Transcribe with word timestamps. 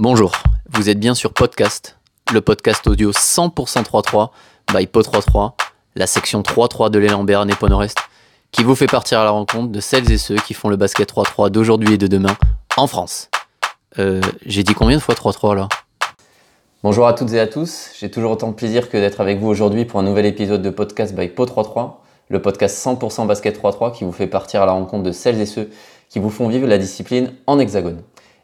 Bonjour, 0.00 0.30
vous 0.70 0.88
êtes 0.90 1.00
bien 1.00 1.16
sur 1.16 1.32
Podcast, 1.32 1.98
le 2.32 2.40
podcast 2.40 2.86
audio 2.86 3.10
100% 3.10 3.82
3-3 3.82 4.28
by 4.72 4.84
Po33, 4.84 5.54
la 5.96 6.06
section 6.06 6.42
3-3 6.42 6.88
de 6.88 7.00
l'élan 7.00 7.24
Béarn 7.24 7.50
et 7.50 7.68
Nord-Est, 7.68 7.98
qui 8.52 8.62
vous 8.62 8.76
fait 8.76 8.86
partir 8.86 9.18
à 9.18 9.24
la 9.24 9.30
rencontre 9.30 9.72
de 9.72 9.80
celles 9.80 10.08
et 10.12 10.18
ceux 10.18 10.36
qui 10.36 10.54
font 10.54 10.68
le 10.68 10.76
basket 10.76 11.12
3-3 11.12 11.50
d'aujourd'hui 11.50 11.94
et 11.94 11.98
de 11.98 12.06
demain 12.06 12.36
en 12.76 12.86
France. 12.86 13.28
Euh, 13.98 14.20
j'ai 14.46 14.62
dit 14.62 14.72
combien 14.72 14.98
de 14.98 15.02
fois 15.02 15.16
3-3 15.16 15.56
là? 15.56 15.68
Bonjour 16.84 17.08
à 17.08 17.12
toutes 17.12 17.32
et 17.32 17.40
à 17.40 17.48
tous, 17.48 17.90
j'ai 17.98 18.08
toujours 18.08 18.30
autant 18.30 18.50
de 18.50 18.54
plaisir 18.54 18.90
que 18.90 18.98
d'être 18.98 19.20
avec 19.20 19.40
vous 19.40 19.48
aujourd'hui 19.48 19.84
pour 19.84 19.98
un 19.98 20.04
nouvel 20.04 20.26
épisode 20.26 20.62
de 20.62 20.70
podcast 20.70 21.12
by 21.12 21.26
Po33, 21.26 21.94
le 22.28 22.40
podcast 22.40 22.86
100% 22.86 23.26
basket 23.26 23.60
3-3 23.60 23.92
qui 23.92 24.04
vous 24.04 24.12
fait 24.12 24.28
partir 24.28 24.62
à 24.62 24.66
la 24.66 24.72
rencontre 24.72 25.02
de 25.02 25.10
celles 25.10 25.40
et 25.40 25.46
ceux 25.46 25.68
qui 26.08 26.20
vous 26.20 26.30
font 26.30 26.46
vivre 26.46 26.68
la 26.68 26.78
discipline 26.78 27.32
en 27.48 27.58
hexagone. 27.58 28.00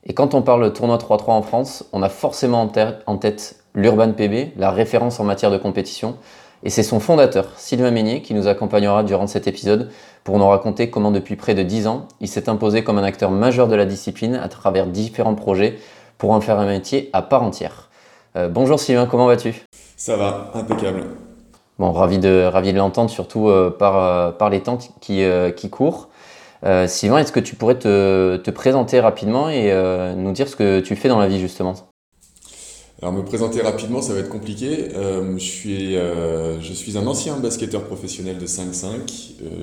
Et 0.07 0.13
quand 0.13 0.35
on 0.35 0.43
parle 0.43 0.65
de 0.65 0.69
tournoi 0.69 0.99
3-3 0.99 1.31
en 1.31 1.43
France, 1.43 1.85
on 1.93 2.03
a 2.03 2.09
forcément 2.09 2.71
en 3.07 3.17
tête 3.17 3.57
l'Urban 3.75 4.13
PB, 4.13 4.53
la 4.57 4.71
référence 4.71 5.19
en 5.19 5.25
matière 5.25 5.51
de 5.51 5.57
compétition. 5.57 6.17
Et 6.63 6.71
c'est 6.71 6.83
son 6.83 7.01
fondateur, 7.01 7.47
Sylvain 7.57 7.91
Meignier, 7.91 8.23
qui 8.23 8.35
nous 8.35 8.47
accompagnera 8.47 9.03
durant 9.03 9.27
cet 9.27 9.47
épisode 9.47 9.91
pour 10.25 10.39
nous 10.39 10.49
raconter 10.49 10.89
comment 10.89 11.11
depuis 11.11 11.37
près 11.37 11.55
de 11.55 11.63
10 11.63 11.87
ans, 11.87 12.09
il 12.21 12.29
s'est 12.29 12.49
imposé 12.49 12.85
comme 12.85 12.99
un 12.99 13.05
acteur 13.05 13.31
majeur 13.31 13.69
de 13.69 13.75
la 13.75 13.85
discipline 13.85 14.35
à 14.37 14.49
travers 14.49 14.87
différents 14.87 15.35
projets 15.35 15.79
pour 16.17 16.31
en 16.31 16.41
faire 16.41 16.59
un 16.59 16.67
métier 16.67 17.11
à 17.13 17.21
part 17.21 17.43
entière. 17.43 17.91
Euh, 18.37 18.49
bonjour 18.49 18.81
Sylvain, 18.81 19.07
comment 19.07 19.27
vas-tu? 19.27 19.65
Ça 19.97 20.17
va, 20.17 20.51
impeccable. 20.55 21.05
Bon, 21.79 21.93
ravi 21.93 22.19
de, 22.19 22.45
ravi 22.45 22.73
de 22.73 22.79
l'entendre, 22.79 23.11
surtout 23.11 23.49
euh, 23.49 23.71
par, 23.71 23.99
euh, 23.99 24.31
par 24.31 24.49
les 24.49 24.61
temps 24.61 24.79
qui, 25.01 25.23
qui 25.57 25.71
courent. 25.71 26.09
Euh, 26.65 26.87
Sylvain, 26.89 27.19
est-ce 27.19 27.33
que 27.33 27.41
tu 27.41 27.57
pourrais 27.57 27.79
te, 27.79 28.51
présenter 28.51 29.01
rapidement 29.01 29.51
et 29.51 29.71
euh, 29.71 30.15
nous 30.15 30.33
dire 30.33 30.49
ce 30.49 30.57
que 30.57 30.81
tu 30.81 30.97
fais 30.97 31.09
dans 31.09 31.19
la 31.19 31.29
vie 31.29 31.39
justement? 31.39 31.75
Alors 33.03 33.13
me 33.13 33.23
présenter 33.23 33.61
rapidement, 33.61 34.01
ça 34.01 34.15
va 34.15 34.21
être 34.21 34.31
compliqué. 34.31 34.89
Euh, 34.95 35.37
je, 35.37 35.45
suis, 35.45 35.95
je 35.95 36.73
suis 36.73 36.97
un 36.97 37.07
ancien 37.07 37.37
basketteur 37.37 37.85
professionnel 37.85 38.39
de 38.39 38.47
5-5. 38.47 38.87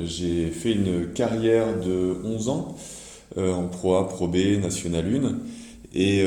j'ai 0.03 0.47
fait 0.47 0.73
une 0.73 1.07
carrière 1.13 1.79
de 1.79 2.17
11 2.23 2.49
ans 2.49 2.75
en 3.37 3.63
Pro 3.63 3.95
A, 3.95 4.07
Pro 4.07 4.27
B, 4.27 4.61
National 4.61 5.05
1. 5.05 5.37
Et, 5.93 6.19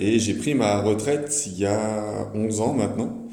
et 0.00 0.18
j'ai 0.20 0.34
pris 0.34 0.54
ma 0.54 0.80
retraite 0.80 1.44
il 1.46 1.58
y 1.58 1.66
a 1.66 2.28
11 2.34 2.60
ans 2.60 2.74
maintenant. 2.74 3.23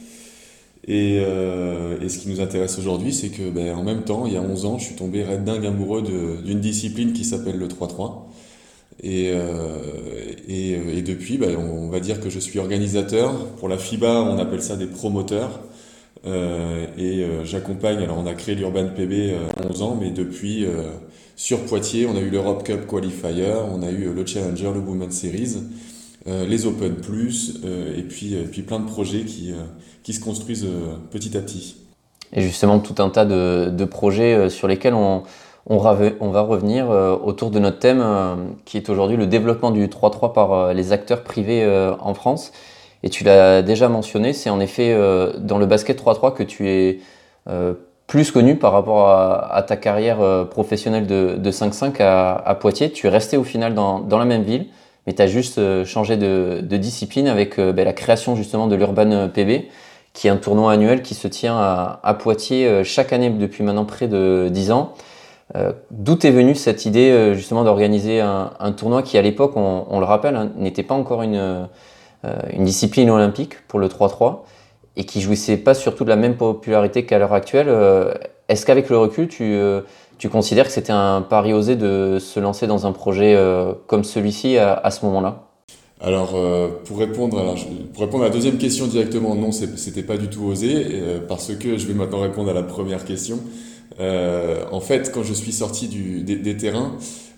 Euh, 0.90 2.00
et, 2.02 2.10
ce 2.10 2.20
qui 2.20 2.30
nous 2.30 2.42
intéresse 2.42 2.78
aujourd'hui, 2.80 3.14
c'est 3.14 3.30
que 3.30 3.50
ben, 3.50 3.76
en 3.76 3.84
même 3.84 4.04
temps, 4.04 4.26
il 4.26 4.34
y 4.34 4.38
a 4.38 4.42
11 4.42 4.66
ans, 4.66 4.78
je 4.80 4.86
suis 4.86 4.96
tombé 4.96 5.24
red 5.24 5.44
dingue 5.44 5.66
amoureux 5.66 6.02
d'une 6.44 6.60
discipline 6.60 7.14
qui 7.14 7.24
s'appelle 7.24 7.58
le 7.58 7.68
3-3. 7.68 8.28
Et, 9.04 9.32
euh, 9.34 9.80
et, 10.48 10.72
et, 10.98 11.02
depuis, 11.02 11.38
ben, 11.38 11.56
on 11.58 11.90
va 11.90 12.00
dire 12.00 12.20
que 12.20 12.30
je 12.30 12.40
suis 12.40 12.60
organisateur. 12.60 13.48
Pour 13.58 13.70
la 13.70 13.78
FIBA, 13.78 14.24
on 14.24 14.38
appelle 14.38 14.62
ça 14.62 14.76
des 14.76 14.88
promoteurs. 14.88 15.62
Euh, 16.26 16.86
et 16.98 17.26
j'accompagne, 17.46 17.98
alors 18.00 18.18
on 18.20 18.28
a 18.28 18.34
créé 18.34 18.54
l'Urban 18.56 18.90
PB 18.96 19.36
11 19.70 19.82
ans, 19.82 19.98
mais 20.00 20.12
depuis, 20.12 20.66
sur 21.36 21.66
Poitiers, 21.66 22.06
on 22.06 22.16
a 22.16 22.20
eu 22.20 22.30
l'Europe 22.30 22.64
Cup 22.64 22.86
Qualifier, 22.88 23.54
on 23.72 23.82
a 23.82 23.90
eu 23.90 24.14
le 24.14 24.26
Challenger, 24.26 24.72
le 24.74 24.80
Women's 24.80 25.16
Series. 25.16 25.58
Euh, 26.28 26.46
les 26.46 26.68
Open 26.68 26.96
Plus, 26.96 27.62
euh, 27.66 27.98
et 27.98 28.04
puis, 28.04 28.36
euh, 28.36 28.44
puis 28.50 28.62
plein 28.62 28.80
de 28.80 28.86
projets 28.86 29.22
qui, 29.22 29.54
qui 30.04 30.14
se 30.14 30.24
construisent 30.24 30.68
petit 31.10 31.36
à 31.36 31.42
petit. 31.42 31.78
Et 32.34 32.42
justement, 32.42 32.80
tout 32.80 33.02
un 33.02 33.10
tas 33.10 33.26
de, 33.26 33.70
de 33.70 33.86
projets 33.86 34.50
sur 34.50 34.68
lesquels 34.68 34.94
on, 34.94 35.24
on, 35.68 35.78
on, 35.78 36.30
va 36.30 36.42
revenir 36.42 36.90
autour 36.90 37.52
de 37.52 37.60
notre 37.60 37.80
thème 37.80 38.04
qui 38.64 38.78
est 38.78 38.90
aujourd'hui 38.90 39.18
le 39.18 39.28
développement 39.28 39.72
du 39.72 39.88
3-3 39.88 40.32
par 40.32 40.74
les 40.74 40.94
acteurs 40.94 41.24
privés 41.24 41.68
en 42.00 42.14
France. 42.14 42.54
Et 43.04 43.10
tu 43.10 43.26
l'as 43.26 43.62
déjà 43.62 43.90
mentionné, 43.90 44.32
c'est 44.32 44.50
en 44.50 44.62
effet 44.62 44.98
dans 45.40 45.58
le 45.58 45.66
basket 45.66 46.02
3-3 46.02 46.34
que 46.34 46.44
tu 46.44 46.70
es 46.70 47.00
plus 48.08 48.32
connu 48.32 48.56
par 48.56 48.72
rapport 48.72 49.10
à, 49.10 49.62
ta 49.68 49.76
carrière 49.76 50.48
professionnelle 50.50 51.08
de, 51.08 51.36
de 51.38 51.52
5-5 51.52 52.02
à, 52.02 52.36
à, 52.36 52.56
Poitiers. 52.56 52.92
Tu 52.92 53.08
es 53.08 53.10
resté 53.10 53.36
au 53.36 53.44
final 53.44 53.74
dans, 53.74 54.00
dans 54.00 54.20
la 54.20 54.26
même 54.26 54.44
ville 54.44 54.68
mais 55.08 55.14
tu 55.14 55.22
as 55.22 55.28
juste 55.28 55.58
euh, 55.58 55.86
changé 55.86 56.18
de, 56.18 56.62
discipline 56.78 57.28
avec 57.28 57.60
euh, 57.60 57.74
ben, 57.74 57.86
la 57.86 57.94
création 57.94 58.36
justement 58.36 58.68
de 58.68 58.76
l'Urban 58.76 59.30
PB, 59.30 59.68
qui 60.14 60.28
est 60.28 60.30
un 60.30 60.38
tournoi 60.38 60.72
annuel 60.74 61.02
qui 61.02 61.16
se 61.16 61.28
tient 61.28 61.58
à, 61.58 62.18
Poitiers 62.20 62.68
euh, 62.68 62.84
chaque 62.84 63.14
année 63.14 63.30
depuis 63.30 63.64
maintenant 63.64 63.86
près 63.86 64.08
de 64.08 64.50
10 64.52 64.72
ans. 64.72 64.94
D'où 65.92 66.18
est 66.26 66.32
venue 66.32 66.56
cette 66.56 66.86
idée 66.86 67.34
justement 67.34 67.66
d'organiser 67.66 68.22
un, 68.22 68.72
tournoi 68.72 69.04
qui 69.04 69.18
à 69.18 69.22
l'époque, 69.22 69.58
on, 69.58 70.00
le 70.00 70.06
rappelle, 70.06 70.38
hein, 70.38 70.50
n'était 70.56 70.82
pas 70.82 70.96
encore 70.96 71.24
une, 71.24 71.68
une 72.54 72.64
discipline 72.64 73.10
olympique 73.10 73.56
pour 73.68 73.78
le 73.78 73.90
3-3 73.90 74.44
et 74.96 75.04
qui 75.04 75.20
jouissait 75.20 75.58
pas 75.58 75.74
surtout 75.74 76.06
de 76.06 76.10
la 76.10 76.16
même 76.16 76.38
popularité 76.38 77.06
qu'à 77.06 77.20
l'heure 77.20 77.34
actuelle. 77.34 77.68
Est-ce 78.48 78.66
qu'avec 78.66 78.90
le 78.90 78.98
recul, 78.98 79.28
tu, 79.28 79.60
tu 80.22 80.30
considères 80.30 80.68
que 80.68 80.72
c'était 80.72 80.92
un 80.92 81.24
pari 81.24 81.52
osé 81.52 81.76
de 81.76 82.20
se 82.20 82.40
lancer 82.40 82.68
dans 82.68 82.86
un 82.86 82.92
projet 82.92 83.34
euh, 83.36 83.74
comme 83.88 84.04
celui-ci 84.04 84.56
à, 84.56 84.92
ce 84.92 85.04
moment-là? 85.08 85.48
Alors, 86.00 86.34
euh, 86.36 86.68
pour, 86.86 87.00
répondre 87.00 87.40
à 87.40 88.24
la, 88.24 88.30
deuxième 88.30 88.60
question 88.60 88.86
directement, 88.86 89.34
non, 89.34 89.52
c'était 89.52 90.04
pas 90.04 90.18
du 90.18 90.28
tout 90.28 90.44
osé, 90.44 90.76
euh, 90.76 91.20
parce 91.28 91.56
que 91.56 91.76
je 91.76 91.88
vais 91.88 91.96
maintenant 91.96 92.20
répondre 92.20 92.52
à 92.52 92.54
la 92.54 92.62
première 92.62 93.04
question. 93.04 93.40
en 94.00 94.80
fait, 94.80 95.12
quand 95.12 95.24
je 95.24 95.34
suis 95.34 95.54
sorti 95.54 95.88
des, 95.88 96.56
terrains, 96.56 96.92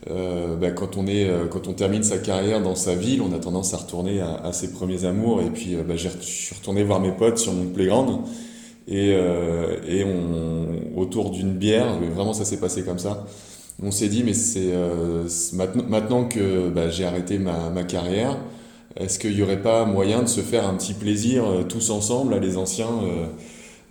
ben, 0.06 0.74
quand, 0.76 0.98
on 0.98 1.74
termine 1.74 2.04
sa 2.04 2.18
carrière 2.18 2.62
dans 2.62 2.76
sa 2.76 2.96
ville, 2.96 3.22
on 3.22 3.34
a 3.34 3.40
tendance 3.40 3.74
à 3.74 3.78
retourner 3.78 4.20
à, 4.20 4.52
ses 4.52 4.74
premiers 4.74 5.06
amours, 5.06 5.42
et 5.42 5.52
puis 5.52 5.78
ben, 5.88 5.98
je 5.98 6.10
suis 6.20 6.54
retourné 6.54 6.84
voir 6.84 7.00
mes 7.00 7.14
potes 7.14 7.38
sur 7.38 7.54
mon 7.54 7.68
playground, 7.68 8.20
et, 8.88 9.14
euh, 9.14 9.78
et 9.88 10.04
on, 10.04 11.00
autour 11.00 11.32
d'une 11.32 11.54
bière, 11.54 12.00
vraiment 12.00 12.34
ça 12.34 12.46
s'est 12.46 12.60
passé 12.60 12.84
comme 12.84 13.00
ça. 13.00 13.26
On 13.82 13.92
s'est 13.92 14.08
dit, 14.08 14.24
mais 14.24 14.34
c'est 14.34 14.72
euh, 14.72 15.28
maintenant, 15.54 15.84
maintenant, 15.88 16.26
que 16.26 16.70
bah, 16.70 16.90
j'ai 16.90 17.06
arrêté 17.06 17.40
ma, 17.40 17.70
ma 17.70 17.84
carrière, 17.84 18.38
est-ce 18.96 19.18
qu'il 19.18 19.36
n'y 19.36 19.42
aurait 19.42 19.62
pas 19.62 19.86
moyen 19.86 20.22
de 20.22 20.28
se 20.28 20.42
faire 20.42 20.68
un 20.68 20.76
petit 20.76 20.94
plaisir 20.94 21.44
euh, 21.46 21.64
tous 21.64 21.90
ensemble, 21.90 22.34
là, 22.34 22.40
les 22.40 22.58
anciens 22.58 22.92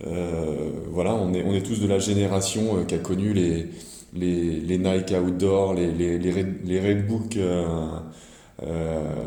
euh, 0.07 0.69
Voilà, 0.91 1.13
on 1.15 1.33
est, 1.33 1.43
on 1.43 1.53
est 1.53 1.61
tous 1.61 1.81
de 1.81 1.87
la 1.87 1.99
génération 1.99 2.85
qui 2.87 2.95
a 2.95 2.99
connu 2.99 3.33
les, 3.33 3.67
les, 4.15 4.61
les 4.61 4.77
Nike 4.77 5.11
Outdoor, 5.11 5.73
les, 5.73 5.91
les, 5.91 6.17
les, 6.17 6.31
Red, 6.31 6.55
les 6.65 6.79
Redbook. 6.79 7.37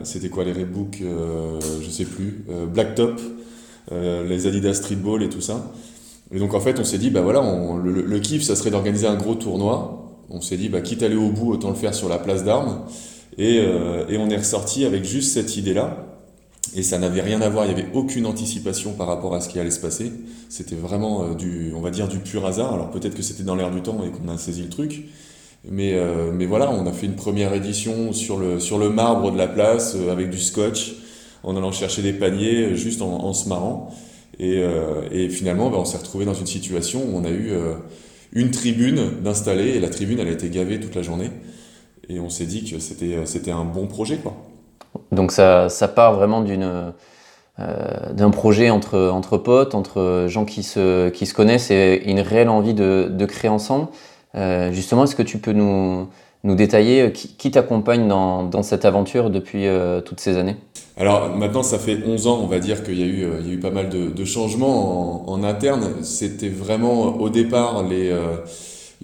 C'était 0.04 0.28
quoi 0.30 0.44
les 0.44 0.52
Redbook 0.52 1.02
Je 1.02 1.90
sais 1.90 2.04
plus. 2.04 2.44
Blacktop. 2.72 3.20
Euh, 3.92 4.26
les 4.26 4.48
Adidas 4.48 4.74
Streetball 4.74 5.22
et 5.22 5.28
tout 5.28 5.40
ça. 5.40 5.72
Et 6.34 6.40
donc 6.40 6.54
en 6.54 6.60
fait, 6.60 6.80
on 6.80 6.84
s'est 6.84 6.98
dit, 6.98 7.10
bah 7.10 7.20
voilà, 7.20 7.40
le, 7.84 8.18
kiff, 8.18 8.42
ça 8.42 8.56
serait 8.56 8.70
d'organiser 8.70 9.06
un 9.06 9.14
gros 9.14 9.36
tournoi. 9.36 10.12
On 10.28 10.40
s'est 10.40 10.56
dit, 10.56 10.68
bah 10.68 10.80
quitte 10.80 11.04
à 11.04 11.06
aller 11.06 11.14
au 11.14 11.30
bout, 11.30 11.52
autant 11.52 11.68
le 11.68 11.76
faire 11.76 11.94
sur 11.94 12.08
la 12.08 12.18
place 12.18 12.42
d'armes. 12.42 12.80
Et, 13.38 13.60
euh, 13.60 14.04
on 14.18 14.28
est 14.28 14.36
ressorti 14.36 14.84
avec 14.84 15.04
juste 15.04 15.34
cette 15.34 15.56
idée-là. 15.56 16.04
Et 16.74 16.82
ça 16.82 16.98
n'avait 16.98 17.20
rien 17.20 17.40
à 17.42 17.48
voir, 17.48 17.64
il 17.64 17.74
n'y 17.74 17.80
avait 17.80 17.90
aucune 17.94 18.26
anticipation 18.26 18.92
par 18.92 19.06
rapport 19.06 19.34
à 19.36 19.40
ce 19.40 19.48
qui 19.48 19.60
allait 19.60 19.70
se 19.70 19.80
passer. 19.80 20.10
C'était 20.48 20.74
vraiment 20.74 21.22
euh, 21.22 21.34
du, 21.34 21.72
on 21.76 21.80
va 21.80 21.90
dire, 21.90 22.08
du 22.08 22.18
pur 22.18 22.44
hasard. 22.44 22.74
Alors 22.74 22.90
peut-être 22.90 23.14
que 23.14 23.22
c'était 23.22 23.44
dans 23.44 23.54
l'air 23.54 23.70
du 23.70 23.82
temps 23.82 24.00
et 24.04 24.10
qu'on 24.10 24.28
a 24.28 24.36
saisi 24.36 24.62
le 24.62 24.68
truc. 24.68 25.04
Mais, 25.68 25.98
mais 26.32 26.46
voilà, 26.46 26.70
on 26.70 26.86
a 26.86 26.92
fait 26.92 27.06
une 27.06 27.16
première 27.16 27.52
édition 27.52 28.12
sur 28.12 28.38
le, 28.38 28.60
sur 28.60 28.78
le 28.78 28.88
marbre 28.88 29.32
de 29.32 29.36
la 29.36 29.48
place 29.48 29.96
avec 30.08 30.30
du 30.30 30.38
scotch 30.38 30.94
en 31.46 31.56
allant 31.56 31.72
chercher 31.72 32.02
des 32.02 32.12
paniers, 32.12 32.64
euh, 32.64 32.74
juste 32.74 33.00
en, 33.00 33.32
se 33.32 33.48
marrant. 33.48 33.90
Et, 34.38 34.58
euh, 34.58 35.28
finalement, 35.30 35.70
bah, 35.70 35.78
on 35.78 35.86
s'est 35.86 35.96
retrouvé 35.96 36.26
dans 36.26 36.34
une 36.34 36.46
situation 36.46 37.00
où 37.00 37.16
on 37.16 37.24
a 37.24 37.30
eu 37.30 37.52
euh, 37.52 37.74
une 38.32 38.50
tribune 38.50 39.22
d'installer 39.22 39.70
et 39.70 39.80
la 39.80 39.88
tribune, 39.88 40.18
elle 40.18 40.28
a 40.28 40.32
été 40.32 40.50
gavée 40.50 40.78
toute 40.78 40.94
la 40.94 41.02
journée. 41.02 41.30
Et 42.08 42.20
on 42.20 42.28
s'est 42.28 42.44
dit 42.44 42.70
que 42.70 42.78
c'était, 42.78 43.50
un 43.50 43.64
bon 43.64 43.86
projet. 43.86 44.18
Donc 45.12 45.32
ça, 45.32 45.68
ça 45.68 45.88
part 45.88 46.14
vraiment 46.14 46.44
d'un 47.58 48.30
projet 48.30 48.70
entre, 48.70 49.38
potes, 49.38 49.74
entre 49.74 50.26
gens 50.28 50.44
qui 50.44 50.62
se, 50.62 51.32
connaissent 51.32 51.70
et 51.70 52.02
une 52.06 52.20
réelle 52.20 52.48
envie 52.48 52.74
de, 52.74 53.26
créer 53.26 53.50
ensemble. 53.50 53.88
justement, 54.70 55.04
est-ce 55.04 55.16
que 55.16 55.24
tu 55.24 55.38
peux 55.38 55.52
nous, 55.52 56.08
détailler 56.44 57.10
qui, 57.12 57.50
t'accompagne 57.50 58.06
dans, 58.06 58.62
cette 58.62 58.84
aventure 58.84 59.30
depuis 59.30 59.66
toutes 60.04 60.20
ces 60.20 60.36
années? 60.36 60.56
Alors 60.96 61.36
maintenant, 61.36 61.62
ça 61.62 61.78
fait 61.78 61.98
11 62.06 62.26
ans, 62.26 62.40
on 62.42 62.46
va 62.46 62.58
dire 62.58 62.82
qu'il 62.82 62.98
y, 62.98 63.02
a 63.02 63.06
eu, 63.06 63.24
euh, 63.24 63.40
il 63.40 63.48
y 63.48 63.50
a 63.50 63.54
eu 63.54 63.60
pas 63.60 63.70
mal 63.70 63.90
de, 63.90 64.08
de 64.08 64.24
changements 64.24 65.28
en, 65.28 65.32
en 65.32 65.44
interne. 65.44 65.92
C'était 66.02 66.48
vraiment 66.48 67.16
au 67.20 67.28
départ 67.28 67.86
les, 67.86 68.14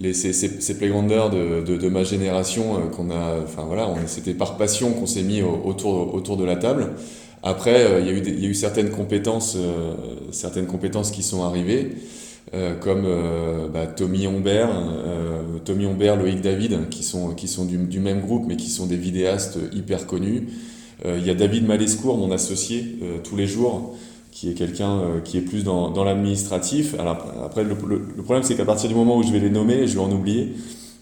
les, 0.01 0.15
ces, 0.15 0.33
ces, 0.33 0.61
ces 0.61 0.79
playgrounders 0.79 1.31
de, 1.31 1.63
de, 1.63 1.77
de, 1.77 1.89
ma 1.89 2.05
génération 2.05 2.89
qu'on 2.97 3.11
a, 3.11 3.41
enfin 3.43 3.65
voilà, 3.67 3.91
c'était 4.07 4.35
par 4.35 4.57
passion 4.57 4.93
qu'on 4.93 5.07
s'est 5.07 5.23
mis 5.23 5.43
autour, 5.43 6.15
autour 6.15 6.37
de 6.37 6.45
la 6.45 6.57
table. 6.57 6.93
Après, 7.43 8.01
il, 8.01 8.07
y 8.07 8.09
a 8.09 8.13
eu 8.13 8.23
il 8.25 8.43
y 8.43 8.47
a 8.47 8.49
eu 8.49 8.55
certaines 8.55 8.91
compétences, 8.91 9.59
certaines 10.31 10.67
compétences 10.67 11.11
qui 11.11 11.23
sont 11.23 11.43
arrivées. 11.43 11.91
Euh, 12.55 12.75
comme 12.75 13.05
euh, 13.07 13.69
bah, 13.69 13.87
Tommy 13.87 14.27
Humbert, 14.27 14.69
euh, 14.71 15.59
Tommy 15.65 15.87
Humbert, 15.87 16.17
Loïc 16.17 16.43
David, 16.43 16.91
qui 16.91 17.03
sont, 17.03 17.35
qui 17.35 17.49
sont 17.49 17.65
du, 17.65 17.79
du, 17.79 17.99
même 17.99 18.21
groupe, 18.21 18.45
mais 18.47 18.57
qui 18.57 18.69
sont 18.69 18.85
des 18.87 18.99
vidéastes 18.99 19.59
hyper 19.73 20.07
connus. 20.07 20.49
Il 21.05 21.27
y 21.27 21.31
a 21.31 21.35
David 21.35 21.67
Malescourt, 21.67 22.17
mon 22.17 22.31
associé, 22.31 22.99
tous 23.25 23.35
les 23.35 23.49
jours, 23.49 23.97
qui 24.31 24.51
est 24.51 24.55
quelqu'un 24.55 25.21
qui 25.25 25.37
est 25.37 25.41
plus 25.41 25.65
dans, 25.65 26.05
l'administratif. 26.05 26.95
Alors 26.99 27.17
après, 27.45 27.65
le, 27.65 27.75
problème, 27.75 28.45
c'est 28.45 28.55
qu'à 28.55 28.65
partir 28.65 28.89
du 28.89 28.95
moment 28.95 29.17
où 29.17 29.25
je 29.25 29.33
vais 29.33 29.41
les 29.41 29.51
nommer, 29.51 29.89
je 29.89 29.95
vais 29.95 30.05
en 30.05 30.13
oublier. 30.13 30.53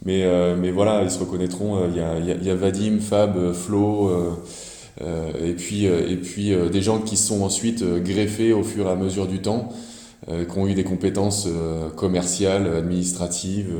Mais, 0.06 0.24
mais 0.56 0.70
voilà, 0.70 1.02
ils 1.02 1.10
se 1.10 1.18
reconnaîtront. 1.18 1.82
Il 1.90 1.96
y 1.96 2.00
a, 2.00 2.18
y, 2.18 2.50
a, 2.50 2.54
Vadim, 2.54 2.98
Fab, 3.00 3.52
Flo, 3.52 4.10
et 4.98 5.52
puis, 5.52 5.84
et 5.84 6.16
puis 6.16 6.54
des 6.72 6.80
gens 6.80 7.00
qui 7.00 7.18
sont 7.18 7.42
ensuite 7.42 7.84
greffés 7.84 8.54
au 8.54 8.62
fur 8.62 8.86
et 8.86 8.90
à 8.90 8.96
mesure 8.96 9.26
du 9.26 9.42
temps. 9.42 9.70
Euh, 10.28 10.44
qui 10.44 10.58
ont 10.58 10.66
eu 10.66 10.74
des 10.74 10.84
compétences 10.84 11.46
euh, 11.48 11.88
commerciales, 11.88 12.66
administratives, 12.66 13.72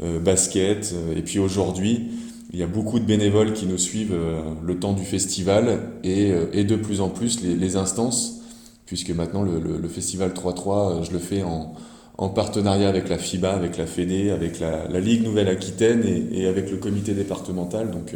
euh, 0.00 0.20
basket. 0.20 0.94
Et 1.16 1.22
puis 1.22 1.40
aujourd'hui, 1.40 2.10
il 2.50 2.58
y 2.58 2.62
a 2.62 2.66
beaucoup 2.66 2.98
de 2.98 3.04
bénévoles 3.04 3.52
qui 3.52 3.66
nous 3.66 3.78
suivent 3.78 4.16
le 4.62 4.78
temps 4.78 4.92
du 4.92 5.04
festival 5.04 5.80
et, 6.02 6.32
et 6.52 6.64
de 6.64 6.76
plus 6.76 7.00
en 7.00 7.08
plus 7.08 7.42
les, 7.42 7.76
instances, 7.76 8.40
puisque 8.86 9.10
maintenant 9.10 9.42
le, 9.42 9.88
festival 9.88 10.30
3-3, 10.30 11.04
je 11.04 11.12
le 11.12 11.18
fais 11.18 11.42
en, 11.42 11.74
en, 12.16 12.28
partenariat 12.30 12.88
avec 12.88 13.08
la 13.10 13.18
FIBA, 13.18 13.52
avec 13.52 13.76
la 13.76 13.86
FEDE, 13.86 14.30
avec 14.30 14.60
la, 14.60 14.86
Ligue 14.98 15.24
Nouvelle-Aquitaine 15.24 16.04
et, 16.06 16.40
et, 16.40 16.46
avec 16.46 16.70
le 16.70 16.78
comité 16.78 17.12
départemental. 17.12 17.90
Donc 17.90 18.14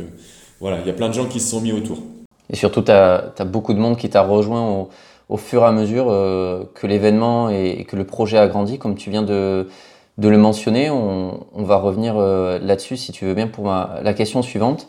voilà, 0.63 0.79
il 0.81 0.87
y 0.87 0.91
a 0.91 0.95
plein 0.95 1.09
de 1.09 1.15
gens 1.15 1.27
qui 1.27 1.41
se 1.41 1.51
sont 1.51 1.61
mis 1.61 1.73
autour. 1.73 1.99
Et 2.49 2.57
surtout, 2.57 2.83
tu 2.83 2.93
as, 2.93 3.33
beaucoup 3.45 3.75
de 3.75 3.81
monde 3.81 3.97
qui 3.97 4.09
t'a 4.09 4.23
rejoint 4.23 4.89
au, 5.29 5.37
fur 5.37 5.63
et 5.63 5.67
à 5.67 5.73
mesure 5.73 6.11
euh, 6.11 6.71
que 6.75 6.87
l'événement 6.87 7.49
et, 7.49 7.85
que 7.89 7.97
le 7.97 8.05
projet 8.05 8.39
a 8.39 8.47
grandi, 8.47 8.79
comme 8.79 8.95
tu 8.95 9.11
viens 9.11 9.23
de, 9.23 9.67
de 10.19 10.29
le 10.29 10.39
mentionner. 10.39 10.91
On, 10.91 11.47
on 11.53 11.63
va 11.63 11.77
revenir 11.77 12.15
euh, 12.17 12.59
là-dessus, 12.59 12.97
si 12.97 13.13
tu 13.13 13.25
veux 13.25 13.35
bien, 13.35 13.47
pour 13.47 13.65
ma, 13.65 14.01
la 14.03 14.15
question 14.15 14.43
suivante. 14.43 14.87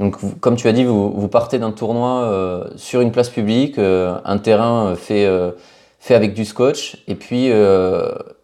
Donc, 0.00 0.16
comme 0.40 0.56
tu 0.56 0.68
as 0.68 0.72
dit, 0.72 0.84
vous, 0.84 1.10
vous 1.10 1.28
partez 1.28 1.58
d'un 1.58 1.72
tournoi 1.72 2.22
euh, 2.24 2.64
sur 2.76 3.00
une 3.00 3.12
place 3.12 3.30
publique, 3.30 3.78
un 3.78 4.38
terrain 4.38 4.94
fait, 4.94 5.26
fait 6.00 6.14
avec 6.14 6.34
du 6.34 6.44
scotch, 6.44 7.02
et 7.08 7.14
puis 7.14 7.50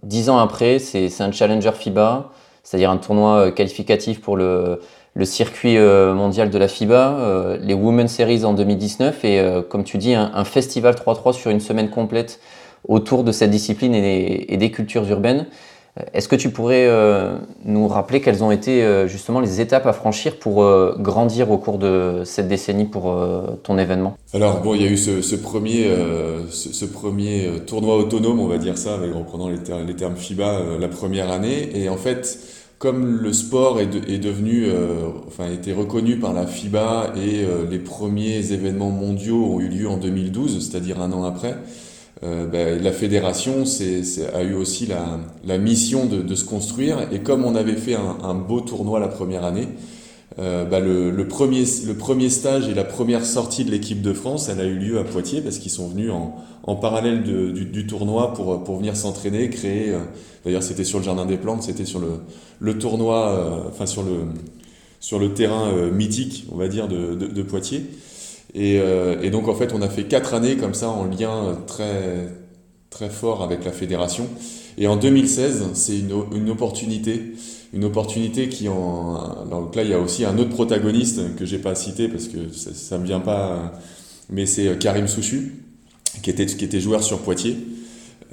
dix 0.02 0.31
ans 0.31 0.38
après, 0.38 0.79
c'est 0.79 1.20
un 1.20 1.31
challenger 1.31 1.73
FIBA, 1.73 2.31
c'est-à-dire 2.62 2.90
un 2.90 2.96
tournoi 2.96 3.50
qualificatif 3.50 4.23
pour 4.23 4.38
le, 4.38 4.81
le 5.14 5.25
circuit 5.25 5.76
euh, 5.76 6.14
mondial 6.14 6.50
de 6.50 6.58
la 6.58 6.69
FIBA, 6.69 7.19
euh, 7.19 7.58
les 7.61 7.75
Women's 7.75 8.12
Series 8.12 8.44
en 8.44 8.55
2019 8.55 9.25
et, 9.25 9.38
euh, 9.38 9.62
comme 9.62 9.85
tu 9.85 9.99
dis, 9.99 10.14
un, 10.14 10.44
festival 10.44 10.94
3-3 10.94 11.35
sur 11.35 11.50
une 11.50 11.61
semaine 11.61 11.90
complète 11.90 12.40
autour 12.88 13.23
de 13.23 13.31
cette 13.31 13.50
discipline 13.50 13.94
et 13.94 14.56
des, 14.56 14.70
cultures 14.70 15.08
urbaines. 15.08 15.46
Est-ce 16.14 16.26
que 16.26 16.36
tu 16.36 16.48
pourrais 16.50 16.88
nous 17.66 17.86
rappeler 17.86 18.22
quelles 18.22 18.42
ont 18.42 18.50
été 18.50 19.06
justement 19.06 19.40
les 19.40 19.60
étapes 19.60 19.86
à 19.86 19.92
franchir 19.92 20.38
pour 20.38 20.64
grandir 20.98 21.50
au 21.50 21.58
cours 21.58 21.76
de 21.76 22.22
cette 22.24 22.48
décennie 22.48 22.86
pour 22.86 23.14
ton 23.62 23.76
événement? 23.76 24.16
Alors 24.32 24.62
bon, 24.62 24.74
il 24.74 24.80
y 24.82 24.86
a 24.86 24.88
eu 24.88 24.96
ce, 24.96 25.34
premier, 25.36 25.90
tournoi 27.66 27.96
autonome, 27.96 28.40
on 28.40 28.48
va 28.48 28.56
dire 28.56 28.78
ça, 28.78 28.94
avec 28.94 29.12
reprenant 29.12 29.50
les, 29.50 29.94
termes 29.94 30.16
FIBA, 30.16 30.78
la 30.80 30.88
première 30.88 31.30
année. 31.30 31.68
Et 31.74 31.90
en 31.90 31.98
fait, 31.98 32.38
comme 32.82 33.18
le 33.22 33.32
sport 33.32 33.78
est, 33.78 33.86
devenu, 34.18 34.64
euh, 34.66 35.06
enfin, 35.28 35.44
a 35.44 35.52
été 35.52 35.72
reconnu 35.72 36.16
par 36.16 36.32
la 36.32 36.48
FIBA 36.48 37.12
et 37.14 37.44
euh, 37.44 37.64
les 37.70 37.78
premiers 37.78 38.50
événements 38.50 38.90
mondiaux 38.90 39.44
ont 39.54 39.60
eu 39.60 39.68
lieu 39.68 39.88
en 39.88 39.98
2012, 39.98 40.68
c'est-à-dire 40.68 41.00
un 41.00 41.12
an 41.12 41.22
après, 41.22 41.54
euh, 42.24 42.46
ben, 42.46 42.82
la 42.82 42.92
fédération 42.92 43.64
a 44.34 44.42
eu 44.42 44.54
aussi 44.54 44.86
la, 44.86 45.19
la 45.44 45.58
mission 45.58 46.06
de, 46.06 46.22
de, 46.22 46.34
se 46.34 46.44
construire. 46.44 47.08
Et 47.12 47.20
comme 47.20 47.44
on 47.44 47.54
avait 47.54 47.76
fait 47.76 47.94
un, 47.94 48.19
un 48.22 48.34
beau 48.34 48.60
tournoi 48.60 49.00
la 49.00 49.08
première 49.08 49.44
année, 49.44 49.69
euh, 50.38 50.64
bah, 50.64 50.80
le, 50.80 51.10
le, 51.10 51.28
premier, 51.28 51.64
le 51.86 51.94
premier 51.94 52.30
stage 52.30 52.69
et 52.69 52.74
la 52.74 52.84
première 52.84 53.24
sortie 53.26 53.64
de 53.64 53.70
l'équipe 53.70 54.00
de 54.00 54.12
France, 54.12 54.48
elle 54.48 54.60
a 54.60 54.64
eu 54.64 54.78
lieu 54.78 54.98
à 54.98 55.04
Poitiers 55.04 55.40
parce 55.40 55.58
qu'ils 55.58 55.70
sont 55.70 55.88
venus 55.88 56.10
en, 56.10 56.36
en 56.62 56.76
parallèle 56.76 57.22
de, 57.24 57.50
du, 57.50 57.64
du, 57.66 57.86
tournoi 57.86 58.32
pour, 58.32 58.62
pour 58.64 58.76
venir 58.78 58.96
s'entraîner, 58.96 59.50
créer. 59.50 59.90
Euh, 59.90 59.98
d'ailleurs, 60.44 60.62
c'était 60.62 60.84
sur 60.84 60.98
le 60.98 61.04
Jardin 61.04 61.26
des 61.26 61.36
Plantes, 61.36 61.64
c'était 61.64 61.84
sur 61.84 61.98
le, 61.98 62.20
le 62.60 62.78
tournoi, 62.78 63.28
euh, 63.28 63.68
enfin 63.68 63.86
sur 63.86 64.02
le, 64.02 64.26
sur 65.00 65.18
le 65.18 65.34
terrain 65.34 65.68
euh, 65.68 65.90
mythique, 65.90 66.46
on 66.52 66.56
va 66.56 66.68
dire, 66.68 66.88
de, 66.88 67.14
de 67.14 67.42
Poitiers. 67.42 67.84
Et, 68.54 68.76
et, 69.22 69.31
donc, 69.31 69.49
en 69.49 69.54
fait, 69.54 69.72
on 69.72 69.81
a 69.81 69.88
fait 69.88 70.04
quatre 70.04 70.34
années 70.34 70.56
comme 70.56 70.75
ça 70.75 70.90
en 70.90 71.04
lien 71.04 71.58
très, 71.66 72.28
très 72.90 73.08
fort 73.08 73.43
avec 73.43 73.64
la 73.64 73.72
fédération. 73.72 74.28
Et 74.78 74.87
en 74.87 74.96
2016, 74.96 75.70
c'est 75.75 75.99
une, 75.99 76.50
opportunité 76.50 77.32
une 77.75 77.84
opportunité 77.84 78.49
qui 78.50 78.69
en 78.69 79.46
donc 79.46 79.75
là 79.75 79.82
il 79.82 79.88
y 79.88 79.94
a 79.94 79.99
aussi 79.99 80.26
un 80.26 80.37
autre 80.37 80.50
protagoniste 80.50 81.37
que 81.37 81.46
j'ai 81.46 81.58
pas 81.58 81.75
cité 81.75 82.06
parce 82.06 82.28
que 82.28 82.52
ça, 82.52 82.75
ça 82.75 82.99
me 82.99 83.06
vient 83.06 83.20
pas 83.20 83.72
mais 84.28 84.44
c'est 84.44 84.78
Karim 84.78 85.08
Souchu 85.08 85.54
qui 86.22 86.28
était 86.28 86.44
qui 86.44 86.64
était 86.66 86.81
joueur 86.81 87.02
sur 87.02 87.20
Poitiers 87.20 87.56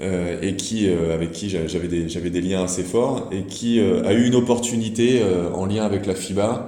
euh, 0.01 0.41
et 0.41 0.57
qui 0.57 0.89
euh, 0.89 1.13
avec 1.13 1.31
qui 1.31 1.49
j'avais 1.49 1.87
des 1.87 2.09
j'avais 2.09 2.29
des 2.29 2.41
liens 2.41 2.63
assez 2.63 2.83
forts 2.83 3.29
et 3.31 3.43
qui 3.43 3.79
euh, 3.79 4.03
a 4.03 4.11
eu 4.11 4.25
une 4.25 4.35
opportunité 4.35 5.21
euh, 5.21 5.49
en 5.53 5.65
lien 5.65 5.85
avec 5.85 6.05
la 6.05 6.15
FIBA 6.15 6.67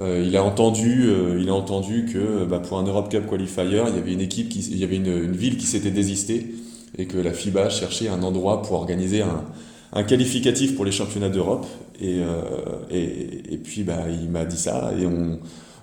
euh, 0.00 0.24
il 0.24 0.36
a 0.36 0.44
entendu 0.44 1.10
il 1.38 1.48
a 1.48 1.54
entendu 1.54 2.06
que 2.06 2.44
bah, 2.44 2.60
pour 2.60 2.78
un 2.78 2.84
Europe 2.84 3.10
Cup 3.10 3.28
qualifier 3.28 3.64
il 3.64 3.96
y 3.96 3.98
avait 3.98 4.12
une 4.12 4.20
équipe 4.20 4.48
qui 4.48 4.60
il 4.70 4.78
y 4.78 4.84
avait 4.84 4.96
une, 4.96 5.32
ville 5.32 5.56
qui 5.56 5.66
s'était 5.66 5.90
désistée 5.90 6.54
et 6.96 7.06
que 7.06 7.18
la 7.18 7.32
FIBA 7.32 7.68
cherchait 7.68 8.08
un 8.08 8.22
endroit 8.22 8.62
pour 8.62 8.72
organiser 8.72 9.22
un 9.22 9.44
un 9.92 10.02
qualificatif 10.02 10.76
pour 10.76 10.84
les 10.84 10.92
championnats 10.92 11.28
d'Europe. 11.28 11.66
Et, 12.00 12.20
euh, 12.20 12.42
et, 12.90 13.56
puis 13.58 13.82
bah, 13.82 14.04
il 14.08 14.30
m'a 14.30 14.44
dit 14.44 14.56
ça 14.56 14.92
et 14.98 15.04
on, 15.06 15.40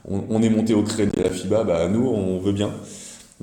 on, 0.07 0.41
est 0.41 0.49
monté 0.49 0.73
au 0.73 0.83
crédit 0.83 1.17
de 1.17 1.23
la 1.23 1.29
FIBA. 1.29 1.63
Bah, 1.63 1.87
nous, 1.89 2.07
on 2.07 2.39
veut 2.39 2.53
bien. 2.53 2.71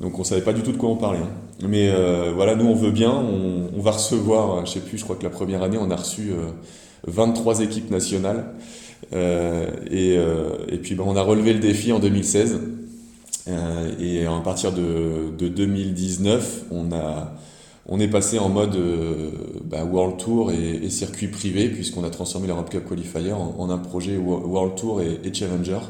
Donc 0.01 0.19
on 0.19 0.25
savait 0.25 0.41
pas 0.41 0.55
du 0.55 0.63
tout 0.63 0.73
de 0.73 0.79
quoi 0.79 0.89
on 0.89 0.97
parlait. 0.97 1.19
Hein. 1.19 1.67
Mais 1.69 1.91
euh, 1.91 2.33
voilà, 2.35 2.57
nous 2.57 2.67
on 2.67 2.75
veut 2.75 2.91
bien. 2.91 3.11
On, 3.11 3.71
on, 3.77 3.81
va 3.83 3.91
recevoir, 3.91 4.65
je 4.65 4.73
sais 4.73 4.81
plus, 4.81 4.97
je 4.97 5.05
crois 5.05 5.17
que 5.17 5.25
la 5.25 5.31
première 5.31 5.63
année 5.63 5.77
on 5.79 5.91
a 5.91 5.97
reçu 5.97 6.31
euh, 6.31 6.51
23 7.07 7.61
équipes 7.61 7.91
nationales. 7.91 8.47
Euh, 9.13 9.67
et, 9.91 10.17
euh, 10.17 10.51
et 10.69 10.79
puis 10.79 10.95
bah, 10.95 11.05
on 11.07 11.17
a 11.17 11.23
relevé 11.23 11.53
le 11.53 11.61
défi 11.61 11.93
en 11.93 11.99
2016. 11.99 12.61
Euh, 13.49 13.91
et 13.99 14.25
à 14.25 14.41
partir 14.41 14.73
de, 14.73 15.37
de 15.37 15.49
2019, 15.49 16.65
on 16.71 16.93
a 16.93 17.35
on 17.89 17.99
est 17.99 18.09
passé 18.09 18.39
en 18.39 18.49
mode 18.49 18.79
bah, 19.65 19.85
World 19.85 20.17
Tour 20.17 20.53
et, 20.53 20.89
circuit 20.89 21.27
privé, 21.27 21.69
puisqu'on 21.69 22.05
a 22.05 22.11
transformé 22.11 22.47
l'Europe 22.47 22.71
Cup 22.71 22.89
Qualifier 22.89 23.33
en, 23.33 23.71
un 23.71 23.79
projet 23.79 24.17
World 24.17 24.77
Tour 24.77 25.03
et, 25.03 25.35
Challenger. 25.35 25.81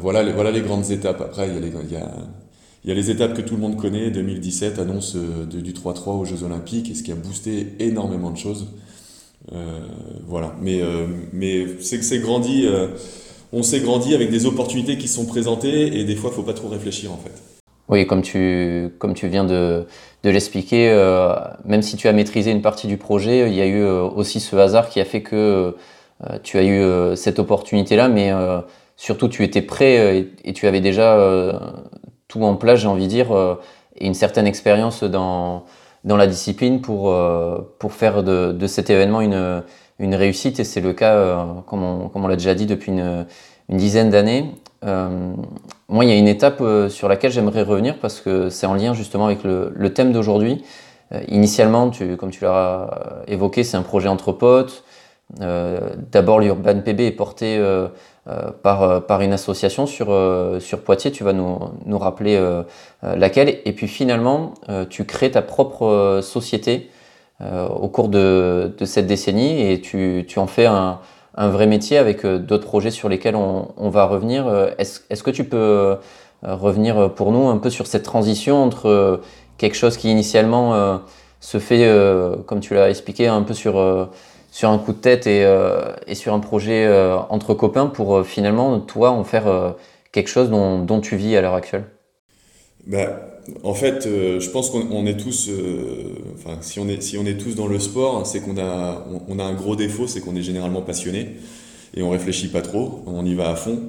Voilà, 0.00 0.22
les, 0.22 0.32
voilà 0.32 0.50
les 0.50 0.62
grandes 0.62 0.90
étapes. 0.90 1.20
Après, 1.20 1.48
il 1.48 1.54
y, 1.54 1.56
a 1.58 1.60
les, 1.60 1.68
il, 1.68 1.92
y 1.92 1.96
a, 1.96 2.08
il 2.82 2.88
y, 2.88 2.92
a 2.92 2.94
les, 2.94 3.10
étapes 3.10 3.34
que 3.34 3.42
tout 3.42 3.56
le 3.56 3.60
monde 3.60 3.76
connaît. 3.76 4.10
2017, 4.10 4.78
annonce 4.78 5.16
du 5.16 5.74
3-3 5.74 6.20
aux 6.20 6.24
Jeux 6.24 6.44
Olympiques, 6.44 6.90
et 6.90 6.94
ce 6.94 7.02
qui 7.02 7.12
a 7.12 7.14
boosté 7.14 7.74
énormément 7.78 8.30
de 8.30 8.38
choses. 8.38 8.68
Euh, 9.52 9.80
voilà. 10.26 10.54
Mais, 10.60 10.80
euh, 10.80 11.06
mais 11.32 11.66
c'est 11.80 11.98
que 11.98 12.04
c'est 12.04 12.20
grandi. 12.20 12.66
on 13.52 13.62
s'est 13.62 13.80
grandi 13.80 14.14
avec 14.14 14.30
des 14.30 14.46
opportunités 14.46 14.98
qui 14.98 15.08
sont 15.08 15.26
présentées, 15.26 15.98
et 15.98 16.04
des 16.04 16.16
fois, 16.16 16.30
il 16.32 16.36
faut 16.36 16.42
pas 16.42 16.54
trop 16.54 16.68
réfléchir 16.68 17.12
en 17.12 17.18
fait. 17.18 17.32
Oui, 17.88 18.06
comme 18.06 18.22
tu, 18.22 18.94
comme 18.98 19.12
tu 19.14 19.28
viens 19.28 19.44
de, 19.44 19.86
de 20.22 20.30
l'expliquer, 20.30 20.88
euh, 20.90 21.34
même 21.64 21.82
si 21.82 21.96
tu 21.96 22.08
as 22.08 22.12
maîtrisé 22.12 22.50
une 22.50 22.62
partie 22.62 22.86
du 22.86 22.96
projet, 22.96 23.48
il 23.48 23.54
y 23.54 23.60
a 23.60 23.66
eu 23.66 23.82
euh, 23.82 24.02
aussi 24.02 24.40
ce 24.40 24.56
hasard 24.56 24.88
qui 24.88 25.00
a 25.00 25.04
fait 25.04 25.22
que 25.22 25.76
euh, 26.24 26.38
tu 26.42 26.56
as 26.58 26.62
eu 26.62 26.80
euh, 26.80 27.14
cette 27.14 27.38
opportunité-là, 27.38 28.08
mais 28.08 28.32
euh, 28.32 28.60
surtout 28.96 29.28
tu 29.28 29.44
étais 29.44 29.60
prêt 29.62 30.18
et, 30.18 30.32
et 30.44 30.52
tu 30.54 30.66
avais 30.66 30.80
déjà 30.80 31.18
tout 32.28 32.42
en 32.42 32.56
place, 32.56 32.80
j'ai 32.80 32.88
envie 32.88 33.04
de 33.04 33.08
dire, 33.10 33.26
et 33.96 34.06
une 34.06 34.14
certaine 34.14 34.46
expérience 34.46 35.04
dans, 35.04 35.64
dans 36.04 36.16
la 36.16 36.26
discipline 36.26 36.80
pour, 36.80 37.14
pour 37.78 37.92
faire 37.92 38.22
de, 38.22 38.52
de 38.52 38.66
cet 38.66 38.90
événement 38.90 39.20
une, 39.20 39.62
une 39.98 40.14
réussite, 40.14 40.60
et 40.60 40.64
c'est 40.64 40.80
le 40.80 40.92
cas, 40.92 41.46
comme 41.66 41.82
on, 41.82 42.08
comme 42.08 42.24
on 42.24 42.28
l'a 42.28 42.36
déjà 42.36 42.54
dit, 42.54 42.66
depuis 42.66 42.92
une, 42.92 43.26
une 43.68 43.76
dizaine 43.76 44.10
d'années. 44.10 44.50
Euh, 44.84 45.08
moi, 45.88 46.04
il 46.04 46.10
y 46.10 46.12
a 46.12 46.16
une 46.16 46.28
étape 46.28 46.60
euh, 46.60 46.88
sur 46.88 47.08
laquelle 47.08 47.32
j'aimerais 47.32 47.62
revenir 47.62 47.98
parce 47.98 48.20
que 48.20 48.50
c'est 48.50 48.66
en 48.66 48.74
lien 48.74 48.94
justement 48.94 49.26
avec 49.26 49.44
le, 49.44 49.72
le 49.74 49.94
thème 49.94 50.12
d'aujourd'hui. 50.12 50.62
Euh, 51.12 51.20
initialement, 51.28 51.90
tu, 51.90 52.16
comme 52.16 52.30
tu 52.30 52.44
l'as 52.44 53.22
évoqué, 53.26 53.64
c'est 53.64 53.76
un 53.76 53.82
projet 53.82 54.08
entre 54.08 54.32
potes. 54.32 54.84
Euh, 55.40 55.90
D'abord, 56.12 56.40
l'Urban 56.40 56.80
PB 56.80 57.00
est 57.00 57.12
porté 57.12 57.56
euh, 57.58 57.88
par, 58.62 59.04
par 59.04 59.20
une 59.20 59.32
association 59.32 59.86
sur, 59.86 60.06
sur 60.60 60.80
Poitiers. 60.80 61.12
Tu 61.12 61.24
vas 61.24 61.32
nous, 61.32 61.58
nous 61.84 61.98
rappeler 61.98 62.42
laquelle. 63.02 63.58
Et 63.64 63.72
puis 63.72 63.88
finalement, 63.88 64.54
tu 64.88 65.04
crées 65.04 65.30
ta 65.30 65.42
propre 65.42 66.20
société 66.22 66.90
au 67.40 67.88
cours 67.88 68.08
de, 68.08 68.74
de 68.78 68.84
cette 68.84 69.06
décennie 69.06 69.70
et 69.70 69.80
tu, 69.80 70.24
tu 70.26 70.38
en 70.38 70.46
fais 70.46 70.66
un, 70.66 71.00
un 71.36 71.48
vrai 71.48 71.66
métier 71.66 71.98
avec 71.98 72.24
euh, 72.24 72.38
d'autres 72.38 72.66
projets 72.66 72.90
sur 72.90 73.08
lesquels 73.08 73.36
on, 73.36 73.68
on 73.76 73.90
va 73.90 74.06
revenir. 74.06 74.46
Euh, 74.46 74.70
est-ce 74.78 75.00
est 75.10 75.22
que 75.22 75.30
tu 75.30 75.44
peux 75.44 75.56
euh, 75.56 75.96
revenir 76.42 77.14
pour 77.14 77.32
nous 77.32 77.48
un 77.48 77.58
peu 77.58 77.70
sur 77.70 77.86
cette 77.86 78.02
transition 78.02 78.62
entre 78.62 79.20
quelque 79.56 79.76
chose 79.76 79.96
qui 79.96 80.10
initialement 80.10 81.00
se 81.40 81.58
fait, 81.58 81.88
comme 82.46 82.60
tu 82.60 82.74
l'as 82.74 82.90
expliqué, 82.90 83.28
un 83.28 83.42
peu 83.42 83.54
sur, 83.54 84.10
sur 84.54 84.70
un 84.70 84.78
coup 84.78 84.92
de 84.92 84.98
tête 84.98 85.26
et, 85.26 85.42
et 86.06 86.14
sur 86.14 86.32
un 86.32 86.38
projet 86.38 86.88
entre 87.28 87.54
copains 87.54 87.86
pour 87.86 88.24
finalement, 88.24 88.78
toi, 88.78 89.10
en 89.10 89.24
faire 89.24 89.74
quelque 90.14 90.28
chose 90.28 90.48
dont, 90.48 91.00
tu 91.00 91.16
vis 91.16 91.36
à 91.36 91.42
l'heure 91.42 91.54
actuelle? 91.54 91.84
Bah, 92.86 93.20
en 93.62 93.74
fait, 93.74 94.06
euh, 94.06 94.40
je 94.40 94.48
pense 94.50 94.70
qu'on 94.70 95.06
est 95.06 95.16
tous, 95.16 95.48
euh, 95.50 96.14
si 96.60 96.78
on 96.78 96.88
est, 96.88 97.02
si 97.02 97.18
on 97.18 97.26
est 97.26 97.36
tous 97.36 97.54
dans 97.54 97.66
le 97.66 97.78
sport, 97.78 98.26
c'est 98.26 98.40
qu'on 98.40 98.56
a, 98.56 99.04
on, 99.28 99.38
a 99.38 99.42
un 99.42 99.54
gros 99.54 99.74
défaut, 99.74 100.06
c'est 100.06 100.20
qu'on 100.20 100.36
est 100.36 100.42
généralement 100.42 100.82
passionné 100.82 101.36
et 101.96 102.02
on 102.02 102.10
réfléchit 102.10 102.48
pas 102.48 102.62
trop, 102.62 103.02
on 103.06 103.24
y 103.26 103.34
va 103.34 103.50
à 103.50 103.56
fond. 103.56 103.80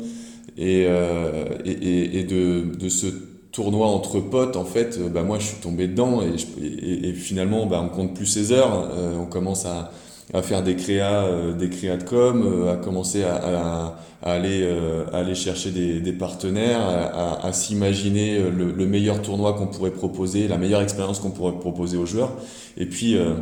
Et, 0.58 0.86
euh, 0.88 1.46
et, 1.66 2.24
de, 2.24 2.76
de, 2.76 2.90
ce 2.90 3.08
tournoi 3.52 3.88
entre 3.88 4.20
potes, 4.20 4.56
en 4.56 4.66
fait, 4.66 5.00
bah, 5.12 5.24
moi 5.24 5.38
je 5.40 5.46
suis 5.46 5.58
tombé 5.58 5.88
dedans 5.88 6.22
et, 6.22 7.10
et 7.10 7.14
finalement, 7.14 7.66
bah, 7.66 7.82
on 7.84 7.94
compte 7.94 8.16
plus 8.16 8.26
ses 8.26 8.52
heures, 8.52 8.90
on 9.20 9.26
commence 9.26 9.66
à, 9.66 9.92
à 10.34 10.42
faire 10.42 10.64
des 10.64 10.76
créas, 10.76 11.28
des 11.58 11.70
créas 11.70 11.98
de 11.98 12.04
com, 12.04 12.68
à 12.68 12.78
commencer 12.78 13.24
à, 13.24 13.96
aller, 14.26 14.62
euh, 14.64 15.06
aller 15.14 15.36
chercher 15.36 15.70
des, 15.72 16.14
partenaires, 16.14 16.82
à, 16.82 17.54
s'imaginer 17.54 18.38
euh, 18.38 18.50
le, 18.50 18.72
le, 18.72 18.88
meilleur 18.88 19.22
tournoi 19.22 19.54
qu'on 19.54 19.68
pourrait 19.68 19.92
proposer, 19.92 20.48
la 20.48 20.58
meilleure 20.58 20.82
expérience 20.82 21.20
qu'on 21.20 21.30
pourrait 21.30 21.54
proposer 21.54 21.96
aux 21.96 22.08
joueurs. 22.08 22.34
Et 22.76 22.88
puis, 22.88 23.16
euh, 23.16 23.36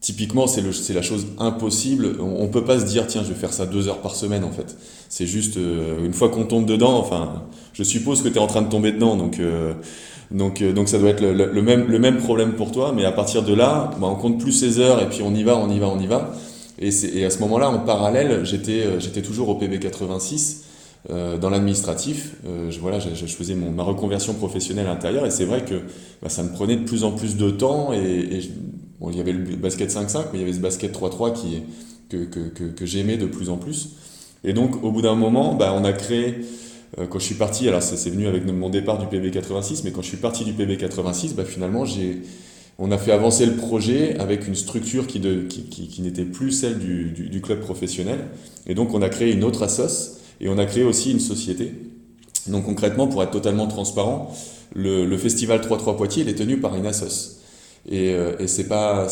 typiquement, 0.00 0.46
c'est 0.46 0.92
la 0.92 1.02
chose 1.02 1.26
impossible. 1.38 2.16
On, 2.20 2.44
ne 2.44 2.52
peut 2.52 2.64
pas 2.64 2.78
se 2.78 2.84
dire, 2.84 3.08
tiens, 3.08 3.22
je 3.24 3.30
vais 3.30 3.38
faire 3.38 3.52
ça 3.52 3.66
deux 3.66 3.88
heures 3.88 4.00
par 4.00 4.14
semaine, 4.14 4.44
en 4.44 4.52
fait. 4.52 4.76
C'est 5.08 5.26
juste, 5.26 5.56
une 5.56 6.12
fois 6.12 6.28
qu'on 6.28 6.44
tombe 6.44 6.66
dedans, 6.66 6.96
enfin, 6.96 7.42
je 7.72 7.82
suppose 7.82 8.22
que 8.22 8.28
tu 8.28 8.36
es 8.36 8.40
en 8.40 8.46
train 8.46 8.62
de 8.62 8.68
tomber 8.68 8.92
dedans, 8.92 9.16
donc... 9.16 9.40
Donc, 10.30 10.62
donc 10.62 10.88
ça 10.88 10.98
doit 10.98 11.10
être 11.10 11.22
le, 11.22 11.62
même, 11.62 11.88
le 11.88 11.98
même 11.98 12.18
problème 12.18 12.52
pour 12.52 12.70
toi, 12.70 12.92
mais 12.94 13.04
à 13.04 13.12
partir 13.12 13.42
de 13.42 13.52
là, 13.52 13.90
bah, 14.00 14.06
on 14.08 14.14
compte 14.14 14.38
plus 14.38 14.52
ses 14.52 14.78
heures 14.78 15.02
et 15.02 15.08
puis 15.08 15.22
on 15.22 15.34
y 15.34 15.42
va, 15.42 15.56
on 15.56 15.68
y 15.68 15.78
va, 15.78 15.88
on 15.88 15.98
y 15.98 16.06
va. 16.06 16.32
Et, 16.78 16.90
et 17.14 17.24
à 17.24 17.30
ce 17.30 17.40
moment-là, 17.40 17.68
en 17.68 17.80
parallèle, 17.80 18.44
j'étais, 18.44 18.82
euh, 18.82 19.00
j'étais 19.00 19.22
toujours 19.22 19.48
au 19.48 19.56
PB 19.56 19.80
86 19.80 20.64
euh, 21.10 21.36
dans 21.36 21.50
l'administratif. 21.50 22.36
Euh, 22.46 22.70
voilà, 22.80 23.00
je, 23.00 23.08
je, 23.14 23.26
faisais 23.26 23.54
mon, 23.54 23.70
ma 23.70 23.82
reconversion 23.82 24.34
professionnelle 24.34 24.86
à 24.86 24.90
l'intérieur 24.90 25.26
et 25.26 25.30
c'est 25.30 25.44
vrai 25.44 25.64
que 25.64 25.74
bah, 26.22 26.28
ça 26.28 26.42
me 26.42 26.52
prenait 26.52 26.76
de 26.76 26.84
plus 26.84 27.04
en 27.04 27.12
plus 27.12 27.36
de 27.36 27.50
temps. 27.50 27.92
Et, 27.92 27.98
et 27.98 28.50
bon, 29.00 29.10
il 29.10 29.16
y 29.16 29.20
avait 29.20 29.32
le 29.32 29.56
basket 29.56 29.90
5-5, 29.90 30.26
mais 30.32 30.38
il 30.38 30.40
y 30.40 30.44
avait 30.44 30.52
ce 30.52 30.60
basket 30.60 30.94
3-3 30.94 31.32
qui, 31.32 31.62
que, 32.08 32.24
que, 32.24 32.48
que, 32.48 32.64
que 32.64 32.86
j'aimais 32.86 33.16
de 33.16 33.26
plus 33.26 33.50
en 33.50 33.56
plus. 33.56 33.96
Et 34.44 34.52
donc, 34.52 34.82
au 34.82 34.90
bout 34.90 35.02
d'un 35.02 35.14
moment, 35.14 35.54
bah, 35.54 35.74
on 35.76 35.84
a 35.84 35.92
créé 35.92 36.26
euh, 36.28 36.42
quand 36.96 37.18
je 37.18 37.24
suis 37.24 37.36
parti, 37.36 37.68
alors 37.68 37.82
c'est 37.82 38.10
venu 38.10 38.26
avec 38.26 38.44
mon 38.46 38.68
départ 38.68 38.98
du 38.98 39.06
PB 39.06 39.30
86, 39.30 39.84
mais 39.84 39.92
quand 39.92 40.02
je 40.02 40.08
suis 40.08 40.16
parti 40.16 40.44
du 40.44 40.52
PB 40.52 40.76
86, 40.76 41.34
bah, 41.34 41.44
finalement 41.44 41.84
on 42.80 42.90
a 42.90 42.98
fait 42.98 43.12
avancer 43.12 43.44
le 43.44 43.56
projet 43.56 44.18
avec 44.18 44.48
une 44.48 44.54
structure 44.54 45.06
qui, 45.06 45.20
n'était 45.20 46.24
plus 46.24 46.50
celle 46.50 46.78
du, 46.78 47.40
club 47.42 47.60
professionnel. 47.60 48.20
Et 48.66 48.74
donc 48.74 48.94
on 48.94 49.02
a 49.02 49.10
créé 49.10 49.32
une 49.32 49.44
autre 49.44 49.62
assoce 49.62 50.18
et 50.40 50.48
on 50.48 50.56
a 50.56 50.64
créé 50.64 50.82
aussi 50.82 51.12
une 51.12 51.20
société. 51.20 51.74
Donc 52.48 52.64
concrètement, 52.64 53.06
pour 53.06 53.22
être 53.22 53.32
totalement 53.32 53.66
transparent, 53.66 54.34
le, 54.74 55.14
festival 55.18 55.60
3-3 55.60 55.96
Poitiers 55.96 56.22
il 56.22 56.30
est 56.30 56.34
tenu 56.34 56.56
par 56.56 56.74
une 56.74 56.86
assoce. 56.86 57.40
Et, 57.86 58.14
euh, 58.14 58.38
et 58.38 58.46
c'est 58.46 58.64
pas 58.64 59.06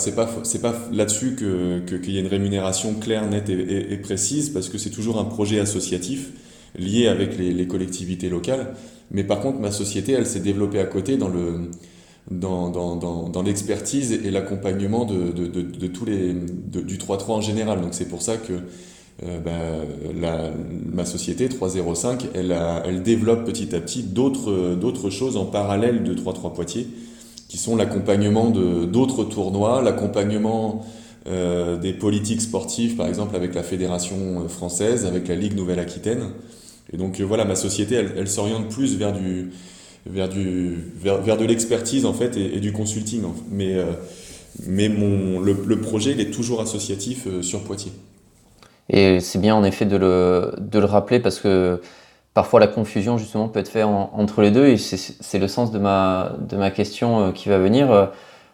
là-dessus 0.91 1.37
qu'il 1.37 2.15
y 2.15 2.17
a 2.17 2.21
une 2.21 2.27
rémunération 2.27 2.95
claire, 2.95 3.29
nette 3.29 3.51
et, 3.51 3.97
précise 3.99 4.49
parce 4.49 4.71
que 4.71 4.79
c'est 4.79 4.91
toujours 4.91 5.19
un 5.19 5.25
projet 5.25 5.61
associatif 5.61 6.31
lié 6.77 7.09
avec 7.09 7.39
les, 7.39 7.67
collectivités 7.67 8.29
locales. 8.29 8.75
Mais 9.11 9.25
par 9.25 9.41
contre, 9.41 9.59
ma 9.59 9.71
société, 9.71 10.13
elle 10.13 10.27
s'est 10.27 10.41
développée 10.41 10.81
à 10.81 10.87
côté 10.87 11.17
dans 11.17 11.29
le 11.29 11.71
dans, 12.31 12.69
dans, 12.69 12.97
dans, 13.29 13.43
l'expertise 13.43 14.13
et 14.13 14.31
l'accompagnement 14.31 15.07
de, 15.07 15.33
de, 15.33 15.47
de, 15.47 15.87
tous 15.87 16.05
les 16.05 16.35
du 16.35 16.99
3-3 16.99 17.31
en 17.31 17.41
général. 17.41 17.81
Donc 17.81 17.95
c'est 17.95 18.09
pour 18.09 18.21
ça 18.21 18.37
que 18.37 18.53
euh, 19.25 19.41
ben, 19.41 19.87
la, 20.21 20.51
ma 20.93 21.05
société 21.05 21.49
305, 21.49 22.27
elle, 22.35 22.53
a, 22.53 22.83
elle 22.87 23.03
développe 23.03 23.45
petit 23.45 23.75
à 23.75 23.81
petit 23.81 24.03
d'autres 24.03 24.75
d'autres 24.75 25.11
choses 25.11 25.37
en 25.37 25.47
parallèle 25.47 26.05
de 26.05 26.15
3-3 26.15 26.55
Poitiers, 26.55 26.87
qui 27.49 27.57
sont 27.57 27.77
l'accompagnement 27.77 28.51
de 28.51 28.85
d'autres 28.85 29.25
tournois, 29.25 29.81
l'accompagnement 29.81 30.85
euh, 31.27 31.77
des 31.77 31.93
politiques 31.93 32.41
sportives, 32.41 32.95
par 32.95 33.07
exemple 33.09 33.35
avec 33.35 33.55
la 33.55 33.63
fédération 33.63 34.49
française, 34.49 35.05
avec 35.05 35.29
la 35.29 35.35
Ligue 35.35 35.57
Nouvelle-Aquitaine. 35.57 36.23
Et 36.93 36.97
donc 36.97 37.21
euh, 37.21 37.25
voilà, 37.25 37.45
ma 37.45 37.55
société, 37.55 37.95
elle, 37.97 38.15
elle 38.17 38.29
s'oriente 38.29 38.69
plus 38.69 38.97
vers 38.97 39.13
du 39.13 39.51
vers, 40.07 40.29
du, 40.29 40.77
vers, 40.97 41.21
vers 41.21 41.37
de 41.37 41.45
l'expertise 41.45 42.07
en 42.07 42.15
fait 42.15 42.37
et, 42.37 42.61
du 42.61 42.73
consulting. 42.73 43.23
Mais, 43.51 43.75
euh, 43.75 43.85
mais 44.67 44.89
mon, 44.89 45.41
le, 45.41 45.81
projet 45.81 46.13
il 46.13 46.21
est 46.21 46.31
toujours 46.31 46.61
associatif 46.61 47.27
euh, 47.27 47.43
sur 47.43 47.63
Poitiers. 47.63 47.93
Et 48.89 49.21
c'est 49.21 49.39
bien 49.39 49.55
en 49.55 49.65
effet 49.65 49.85
de 49.85 49.97
le, 49.97 50.55
de 50.59 50.79
le 50.79 50.87
rappeler 50.87 51.21
parce 51.21 51.41
que 51.41 51.83
parfois 52.33 52.59
la 52.59 52.69
confusion 52.69 53.19
justement 53.19 53.49
peut 53.49 53.61
être 53.61 53.69
faite 53.69 53.85
entre 53.85 54.41
les 54.41 54.51
deux 54.51 54.67
et 54.67 54.79
c'est 54.79 55.39
le 55.39 55.49
sens 55.49 55.73
de 55.73 55.79
ma, 55.79 56.37
de 56.41 56.57
ma 56.57 56.71
question 56.71 57.33
qui 57.33 57.51
va 57.51 57.59
venir. 57.59 58.11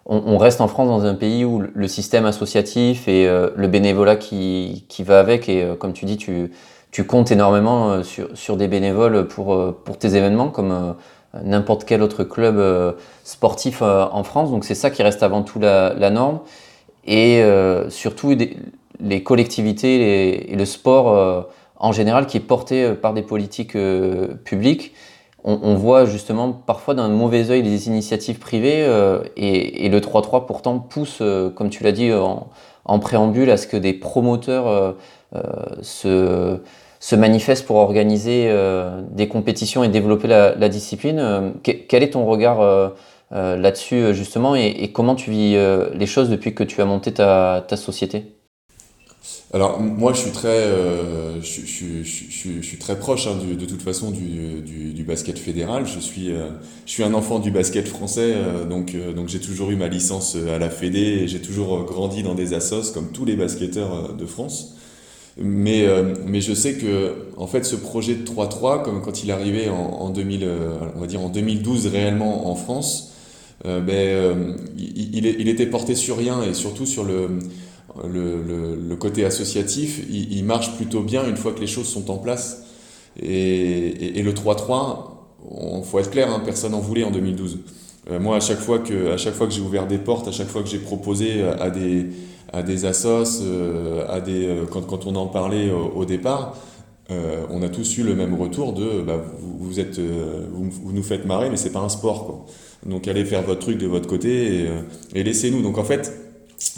On, 0.06 0.22
on, 0.26 0.38
reste 0.38 0.60
en 0.60 0.66
France 0.66 0.88
dans 0.88 1.04
un 1.04 1.14
pays 1.14 1.44
où 1.44 1.62
le 1.72 1.86
système 1.86 2.26
associatif 2.26 3.06
et 3.06 3.26
le 3.28 3.68
bénévolat 3.68 4.16
qui, 4.16 4.86
qui 4.88 5.04
va 5.04 5.20
avec 5.20 5.48
et 5.48 5.68
comme 5.78 5.92
tu 5.92 6.04
dis, 6.04 6.16
tu, 6.16 6.50
tu 6.94 7.04
comptes 7.04 7.32
énormément 7.32 8.04
sur, 8.04 8.28
sur 8.34 8.56
des 8.56 8.68
bénévoles 8.68 9.26
pour, 9.26 9.74
pour 9.84 9.98
tes 9.98 10.14
événements 10.14 10.48
comme 10.48 10.94
n'importe 11.42 11.84
quel 11.84 12.02
autre 12.02 12.24
club 12.24 12.58
euh, 12.58 12.92
sportif 13.24 13.80
euh, 13.82 14.06
en 14.12 14.22
France. 14.22 14.50
Donc 14.50 14.64
c'est 14.64 14.74
ça 14.74 14.90
qui 14.90 15.02
reste 15.02 15.22
avant 15.22 15.42
tout 15.42 15.58
la, 15.58 16.10
norme. 16.10 16.40
Et 17.06 17.42
euh, 17.42 17.90
surtout 17.90 18.36
les 19.00 19.22
collectivités 19.22 20.52
et 20.52 20.56
le 20.56 20.64
sport 20.64 21.48
en 21.76 21.92
général 21.92 22.26
qui 22.26 22.38
est 22.38 22.40
porté 22.40 22.94
par 22.94 23.12
des 23.12 23.22
politiques 23.22 23.76
publiques. 24.44 24.94
On, 25.46 25.74
voit 25.74 26.06
justement 26.06 26.52
parfois 26.52 26.94
d'un 26.94 27.08
mauvais 27.08 27.50
œil 27.50 27.60
les 27.60 27.88
initiatives 27.88 28.38
privées 28.38 28.86
et, 29.36 29.88
le 29.90 30.00
3-3 30.00 30.46
pourtant 30.46 30.78
pousse, 30.78 31.20
comme 31.54 31.68
tu 31.68 31.84
l'as 31.84 31.92
dit 31.92 32.10
en, 32.14 32.98
préambule, 32.98 33.50
à 33.50 33.58
ce 33.58 33.66
que 33.66 33.76
des 33.76 33.92
promoteurs 33.92 34.96
se 35.82 36.60
se 37.04 37.16
manifeste 37.16 37.66
pour 37.66 37.76
organiser 37.76 38.46
euh, 38.48 39.02
des 39.10 39.28
compétitions 39.28 39.84
et 39.84 39.90
développer 39.90 40.26
la, 40.26 40.68
discipline. 40.70 41.18
Euh, 41.18 41.50
quel 41.62 42.02
est 42.02 42.10
ton 42.12 42.24
regard 42.24 42.62
euh, 42.62 42.88
là-dessus 43.30 44.14
justement 44.14 44.56
et, 44.56 44.90
comment 44.90 45.14
tu 45.14 45.30
vis 45.30 45.54
les 45.94 46.06
choses 46.06 46.30
depuis 46.30 46.54
que 46.54 46.64
tu 46.64 46.80
as 46.80 46.86
monté 46.86 47.12
ta, 47.12 47.66
société? 47.76 48.32
Alors 49.52 49.80
moi 49.80 50.14
je 50.14 50.20
suis 50.20 50.30
très, 50.30 50.64
je, 51.42 51.60
je, 51.66 52.60
suis 52.62 52.78
très 52.78 52.98
proche 52.98 53.26
hein, 53.26 53.36
de 53.38 53.66
toute 53.66 53.82
façon 53.82 54.10
du, 54.10 54.62
du, 54.62 54.94
du, 54.94 55.04
basket 55.04 55.38
fédéral. 55.38 55.86
Je 55.86 56.00
suis, 56.00 56.30
je 56.86 56.90
suis 56.90 57.04
un 57.04 57.12
enfant 57.12 57.38
du 57.38 57.50
basket 57.50 57.86
français, 57.86 58.34
donc, 58.70 58.96
donc 59.14 59.28
j'ai 59.28 59.40
toujours 59.40 59.70
eu 59.70 59.76
ma 59.76 59.88
licence 59.88 60.36
à 60.36 60.58
la 60.58 60.70
Fédé 60.70 61.00
et 61.00 61.28
j'ai 61.28 61.40
toujours 61.40 61.84
grandi 61.84 62.22
dans 62.22 62.34
des 62.34 62.54
assos 62.54 62.92
comme 62.94 63.12
tous 63.12 63.26
les 63.26 63.36
basketteurs 63.36 64.14
de 64.14 64.26
France. 64.26 64.74
Mais, 65.36 65.86
euh, 65.86 66.14
mais 66.26 66.40
je 66.40 66.54
sais 66.54 66.74
que 66.74 67.24
en 67.36 67.46
fait 67.46 67.64
ce 67.64 67.74
projet 67.74 68.14
de 68.14 68.24
3-3, 68.24 68.82
comme 68.84 69.02
quand 69.02 69.24
il 69.24 69.32
arrivait 69.32 69.68
en, 69.68 69.74
en 69.74 70.10
2000, 70.10 70.44
euh, 70.44 70.78
on 70.94 71.00
va 71.00 71.06
dire 71.06 71.20
en 71.20 71.28
2012 71.28 71.88
réellement 71.88 72.50
en 72.50 72.54
France, 72.54 73.12
euh, 73.66 73.80
ben, 73.80 73.94
euh, 73.94 74.56
il, 74.76 75.26
il, 75.26 75.48
était 75.48 75.66
porté 75.66 75.94
sur 75.94 76.18
rien 76.18 76.42
et 76.42 76.54
surtout 76.54 76.86
sur 76.86 77.02
le, 77.02 77.38
le, 78.04 78.42
le, 78.42 78.76
le 78.76 78.96
côté 78.96 79.24
associatif, 79.24 80.02
il, 80.08 80.32
il, 80.32 80.44
marche 80.44 80.76
plutôt 80.76 81.02
bien 81.02 81.26
une 81.26 81.36
fois 81.36 81.52
que 81.52 81.60
les 81.60 81.66
choses 81.66 81.86
sont 81.86 82.10
en 82.10 82.18
place. 82.18 82.64
Et, 83.20 84.18
et, 84.18 84.22
le 84.22 84.32
3-3, 84.32 84.98
il 85.78 85.84
faut 85.84 85.98
être 85.98 86.10
clair, 86.10 86.30
hein, 86.32 86.42
personne 86.44 86.72
n'en 86.72 86.80
voulait 86.80 87.04
en 87.04 87.10
2012. 87.10 87.60
moi, 88.20 88.36
à 88.36 88.40
chaque 88.40 88.58
fois 88.58 88.80
que, 88.80 89.12
à 89.12 89.16
chaque 89.16 89.34
fois 89.34 89.46
que 89.46 89.52
j'ai 89.52 89.60
ouvert 89.62 89.86
des 89.86 89.98
portes, 89.98 90.28
à 90.28 90.32
chaque 90.32 90.48
fois 90.48 90.62
que 90.62 90.68
j'ai 90.68 90.78
proposé 90.78 91.42
à 91.44 91.70
des 91.70 92.06
à 92.54 92.62
des 92.62 92.84
assos, 92.84 93.42
euh, 93.42 94.06
à 94.08 94.20
des, 94.20 94.46
euh, 94.46 94.64
quand, 94.70 94.82
quand, 94.82 95.06
on 95.06 95.16
en 95.16 95.26
parlait 95.26 95.70
au, 95.70 96.04
départ, 96.04 96.56
euh, 97.10 97.44
on 97.50 97.62
a 97.62 97.68
tous 97.68 97.98
eu 97.98 98.02
le 98.02 98.14
même 98.14 98.34
retour 98.34 98.72
de 98.72 99.02
bah, 99.02 99.22
vous, 99.40 99.80
êtes, 99.80 99.98
vous, 99.98 100.92
nous 100.92 101.02
faites 101.02 101.26
marrer, 101.26 101.50
mais 101.50 101.56
c'est 101.56 101.72
pas 101.72 101.80
un 101.80 101.88
sport. 101.88 102.26
Quoi. 102.26 102.46
Donc 102.86 103.08
allez 103.08 103.24
faire 103.24 103.42
votre 103.42 103.60
truc 103.60 103.78
de 103.78 103.86
votre 103.86 104.08
côté 104.08 104.68
et, 105.14 105.22
laissez-nous. 105.22 105.62
Donc 105.62 105.78
en 105.78 105.84
fait, 105.84 106.12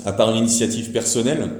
à 0.04 0.12
part 0.12 0.30
une 0.30 0.38
initiative 0.38 0.92
personnelle, 0.92 1.50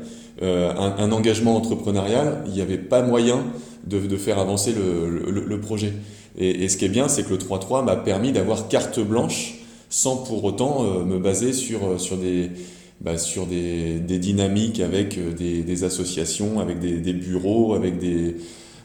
un, 0.43 1.13
engagement 1.13 1.57
entrepreneurial, 1.57 2.43
il 2.47 2.53
n'y 2.53 2.61
avait 2.61 2.79
pas 2.79 3.03
moyen 3.03 3.45
de, 3.87 3.99
de 3.99 4.17
faire 4.17 4.39
avancer 4.39 4.73
le, 4.73 5.31
le, 5.31 5.61
projet. 5.61 5.93
Et, 6.39 6.65
et, 6.65 6.69
ce 6.69 6.77
qui 6.77 6.85
est 6.85 6.91
bien, 6.91 7.09
c'est 7.09 7.23
que 7.23 7.31
le 7.31 7.39
3-3 7.39 7.85
m'a 7.85 7.97
permis 7.97 8.33
d'avoir 8.33 8.69
carte 8.69 9.01
blanche 9.01 9.59
sans 9.89 10.17
pour 10.17 10.45
autant 10.45 10.83
me 10.83 11.19
baser 11.19 11.53
sur, 11.53 12.01
sur 12.01 12.17
des, 12.17 12.51
bah, 13.01 13.19
sur 13.19 13.47
des, 13.47 13.99
des, 13.99 14.19
dynamiques 14.19 14.81
avec 14.81 15.19
euh, 15.19 15.33
des, 15.33 15.85
associations, 15.85 16.61
avec 16.61 16.81
des, 16.81 17.13
bureaux, 17.13 17.75
avec 17.75 17.99
des, 17.99 18.37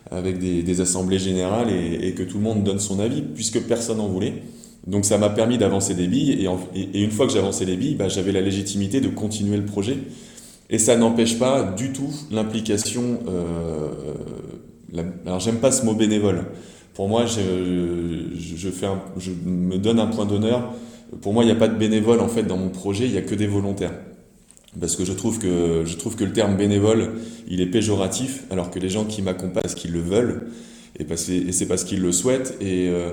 avec 0.09 0.39
des, 0.39 0.81
assemblées 0.81 1.19
générales 1.19 1.69
et, 1.71 2.13
que 2.13 2.23
tout 2.23 2.37
le 2.37 2.43
monde 2.43 2.63
donne 2.63 2.79
son 2.79 2.99
avis, 2.99 3.21
puisque 3.21 3.61
personne 3.61 3.97
n'en 3.97 4.07
voulait. 4.07 4.43
Donc 4.87 5.05
ça 5.05 5.17
m'a 5.17 5.29
permis 5.29 5.57
d'avancer 5.57 5.93
des 5.93 6.07
billes 6.07 6.31
et, 6.31 6.47
et, 6.79 7.03
une 7.03 7.11
fois 7.11 7.27
que 7.27 7.33
j'avançais 7.33 7.65
les 7.65 7.77
billes, 7.77 7.95
bah, 7.95 8.09
j'avais 8.09 8.31
la 8.31 8.41
légitimité 8.41 8.99
de 8.99 9.09
continuer 9.09 9.57
le 9.57 9.65
projet. 9.65 9.97
Et 10.69 10.79
ça 10.79 10.95
n'empêche 10.95 11.37
pas 11.37 11.63
du 11.63 11.91
tout 11.91 12.13
l'implication. 12.31 13.19
Euh, 13.27 13.89
alors 15.25 15.39
j'aime 15.39 15.57
pas 15.57 15.71
ce 15.71 15.85
mot 15.85 15.93
bénévole 15.93 16.45
pour 16.93 17.07
moi, 17.07 17.25
je, 17.25 18.35
je, 18.37 18.69
fais 18.69 18.87
je 19.17 19.31
me 19.45 19.77
donne 19.77 19.99
un 19.99 20.07
point 20.07 20.25
d'honneur. 20.25 20.73
Pour 21.19 21.33
moi, 21.33 21.43
il 21.43 21.47
n'y 21.47 21.51
a 21.51 21.57
pas 21.57 21.67
de 21.67 21.77
bénévole 21.77 22.21
en 22.21 22.29
fait 22.29 22.43
dans 22.43 22.57
mon 22.57 22.69
projet, 22.69 23.05
il 23.05 23.11
n'y 23.11 23.17
a 23.17 23.21
que 23.21 23.35
des 23.35 23.47
volontaires. 23.47 23.93
Parce 24.79 24.95
que 24.95 25.03
je 25.03 25.11
trouve 25.11 25.39
que, 25.39 25.83
je 25.85 25.97
trouve 25.97 26.15
que 26.15 26.23
le 26.23 26.31
terme 26.31 26.55
bénévole, 26.55 27.13
il 27.49 27.59
est 27.59 27.65
péjoratif, 27.65 28.45
alors 28.51 28.71
que 28.71 28.79
les 28.79 28.89
gens 28.89 29.03
qui 29.03 29.21
m'accompagnent, 29.21 29.63
parce 29.63 29.75
qu'ils 29.75 29.91
le 29.91 29.99
veulent, 29.99 30.47
et, 30.97 31.03
et 31.03 31.51
c'est 31.51 31.65
parce 31.65 31.83
qu'ils 31.83 32.01
le 32.01 32.11
souhaitent. 32.11 32.57
Et, 32.61 32.89
euh, 32.89 33.11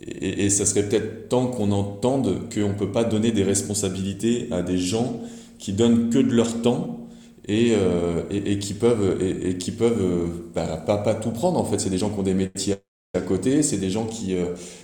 et, 0.00 0.44
et, 0.44 0.50
ça 0.50 0.66
serait 0.66 0.88
peut-être 0.88 1.28
temps 1.28 1.46
qu'on 1.46 1.72
entende 1.72 2.48
qu'on 2.52 2.68
ne 2.68 2.74
peut 2.74 2.92
pas 2.92 3.04
donner 3.04 3.32
des 3.32 3.42
responsabilités 3.42 4.48
à 4.52 4.62
des 4.62 4.78
gens 4.78 5.20
qui 5.58 5.72
donnent 5.72 6.10
que 6.10 6.18
de 6.18 6.32
leur 6.32 6.62
temps 6.62 7.08
et, 7.48 7.72
euh, 7.72 8.22
et, 8.30 8.58
qui 8.58 8.74
peuvent, 8.74 9.20
et, 9.20 9.56
qui 9.56 9.72
peuvent 9.72 10.00
euh, 10.00 10.26
bah, 10.54 10.82
pas, 10.86 10.98
pas, 10.98 11.14
tout 11.14 11.30
prendre 11.30 11.58
en 11.58 11.64
fait. 11.64 11.80
C'est 11.80 11.90
des 11.90 11.98
gens 11.98 12.10
qui 12.10 12.20
ont 12.20 12.24
des 12.24 12.34
métiers 12.34 12.76
à 13.14 13.20
côté, 13.20 13.62
c'est 13.62 13.78
des 13.78 13.90
gens 13.90 14.06
qui... 14.06 14.34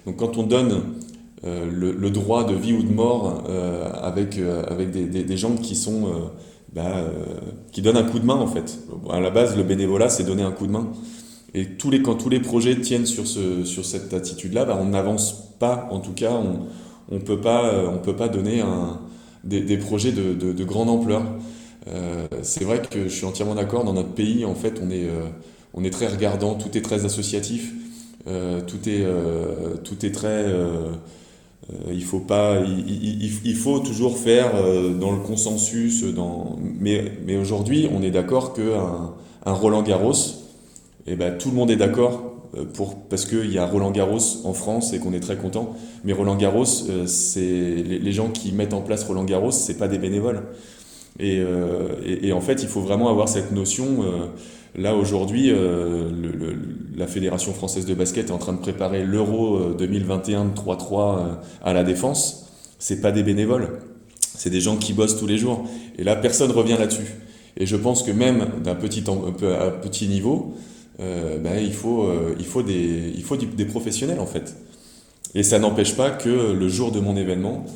Donc 0.07 0.17
quand 0.17 0.39
on 0.39 0.45
donne 0.45 0.83
le, 1.45 1.93
le, 1.93 2.11
droit 2.11 2.45
de 2.45 2.55
vie 2.55 2.73
ou 2.73 2.83
de 2.83 2.93
mort 2.93 3.45
euh, 3.49 3.91
avec, 3.95 4.39
avec 4.69 4.91
des, 4.91 5.07
des, 5.07 5.37
gens 5.37 5.57
qui 5.57 5.75
sont... 5.75 6.31
Bah, 6.73 7.05
qui 7.73 7.83
donnent 7.83 7.97
un 7.97 8.05
coup 8.05 8.21
de 8.21 8.25
main 8.25 8.37
en 8.37 8.47
fait. 8.47 8.79
À 9.11 9.19
la 9.19 9.31
base, 9.31 9.57
le 9.57 9.65
bénévolat, 9.65 10.09
c'est 10.09 10.23
donner 10.23 10.45
un 10.45 10.53
coup 10.53 10.69
de 10.69 10.73
main. 10.73 10.93
Et 11.53 11.67
tous 11.67 11.91
les, 11.91 12.01
quand 12.01 12.15
tous 12.15 12.29
les 12.29 12.39
projets 12.39 12.77
tiennent 12.77 13.07
sur, 13.07 13.27
ce, 13.27 13.65
sur 13.65 13.85
cette 13.85 14.15
attitude-là, 14.15 14.65
bah, 14.67 14.79
on 14.81 14.85
n'avance 14.85 15.57
pas, 15.59 15.89
en 15.91 15.99
tout 15.99 16.13
cas, 16.13 16.31
on 17.11 17.15
ne 17.15 17.21
peut, 17.21 17.41
pas, 17.41 17.73
on 17.93 17.99
peut 17.99 18.15
pas 18.15 18.29
donner 18.29 18.61
un, 18.61 19.01
des, 19.45 19.63
des 19.63 19.77
projets 19.79 20.13
de, 20.13 20.35
de, 20.35 20.53
de 20.53 20.65
grande 20.65 20.89
ampleur. 20.89 21.23
Euh, 21.89 22.27
c'est 22.43 22.65
vrai 22.65 22.83
que 22.83 23.05
je 23.05 23.09
suis 23.09 23.27
entièrement 23.27 23.55
d'accord. 23.55 23.85
Dans 23.85 23.93
notre 23.95 24.13
pays, 24.13 24.45
en 24.45 24.55
fait, 24.55 24.81
on 24.83 24.91
est, 24.91 25.05
euh, 25.05 25.29
on 25.75 25.85
est 25.85 25.91
très 25.91 26.09
regardant, 26.09 26.55
tout 26.55 26.77
est 26.77 26.83
très 26.83 27.05
associatif, 27.05 27.73
euh, 28.27 28.61
tout, 28.61 28.89
est, 28.89 29.05
tout 29.85 30.05
est 30.05 30.13
très. 30.13 30.47
Il, 31.91 32.03
faut 32.03 32.21
pas, 32.21 32.61
il, 32.67 33.23
il, 33.45 33.55
faut 33.55 33.79
toujours 33.79 34.19
faire 34.19 34.53
dans 34.99 35.13
le 35.13 35.21
consensus. 35.21 36.05
Dans... 36.05 36.59
Mais, 36.81 37.13
mais 37.27 37.37
aujourd'hui, 37.37 37.89
on 37.95 38.03
est 38.03 38.11
d'accord 38.11 38.53
qu'un 38.53 39.13
un 39.47 39.53
Roland 39.53 39.83
Garros, 39.83 40.13
eh 41.07 41.17
ben, 41.17 41.39
tout 41.39 41.51
le 41.51 41.57
monde 41.57 41.71
est 41.71 41.77
d'accord 41.77 42.31
pour, 42.75 42.97
parce 43.09 43.25
qu'il 43.27 43.53
y 43.53 43.59
a 43.59 43.67
Roland 43.67 43.91
Garros 43.91 44.45
en 44.45 44.53
France 44.53 44.93
et 44.93 44.99
qu'on 44.99 45.13
est 45.13 45.21
très 45.21 45.37
content. 45.37 45.77
Mais 46.05 46.13
Roland 46.13 46.37
Garros, 46.37 46.65
c'est 47.07 47.41
les, 47.41 48.13
gens 48.13 48.29
qui 48.29 48.53
mettent 48.53 48.75
en 48.75 48.81
place 48.81 49.05
Roland 49.05 49.25
Garros, 49.25 49.53
c'est 49.53 49.79
pas 49.79 49.89
des 49.89 49.99
bénévoles. 49.99 50.43
Euh, 51.21 51.89
et, 52.05 52.29
et, 52.29 52.33
en 52.33 52.41
fait, 52.41 52.63
il 52.63 52.69
faut 52.69 52.81
vraiment 52.81 53.09
avoir 53.09 53.29
cette 53.29 53.53
notion. 53.53 54.05
Euh, 54.79 54.83
là, 54.83 54.95
aujourd'hui, 54.95 55.51
euh, 55.51 56.11
la 56.97 57.07
Fédération 57.07 57.53
française 57.53 57.87
de 57.87 57.95
basket 57.95 58.29
est 58.29 58.33
en 58.33 58.39
train 58.39 58.53
de 58.53 58.59
préparer 58.59 59.05
l'Euro 59.05 59.75
2021 59.79 60.47
de 60.47 60.55
3-3 60.55 61.41
à 61.63 61.73
la 61.73 61.85
Défense. 61.85 62.51
C'est 62.79 63.01
pas 63.01 63.13
des 63.13 63.23
bénévoles, 63.23 63.81
c'est 64.35 64.51
des 64.51 64.61
gens 64.61 64.77
qui 64.77 64.93
bossent 64.93 65.19
tous 65.19 65.27
les 65.27 65.39
jours. 65.39 65.65
Et 65.99 66.05
là, 66.05 66.17
personne 66.17 66.51
revient 66.51 66.77
là-dessus. 66.79 67.15
Et 67.57 67.67
je 67.67 67.77
pense 67.77 68.03
que 68.03 68.11
même 68.11 68.47
d'un 68.65 68.75
petit, 68.75 69.05
à 69.09 69.71
petit 69.71 70.09
niveau, 70.09 70.55
euh, 71.01 71.39
ben, 71.39 71.59
il 71.59 71.73
faut, 71.73 72.07
il 72.39 72.47
faut, 72.47 72.63
des, 72.63 73.13
il 73.15 73.23
faut 73.23 73.37
des 73.37 73.65
professionnels 73.65 74.21
en 74.21 74.27
fait. 74.27 74.57
Et 75.35 75.43
ça 75.43 75.59
n'empêche 75.59 75.95
pas 75.95 76.11
que 76.11 76.53
le 76.53 76.69
jour 76.69 76.91
de 76.91 77.01
mon 77.01 77.17
événement, 77.17 77.67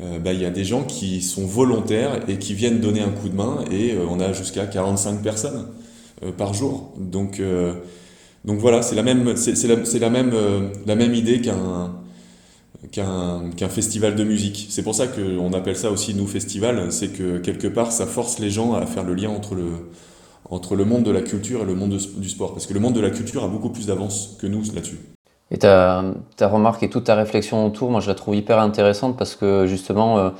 euh, 0.00 0.18
bah, 0.18 0.32
il 0.32 0.40
y 0.40 0.46
a 0.46 0.50
des 0.50 0.64
gens 0.64 0.84
qui 0.84 1.20
sont 1.20 1.44
volontaires 1.44 2.20
et 2.28 2.38
qui 2.38 2.54
viennent 2.54 2.80
donner 2.80 3.02
un 3.02 3.10
coup 3.10 3.28
de 3.28 3.36
main 3.36 3.58
et 3.70 3.92
euh, 3.92 4.06
on 4.08 4.20
a 4.20 4.32
jusqu'à 4.32 4.66
45 4.66 5.22
personnes 5.22 5.66
euh, 5.66 5.81
par 6.36 6.54
jour. 6.54 6.92
Donc, 6.96 7.40
donc 8.44 8.58
voilà, 8.58 8.82
c'est 8.82 8.94
la 8.94 9.02
même, 9.02 9.36
c'est, 9.36 9.66
la, 9.66 9.76
la, 10.00 10.10
même, 10.10 10.32
la 10.86 10.94
même 10.94 11.14
idée 11.14 11.40
qu'un, 11.40 11.92
qu'un, 12.90 13.68
festival 13.68 14.14
de 14.14 14.24
musique. 14.24 14.66
C'est 14.70 14.82
pour 14.82 14.94
ça 14.94 15.06
qu'on 15.06 15.52
appelle 15.52 15.76
ça 15.76 15.90
aussi 15.90 16.14
nous 16.14 16.26
festival, 16.26 16.92
c'est 16.92 17.08
que 17.08 17.38
quelque 17.38 17.68
part 17.68 17.92
ça 17.92 18.06
force 18.06 18.38
les 18.38 18.50
gens 18.50 18.74
à 18.74 18.86
faire 18.86 19.04
le 19.04 19.14
lien 19.14 19.30
entre 19.30 19.54
le, 19.54 19.90
entre 20.50 20.76
le 20.76 20.84
monde 20.84 21.02
de 21.02 21.10
la 21.10 21.22
culture 21.22 21.62
et 21.62 21.64
le 21.64 21.74
monde 21.74 21.98
du 22.16 22.28
sport. 22.28 22.52
Parce 22.52 22.66
que 22.66 22.74
le 22.74 22.80
monde 22.80 22.94
de 22.94 23.00
la 23.00 23.10
culture 23.10 23.42
a 23.44 23.48
beaucoup 23.48 23.70
plus 23.70 23.86
d'avance 23.86 24.36
que 24.40 24.46
nous 24.46 24.62
là-dessus. 24.74 24.98
Et 25.50 25.58
ta, 25.58 26.04
ta 26.36 26.48
remarque 26.48 26.82
et 26.82 26.90
toute 26.90 27.04
ta 27.04 27.14
réflexion 27.14 27.66
autour, 27.66 27.90
moi 27.90 28.00
je 28.00 28.08
la 28.08 28.14
trouve 28.14 28.34
hyper 28.34 28.58
intéressante 28.58 29.16
parce 29.18 29.34
que 29.34 29.66
justement, 29.66 30.18
euh, 30.18 30.30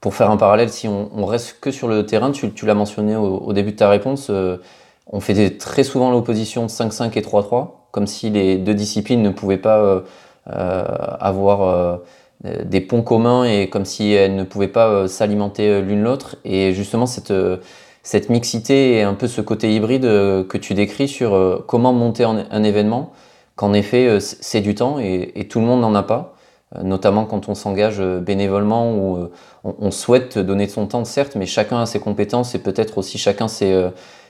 pour 0.00 0.14
faire 0.14 0.30
un 0.30 0.36
parallèle, 0.36 0.68
si 0.68 0.88
on, 0.88 1.26
reste 1.26 1.58
que 1.60 1.70
sur 1.70 1.88
le 1.88 2.06
terrain, 2.06 2.30
tu, 2.32 2.50
l'as 2.64 2.74
mentionné 2.74 3.16
au, 3.16 3.52
début 3.52 3.72
de 3.72 3.76
ta 3.76 3.88
réponse, 3.88 4.28
euh, 4.30 4.56
on 5.12 5.20
fait 5.20 5.58
très 5.58 5.84
souvent 5.84 6.10
l'opposition 6.10 6.66
5-5 6.66 7.16
et 7.18 7.20
3-3, 7.20 7.68
comme 7.90 8.06
si 8.06 8.30
les 8.30 8.56
deux 8.56 8.74
disciplines 8.74 9.22
ne 9.22 9.30
pouvaient 9.30 9.58
pas 9.58 9.78
euh, 9.78 10.00
euh 10.50 10.84
avoir 11.20 11.62
euh, 11.62 11.96
des 12.64 12.80
ponts 12.80 13.02
communs 13.02 13.44
et 13.44 13.68
comme 13.68 13.84
si 13.84 14.12
elles 14.12 14.34
ne 14.34 14.42
pouvaient 14.42 14.68
pas 14.68 15.06
s'alimenter 15.06 15.80
l'une 15.82 16.02
l'autre. 16.02 16.36
Et 16.44 16.72
justement, 16.72 17.06
cette, 17.06 18.30
mixité 18.30 18.94
et 18.94 19.02
un 19.02 19.14
peu 19.14 19.28
ce 19.28 19.40
côté 19.40 19.72
hybride 19.72 20.02
que 20.02 20.58
tu 20.58 20.74
décris 20.74 21.06
sur 21.06 21.62
comment 21.68 21.92
monter 21.92 22.24
un, 22.24 22.64
événement 22.64 23.12
qu'en 23.54 23.72
effet, 23.72 24.18
c'est 24.18 24.60
du 24.60 24.74
temps 24.74 24.98
et, 24.98 25.30
et, 25.36 25.46
tout 25.46 25.60
le 25.60 25.66
monde 25.66 25.82
n'en 25.82 25.94
a 25.94 26.02
pas, 26.02 26.34
notamment 26.82 27.26
quand 27.26 27.48
on 27.48 27.54
s'engage 27.54 28.00
bénévolement 28.00 28.92
ou 28.92 29.28
on, 29.62 29.90
souhaite 29.92 30.36
donner 30.36 30.66
son 30.66 30.88
temps, 30.88 31.04
certes, 31.04 31.36
mais 31.36 31.46
chacun 31.46 31.80
a 31.80 31.86
ses 31.86 32.00
compétences 32.00 32.56
et 32.56 32.58
peut-être 32.58 32.98
aussi 32.98 33.18
chacun 33.18 33.46
ses, 33.46 33.72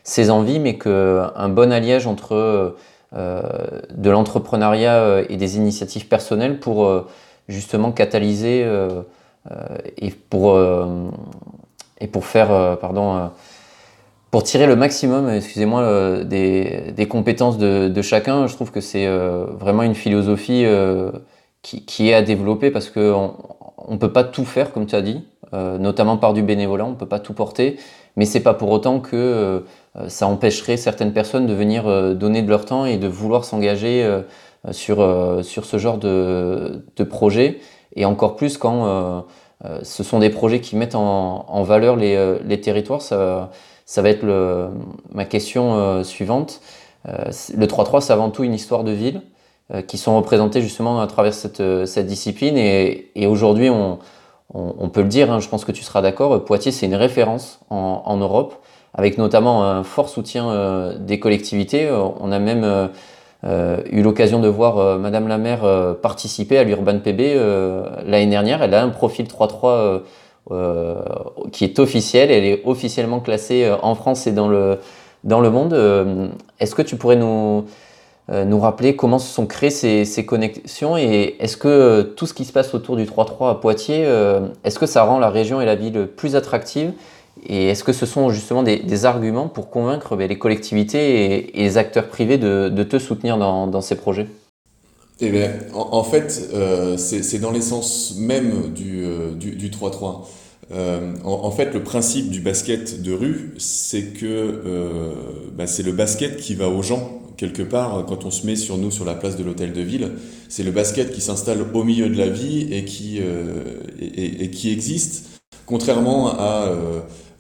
ses 0.05 0.31
envies, 0.31 0.59
mais 0.59 0.79
qu'un 0.79 1.49
bon 1.49 1.73
alliage 1.73 2.07
entre 2.07 2.77
euh, 3.15 3.43
de 3.95 4.11
l'entrepreneuriat 4.11 5.23
et 5.29 5.37
des 5.37 5.57
initiatives 5.57 6.09
personnelles 6.09 6.61
pour 6.61 7.07
justement 7.49 7.93
catalyser 7.93 8.63
euh, 8.65 9.03
et, 9.99 10.11
pour, 10.11 10.59
et 12.01 12.07
pour 12.07 12.25
faire, 12.25 12.79
pardon, 12.79 13.31
pour 14.33 14.43
tirer 14.45 14.67
le 14.67 14.77
maximum, 14.77 15.29
excusez-moi, 15.29 15.83
euh, 15.83 16.25
des, 16.25 16.91
des, 16.97 17.07
compétences 17.07 17.59
de, 17.59 17.89
de, 17.89 18.03
chacun, 18.03 18.47
je 18.47 18.55
trouve 18.55 18.71
que 18.71 18.81
c'est 18.81 19.07
euh, 19.07 19.45
vraiment 19.61 19.83
une 19.83 19.95
philosophie 19.95 20.65
euh, 20.65 21.13
qui, 21.61 21.85
qui, 21.85 22.09
est 22.09 22.15
à 22.15 22.23
développer 22.23 22.71
parce 22.71 22.89
qu'on 22.89 23.35
ne 23.91 23.97
peut 23.99 24.11
pas 24.11 24.25
tout 24.25 24.47
faire, 24.47 24.73
comme 24.73 24.87
tu 24.87 24.97
as 24.97 25.03
dit, 25.03 25.23
notamment 25.53 26.17
par 26.17 26.33
du 26.33 26.41
bénévolat, 26.41 26.87
on 26.87 26.93
ne 26.93 26.97
peut 26.97 27.05
pas 27.05 27.21
tout 27.21 27.35
porter, 27.35 27.77
mais 28.17 28.25
c'est 28.25 28.41
pas 28.41 28.55
pour 28.55 28.71
autant 28.71 29.01
que 29.01 29.63
ça 30.09 30.27
empêcherait 30.27 30.77
certaines 30.77 31.13
personnes 31.13 31.47
de 31.47 31.53
venir 31.55 31.85
donner 32.15 32.43
de 32.43 32.49
leur 32.49 32.65
temps 32.65 32.87
et 32.87 32.97
de 32.97 33.09
vouloir 33.09 33.45
s'engager 33.45 34.23
sur, 34.71 35.41
sur 35.45 35.65
ce 35.65 35.77
genre 35.77 35.99
de, 35.99 36.85
de 36.97 37.05
projet, 37.05 37.61
et 37.95 38.05
encore 38.07 38.37
plus 38.37 38.57
quand 38.57 39.27
ce 39.83 40.03
sont 40.03 40.19
des 40.19 40.31
projets 40.31 40.61
qui 40.61 40.77
mettent 40.77 40.95
en, 40.95 41.45
en 41.47 41.63
valeur 41.63 41.97
les, 41.97 42.39
les 42.45 42.61
territoires. 42.61 43.03
Ça, 43.03 43.51
ça 43.93 44.03
va 44.03 44.09
être 44.09 44.23
le, 44.23 44.69
ma 45.13 45.25
question 45.25 45.75
euh, 45.75 46.03
suivante. 46.03 46.61
Euh, 47.09 47.31
le 47.55 47.67
3-3, 47.67 48.01
c'est 48.01 48.13
avant 48.13 48.31
tout 48.31 48.45
une 48.45 48.55
histoire 48.55 48.85
de 48.85 48.93
ville 48.93 49.23
euh, 49.75 49.83
qui 49.83 49.99
sont 49.99 50.17
représentées 50.17 50.63
justement 50.63 51.01
à 51.01 51.07
travers 51.07 51.35
cette, 51.35 51.63
cette 51.87 52.07
discipline. 52.07 52.57
Et, 52.57 53.11
et 53.15 53.27
aujourd'hui, 53.27 53.71
on, 53.71 53.99
on, 54.55 54.75
on, 54.79 54.89
peut 54.89 55.03
le 55.03 55.09
dire, 55.09 55.31
hein, 55.31 55.41
je 55.41 55.49
pense 55.49 55.65
que 55.65 55.73
tu 55.73 55.83
seras 55.83 56.01
d'accord, 56.01 56.45
Poitiers, 56.45 56.73
c'est 56.73 56.87
une 56.87 56.95
référence 56.95 57.61
en, 57.71 58.03
en, 58.07 58.17
Europe, 58.17 58.55
avec 58.95 59.19
notamment 59.19 59.65
un 59.65 59.85
fort 59.85 60.09
soutien 60.09 60.95
des 60.99 61.19
collectivités. 61.19 61.91
On 61.91 62.31
a 62.31 62.39
même 62.39 62.91
euh, 63.45 63.79
eu 63.91 64.03
l'occasion 64.03 64.41
de 64.41 64.49
voir 64.49 64.79
euh, 64.79 64.99
Madame 64.99 65.29
la 65.29 65.39
maire 65.39 65.97
participer 66.03 66.59
à 66.59 66.65
l'Urban 66.65 66.99
PB 66.99 67.35
l'année 68.07 68.27
dernière. 68.27 68.63
Elle 68.63 68.75
a 68.75 68.83
un 68.83 68.91
profil 68.91 69.27
3-3 69.27 70.03
euh, 70.51 70.97
qui 71.53 71.63
est 71.63 71.79
officielle. 71.79 72.33
Elle 72.33 72.45
est 72.45 72.63
officiellement 72.65 73.21
classée 73.21 73.65
euh, 73.65 73.77
en 73.81 73.95
France 73.95 74.27
et 74.27 74.33
dans 74.33 74.49
le, 74.49 74.79
dans 75.23 75.41
le 75.41 75.51
monde. 75.51 75.73
Euh, 75.73 76.27
est-ce 76.59 76.75
que 76.75 76.83
tu 76.83 76.97
pourrais 76.97 77.15
nous, 77.15 77.65
nous 78.29 78.59
rappeler 78.59 78.97
comment 78.97 79.21
se 79.21 79.33
sont 79.33 79.47
créées 79.47 79.71
ces, 79.71 80.05
ces 80.05 80.27
connexions 80.27 80.97
et 80.97 81.37
est-ce 81.39 81.57
que 81.57 82.03
tout 82.17 82.27
ce 82.27 82.35
qui 82.35 82.45
se 82.45 82.53
passe 82.53 82.75
autour 82.75 82.97
du 82.97 83.05
3-3 83.05 83.51
à 83.51 83.55
Poitiers, 83.57 84.07
est-ce 84.65 84.79
que 84.79 84.87
ça 84.87 85.03
rend 85.03 85.19
la 85.19 85.29
région 85.29 85.61
et 85.61 85.67
la 85.67 85.75
ville 85.75 86.07
plus 86.07 86.35
attractive 86.37 86.93
et 87.47 87.69
est-ce 87.69 87.83
que 87.83 87.93
ce 87.93 88.07
sont 88.07 88.31
justement 88.31 88.63
des, 88.63 89.05
arguments 89.05 89.49
pour 89.49 89.71
convaincre 89.71 90.17
ben, 90.17 90.29
les 90.29 90.39
collectivités 90.39 91.51
et, 91.55 91.63
les 91.63 91.77
acteurs 91.77 92.09
privés 92.09 92.39
de, 92.39 92.83
te 92.83 92.99
soutenir 92.99 93.39
dans, 93.39 93.81
ces 93.81 93.97
projets? 93.97 94.27
Eh 95.21 95.31
bien, 95.31 95.53
en, 95.75 96.05
fait, 96.05 96.49
euh, 96.53 96.97
c'est 96.97 97.39
dans 97.39 97.51
l'essence 97.51 98.15
même 98.19 98.73
du 98.73 99.05
3-3. 99.71 100.25
Euh, 100.71 100.73
euh, 100.73 101.13
en, 101.25 101.51
fait, 101.51 101.75
le 101.75 101.83
principe 101.83 102.31
du 102.31 102.41
basket 102.41 103.03
de 103.03 103.13
rue, 103.13 103.55
c'est 103.59 104.15
que 104.15 104.63
bah, 105.57 105.67
c'est 105.67 105.83
le 105.83 105.93
basket 105.93 106.37
qui 106.37 106.55
va 106.55 106.69
aux 106.69 106.83
gens. 106.83 107.19
Quelque 107.37 107.63
part, 107.63 108.05
quand 108.07 108.25
on 108.25 108.31
se 108.31 108.47
met 108.47 108.57
sur 108.57 108.79
nous, 108.79 108.91
sur 108.91 109.05
la 109.05 109.15
place 109.15 109.37
de 109.37 109.43
l'hôtel 109.43 109.73
de 109.73 109.81
ville, 109.81 110.13
c'est 110.49 110.63
le 110.63 110.71
basket 110.71 111.13
qui 111.13 111.21
s'installe 111.21 111.59
au 111.75 111.83
milieu 111.83 112.09
de 112.09 112.17
la 112.17 112.29
vie 112.29 112.73
et 112.73 112.85
qui, 112.85 113.21
et, 114.01 114.51
qui 114.51 114.71
existe, 114.71 115.41
contrairement 115.67 116.29
à, 116.39 116.69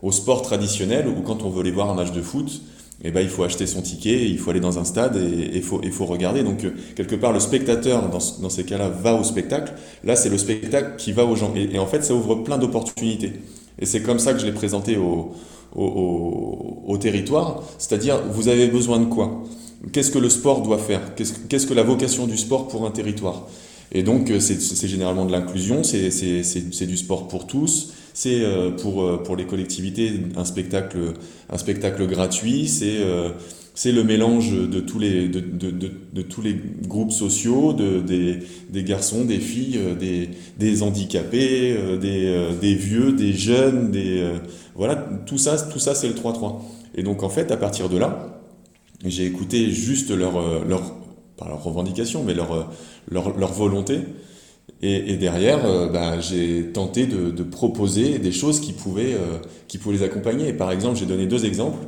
au 0.03 0.11
sport 0.13 0.43
traditionnel 0.43 1.07
où 1.09 1.23
quand 1.23 1.43
on 1.43 1.51
veut 1.51 1.61
aller 1.61 1.71
voir 1.71 1.91
un 1.91 1.95
match 1.95 2.13
de 2.13 2.21
foot, 2.21 2.61
eh 3.05 3.11
ben, 3.11 3.21
il 3.21 3.29
faut 3.29 3.43
acheter 3.43 3.67
son 3.67 3.83
ticket, 3.83 4.29
il 4.29 4.39
faut 4.39 4.51
aller 4.51 4.61
dans 4.61 4.79
un 4.79 4.85
stade 4.85 5.17
et 5.17 5.57
il 5.57 5.63
faut, 5.63 5.81
faut 5.91 6.07
regarder. 6.07 6.43
Donc, 6.43 6.65
euh, 6.65 6.71
quelque 6.95 7.17
part, 7.17 7.33
le 7.33 7.41
spectateur, 7.41 8.09
dans, 8.09 8.19
dans 8.41 8.51
ces 8.51 8.65
cas-là, 8.65 8.89
va 8.89 9.15
au 9.15 9.25
spectacle. 9.25 9.73
Là, 10.05 10.15
c'est 10.15 10.29
le 10.29 10.39
spectacle 10.39 10.95
qui 10.99 11.13
va 11.13 11.25
aux 11.25 11.35
gens. 11.35 11.53
Et, 11.57 11.79
en 11.79 11.87
fait, 11.87 12.05
ça 12.05 12.15
ouvre 12.15 12.37
plein 12.37 12.59
d'opportunités. 12.59 13.33
Et 13.81 13.87
c'est 13.87 14.03
comme 14.03 14.21
ça 14.21 14.33
que 14.35 14.39
je 14.39 14.47
l'ai 14.47 14.53
présenté 14.53 14.97
au, 14.97 15.33
au, 15.75 16.85
au, 16.87 16.97
territoire. 16.99 17.63
C'est-à-dire, 17.79 18.23
vous 18.31 18.47
avez 18.49 18.69
besoin 18.69 19.01
de 19.01 19.07
quoi? 19.07 19.43
Qu'est-ce 19.93 20.13
que 20.13 20.19
le 20.19 20.31
sport 20.31 20.63
doit 20.63 20.79
faire? 20.79 21.15
Qu'est-ce 21.17 21.67
que 21.67 21.75
la 21.75 21.83
vocation 21.83 22.29
du 22.29 22.37
sport 22.37 22.69
pour 22.69 22.87
un 22.87 22.93
territoire? 22.93 23.49
Et 23.91 24.05
donc, 24.05 24.31
euh, 24.31 24.39
c'est 24.39 24.87
généralement 24.87 25.25
de 25.25 25.33
l'inclusion, 25.33 25.83
c'est 25.83 26.87
du 26.87 26.97
sport 26.97 27.27
pour 27.27 27.49
tous 27.49 27.93
c'est 28.15 28.43
euh, 28.43 28.71
pour, 28.71 29.03
euh, 29.03 29.23
pour 29.23 29.37
les 29.37 29.47
collectivités 29.47 30.13
un 30.37 30.45
spectacle, 30.45 30.99
un 31.51 31.59
spectacle 31.59 32.07
gratuit, 32.07 32.69
c'est 32.69 32.99
euh, 33.01 33.31
le 33.85 34.03
mélange 34.03 34.53
de 34.53 34.81
tous 34.81 34.99
les, 34.99 35.29
de, 35.29 35.41
de, 35.41 35.71
de, 35.71 36.23
tous 36.23 36.43
les 36.43 36.55
groupes 36.87 37.13
sociaux, 37.13 37.73
de, 37.73 38.01
des, 38.01 38.41
des 38.71 38.85
garçons, 38.85 39.25
des 39.25 39.39
filles, 39.39 39.81
des, 39.99 40.29
des 40.59 40.83
handicapés, 40.83 41.75
des, 42.01 42.49
des 42.61 42.75
vieux, 42.75 43.13
des 43.13 43.33
jeunes, 43.33 43.91
des, 43.91 44.31
voilà, 44.75 44.97
tout 45.25 45.39
ça, 45.39 45.57
tout 45.59 45.79
ça 45.79 45.95
c'est 45.95 46.09
le 46.09 46.15
3-3. 46.15 46.61
Et 46.95 47.03
donc 47.03 47.23
en 47.23 47.31
fait, 47.31 47.51
à 47.51 47.57
partir 47.57 47.89
de 47.89 47.97
là, 47.97 48.43
j'ai 49.07 49.25
écouté 49.25 49.71
juste 49.71 50.11
leur, 50.11 50.35
pas 51.39 51.49
leur 51.49 51.65
revendication, 51.65 52.25
mais 52.25 52.35
leur 52.35 53.53
volonté. 53.53 54.01
Et, 54.85 55.17
derrière, 55.17 55.65
euh, 55.65 55.87
bah, 55.87 56.19
j'ai 56.19 56.65
tenté 56.73 57.07
de, 57.07 57.43
proposer 57.45 58.19
des 58.19 58.33
choses 58.33 58.61
qui 58.61 58.73
pouvaient, 58.73 59.15
euh, 59.15 59.39
qui 59.69 59.79
pouvaient 59.79 59.99
les 59.99 60.03
accompagner. 60.03 60.53
par 60.53 60.73
exemple, 60.73 60.99
j'ai 60.99 61.07
donné 61.07 61.27
deux 61.27 61.45
exemples. 61.45 61.79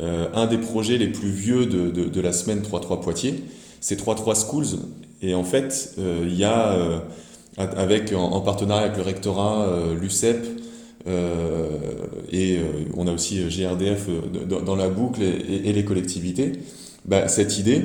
Euh, 0.00 0.28
un 0.34 0.46
des 0.46 0.58
projets 0.58 0.98
les 0.98 1.08
plus 1.08 1.30
vieux 1.30 1.66
de, 1.66 1.90
de, 1.90 2.20
la 2.20 2.32
semaine 2.32 2.60
3-3 2.60 3.00
Poitiers, 3.00 3.42
c'est 3.80 4.00
3-3 4.00 4.36
Schools. 4.46 4.78
Et 5.20 5.34
en 5.34 5.42
fait, 5.42 5.96
il 5.98 6.36
y 6.36 6.44
a, 6.44 7.02
avec, 7.56 8.12
en, 8.12 8.40
partenariat 8.40 8.84
avec 8.84 8.96
le 8.96 9.02
rectorat, 9.02 9.66
l'UCEP, 10.00 10.46
et 12.30 12.58
on 12.96 13.08
a 13.08 13.12
aussi 13.12 13.40
GRDF 13.48 14.06
dans, 14.46 14.76
la 14.76 14.88
boucle 14.88 15.22
et, 15.22 15.72
les 15.72 15.84
collectivités, 15.84 16.52
bah, 17.04 17.26
cette 17.26 17.58
idée 17.58 17.82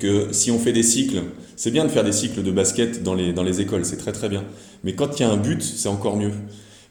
que 0.00 0.32
si 0.32 0.50
on 0.50 0.58
fait 0.58 0.72
des 0.72 0.82
cycles, 0.82 1.22
c'est 1.54 1.70
bien 1.70 1.84
de 1.84 1.90
faire 1.90 2.02
des 2.02 2.12
cycles 2.12 2.42
de 2.42 2.50
basket 2.50 3.02
dans 3.04 3.14
les, 3.14 3.32
dans 3.32 3.44
les 3.44 3.60
écoles, 3.60 3.84
c'est 3.84 3.98
très 3.98 4.12
très 4.12 4.28
bien. 4.28 4.44
Mais 4.82 4.94
quand 4.94 5.18
il 5.18 5.22
y 5.22 5.26
a 5.26 5.30
un 5.30 5.36
but, 5.36 5.62
c'est 5.62 5.88
encore 5.88 6.16
mieux. 6.16 6.32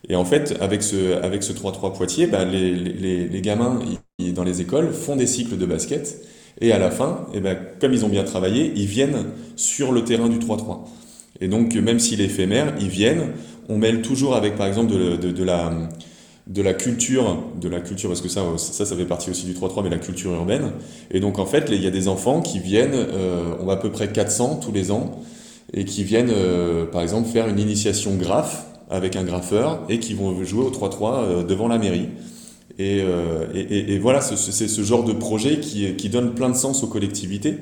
Et 0.07 0.15
en 0.15 0.23
fait, 0.23 0.55
avec 0.61 0.81
ce, 0.81 1.21
avec 1.21 1.43
ce 1.43 1.51
3-3 1.51 1.93
Poitiers, 1.95 2.27
bah, 2.27 2.45
les, 2.45 2.73
les, 2.73 3.27
les, 3.27 3.41
gamins 3.41 3.79
dans 4.33 4.43
les 4.43 4.61
écoles 4.61 4.93
font 4.93 5.15
des 5.15 5.27
cycles 5.27 5.57
de 5.57 5.65
basket. 5.65 6.23
Et 6.61 6.71
à 6.71 6.79
la 6.79 6.91
fin, 6.91 7.27
et 7.33 7.41
bah, 7.41 7.55
comme 7.55 7.93
ils 7.93 8.05
ont 8.05 8.09
bien 8.09 8.23
travaillé, 8.23 8.71
ils 8.75 8.85
viennent 8.85 9.25
sur 9.55 9.91
le 9.91 10.03
terrain 10.03 10.29
du 10.29 10.37
3-3. 10.37 10.85
Et 11.41 11.47
donc, 11.47 11.75
même 11.75 11.99
s'il 11.99 12.21
est 12.21 12.25
éphémère, 12.25 12.75
ils 12.79 12.89
viennent. 12.89 13.33
On 13.67 13.77
mêle 13.77 14.01
toujours 14.01 14.35
avec, 14.35 14.55
par 14.55 14.67
exemple, 14.67 14.91
de 14.91 15.43
la 15.43 15.71
de 16.49 16.63
la 16.63 16.73
culture, 16.73 17.38
de 17.62 17.69
la 17.69 17.79
culture, 17.79 18.09
parce 18.09 18.21
que 18.21 18.27
ça, 18.27 18.41
ça, 18.57 18.83
ça 18.83 18.95
fait 18.95 19.05
partie 19.05 19.29
aussi 19.29 19.45
du 19.45 19.53
3-3, 19.53 19.83
mais 19.83 19.89
la 19.89 19.99
culture 19.99 20.31
urbaine. 20.31 20.71
Et 21.12 21.19
donc, 21.19 21.38
en 21.38 21.45
fait, 21.45 21.69
il 21.71 21.81
y 21.81 21.85
a 21.85 21.91
des 21.91 22.07
enfants 22.07 22.41
qui 22.41 22.57
viennent, 22.59 22.95
euh, 22.95 23.53
on 23.59 23.65
va 23.65 23.73
à 23.73 23.77
peu 23.77 23.91
près 23.91 24.12
400 24.12 24.59
tous 24.63 24.71
les 24.71 24.89
ans, 24.91 25.21
et 25.73 25.85
qui 25.85 26.03
viennent, 26.03 26.31
euh, 26.31 26.85
par 26.85 27.03
exemple, 27.03 27.29
faire 27.29 27.47
une 27.47 27.59
initiation 27.59 28.15
graphe 28.15 28.65
avec 28.89 29.15
un 29.15 29.23
graffeur, 29.23 29.83
et 29.89 29.99
qui 29.99 30.15
vont 30.15 30.43
jouer 30.43 30.65
au 30.65 30.71
3-3 30.71 31.13
euh, 31.13 31.43
devant 31.43 31.67
la 31.67 31.77
mairie. 31.77 32.09
Et, 32.79 33.03
et, 33.53 33.93
et, 33.93 33.99
voilà, 33.99 34.21
c'est 34.21 34.67
ce 34.69 34.81
genre 34.83 35.03
de 35.03 35.12
projet 35.12 35.59
qui, 35.59 35.95
qui 35.97 36.07
donne 36.07 36.33
plein 36.33 36.47
de 36.47 36.55
sens 36.55 36.81
aux 36.81 36.88
collectivités. 36.88 37.57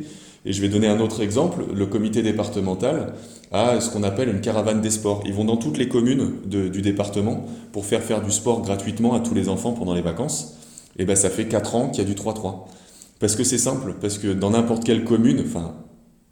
Et 0.48 0.54
je 0.54 0.62
vais 0.62 0.70
donner 0.70 0.88
un 0.88 1.02
autre 1.02 1.22
exemple. 1.22 1.66
Le 1.76 1.86
comité 1.88 2.24
départemental 2.24 3.14
a 3.52 3.82
ce 3.82 3.90
qu'on 3.90 4.04
appelle 4.04 4.30
une 4.30 4.40
caravane 4.40 4.80
des 4.80 4.90
sports. 4.90 5.22
Ils 5.26 5.34
vont 5.34 5.44
dans 5.44 5.58
toutes 5.58 5.78
les 5.78 5.90
communes 5.90 6.32
du 6.46 6.82
département 6.82 7.46
pour 7.74 7.86
faire 7.86 8.02
faire 8.02 8.24
du 8.24 8.32
sport 8.32 8.62
gratuitement 8.62 9.14
à 9.14 9.20
tous 9.20 9.34
les 9.34 9.50
enfants 9.50 9.74
pendant 9.74 9.94
les 9.94 10.02
vacances. 10.02 10.58
Et 10.98 11.04
ben 11.04 11.18
ça 11.18 11.30
fait 11.30 11.50
4 11.50 11.76
ans 11.76 11.90
qu'il 11.90 12.02
y 12.02 12.08
a 12.08 12.10
du 12.10 12.16
3-3. 12.16 12.66
Parce 13.20 13.36
que 13.36 13.44
c'est 13.44 13.58
simple, 13.58 13.96
parce 14.00 14.18
que 14.18 14.30
dans 14.30 14.52
n'importe 14.52 14.86
quelle 14.86 15.04
commune, 15.04 15.44
enfin 15.46 15.76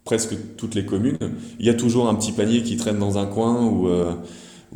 presque 0.04 0.34
toutes 0.56 0.74
les 0.74 0.86
communes, 0.86 1.18
il 1.60 1.66
y 1.66 1.68
a 1.68 1.74
toujours 1.74 2.08
un 2.08 2.14
petit 2.14 2.32
panier 2.32 2.62
qui 2.62 2.78
traîne 2.78 2.98
dans 2.98 3.18
un 3.18 3.26
coin 3.26 3.66
ou 3.66 3.88
euh, 3.88 4.12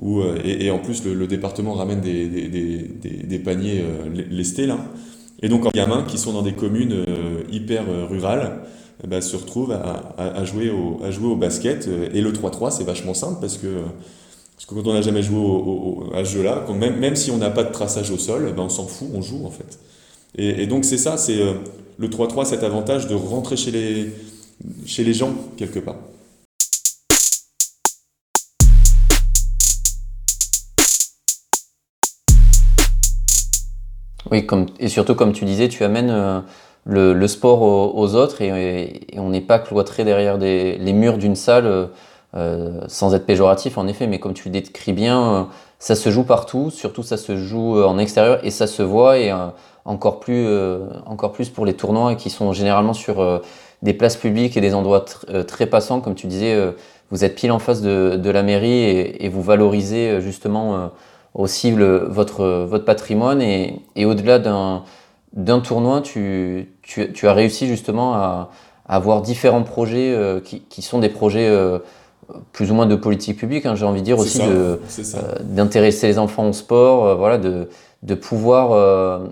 euh, 0.03 0.39
et, 0.45 0.71
en 0.71 0.81
plus 0.81 1.05
le, 1.05 1.27
département 1.27 1.73
ramène 1.73 2.01
des, 2.01 3.39
paniers 3.43 3.81
euh, 3.81 4.25
lestés 4.29 4.67
là. 4.67 4.79
Et 5.41 5.49
donc 5.49 5.65
en 5.65 5.71
gamins 5.71 6.03
qui 6.03 6.19
sont 6.19 6.35
dans 6.35 6.43
des 6.43 6.53
communes 6.53 7.07
hyper 7.51 7.85
rurales, 8.11 8.61
eh 9.03 9.07
ben, 9.07 9.21
se 9.21 9.37
retrouvent 9.37 9.73
à, 9.73 10.45
jouer 10.45 10.71
au, 10.71 11.37
basket. 11.37 11.89
Et 12.13 12.21
le 12.21 12.33
3-3, 12.33 12.71
c'est 12.71 12.85
vachement 12.85 13.15
simple 13.15 13.39
parce 13.41 13.57
que, 13.57 13.83
quand 14.67 14.87
on 14.87 14.93
n'a 14.93 15.03
jamais 15.03 15.23
joué 15.23 15.41
à 16.15 16.25
ce 16.25 16.33
jeu-là, 16.33 16.65
même, 16.75 16.99
même 16.99 17.17
si 17.17 17.31
on 17.31 17.39
n'a 17.39 17.51
pas 17.51 17.65
de 17.65 17.73
traçage 17.73 18.11
au 18.11 18.19
sol, 18.19 18.47
eh 18.49 18.53
ben 18.53 18.65
on 18.65 18.69
s'en 18.69 18.87
fout, 18.87 19.09
on 19.15 19.23
joue 19.23 19.45
en 19.47 19.51
fait. 19.51 19.79
Et, 20.37 20.67
donc 20.67 20.85
c'est 20.85 20.99
ça, 20.99 21.17
c'est 21.17 21.41
euh, 21.41 21.55
le 21.99 22.09
3-3, 22.09 22.45
cet 22.45 22.63
avantage 22.63 23.09
de 23.09 23.15
rentrer 23.15 23.57
chez 23.57 23.71
les, 23.71 24.13
chez 24.87 25.03
les 25.03 25.15
gens 25.15 25.35
quelque 25.57 25.81
part. 25.81 25.97
Oui, 34.31 34.47
comme, 34.47 34.67
et 34.79 34.89
surtout 34.89 35.15
comme 35.15 35.33
tu 35.33 35.45
disais, 35.45 35.69
tu 35.69 35.83
amènes 35.83 36.11
euh, 36.11 36.41
le, 36.87 37.27
sport 37.27 37.63
aux, 37.63 38.15
autres 38.15 38.43
et, 38.43 39.07
on 39.17 39.31
n'est 39.31 39.41
pas 39.41 39.59
cloîtré 39.59 40.05
derrière 40.05 40.39
les 40.39 40.93
murs 40.93 41.19
d'une 41.19 41.37
salle 41.37 41.67
euh, 41.67 41.87
euh, 42.37 42.83
sans 42.87 43.15
être 43.15 43.27
péjoratif 43.27 43.77
en 43.77 43.89
effet, 43.89 44.07
mais 44.07 44.21
comme 44.21 44.35
tu 44.35 44.49
le 44.49 44.53
décris 44.53 44.93
bien, 44.93 45.21
euh, 45.21 45.43
ça 45.81 45.97
se 45.97 46.11
joue 46.11 46.23
partout, 46.23 46.71
surtout 46.71 47.03
ça 47.03 47.17
se 47.17 47.37
joue 47.37 47.83
en 47.83 47.99
extérieur 47.99 48.39
et 48.45 48.51
ça 48.51 48.67
se 48.67 48.83
voit. 48.83 49.19
Et 49.19 49.33
encore, 49.85 50.21
plus, 50.21 50.47
encore 51.07 51.33
plus 51.33 51.49
pour 51.49 51.65
les 51.65 51.73
tournois 51.73 52.15
qui 52.15 52.29
sont 52.29 52.53
généralement 52.53 52.93
sur 52.93 53.41
des 53.81 53.95
places 53.95 54.17
publiques 54.17 54.59
et 54.59 54.61
des 54.61 54.75
endroits 54.75 55.07
très 55.49 55.67
passants, 55.67 56.03
comme 56.03 56.15
tu 56.15 56.27
disais, 56.27 56.55
vous 57.11 57.25
êtes 57.25 57.35
pile 57.35 57.51
en 57.51 57.59
face 57.59 57.81
de, 57.81 58.31
la 58.31 58.43
mairie 58.43 58.85
et, 59.19 59.29
vous 59.31 59.41
valorisez 59.41 60.21
justement 60.21 60.91
aussi 61.33 61.73
votre, 61.73 62.45
votre 62.69 62.85
patrimoine. 62.85 63.41
Et 63.41 64.05
au-delà 64.05 64.39
d'un 64.39 64.85
d'un 65.33 65.61
tournoi, 65.61 66.01
tu, 66.01 66.73
tu, 66.83 67.29
as 67.29 67.33
réussi 67.33 67.67
justement 67.69 68.15
à, 68.15 68.51
avoir 68.87 69.23
différents 69.23 69.63
projets 69.63 70.13
euh, 70.13 70.41
qui, 70.41 70.63
qui, 70.63 70.83
sont 70.83 70.99
des 70.99 71.09
projets 71.09 71.49
euh, 71.49 71.79
plus 72.53 72.73
ou 72.73 72.75
moins 72.75 72.87
de 72.87 72.97
politique 72.97 73.39
publique, 73.39 73.65
hein, 73.65 73.77
j'ai 73.77 73.85
envie 73.85 74.01
de 74.01 74.07
dire 74.07 74.19
aussi 74.19 74.43
euh, 74.43 74.77
d'intéresser 75.43 76.09
les 76.09 76.19
enfants 76.19 76.49
au 76.49 76.53
sport, 76.53 77.17
voilà, 77.17 77.39
de, 77.39 77.69
de 78.03 78.15
pouvoir 78.15 79.23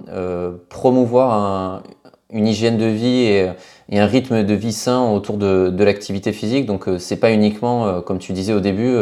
promouvoir 0.69 1.33
un, 1.33 1.83
une 2.31 2.47
hygiène 2.47 2.79
de 2.79 2.87
vie 2.87 3.25
et, 3.25 3.51
et, 3.89 3.99
un 3.99 4.07
rythme 4.07 4.45
de 4.45 4.55
vie 4.55 4.73
sain 4.73 5.11
autour 5.11 5.39
de, 5.39 5.71
de 5.71 5.85
l'activité 5.85 6.33
physique. 6.33 6.67
Donc 6.67 6.87
c'est 6.99 7.17
pas 7.17 7.33
uniquement, 7.33 8.01
comme 8.03 8.19
tu 8.19 8.33
disais 8.33 8.53
au 8.53 8.61
début, 8.61 8.97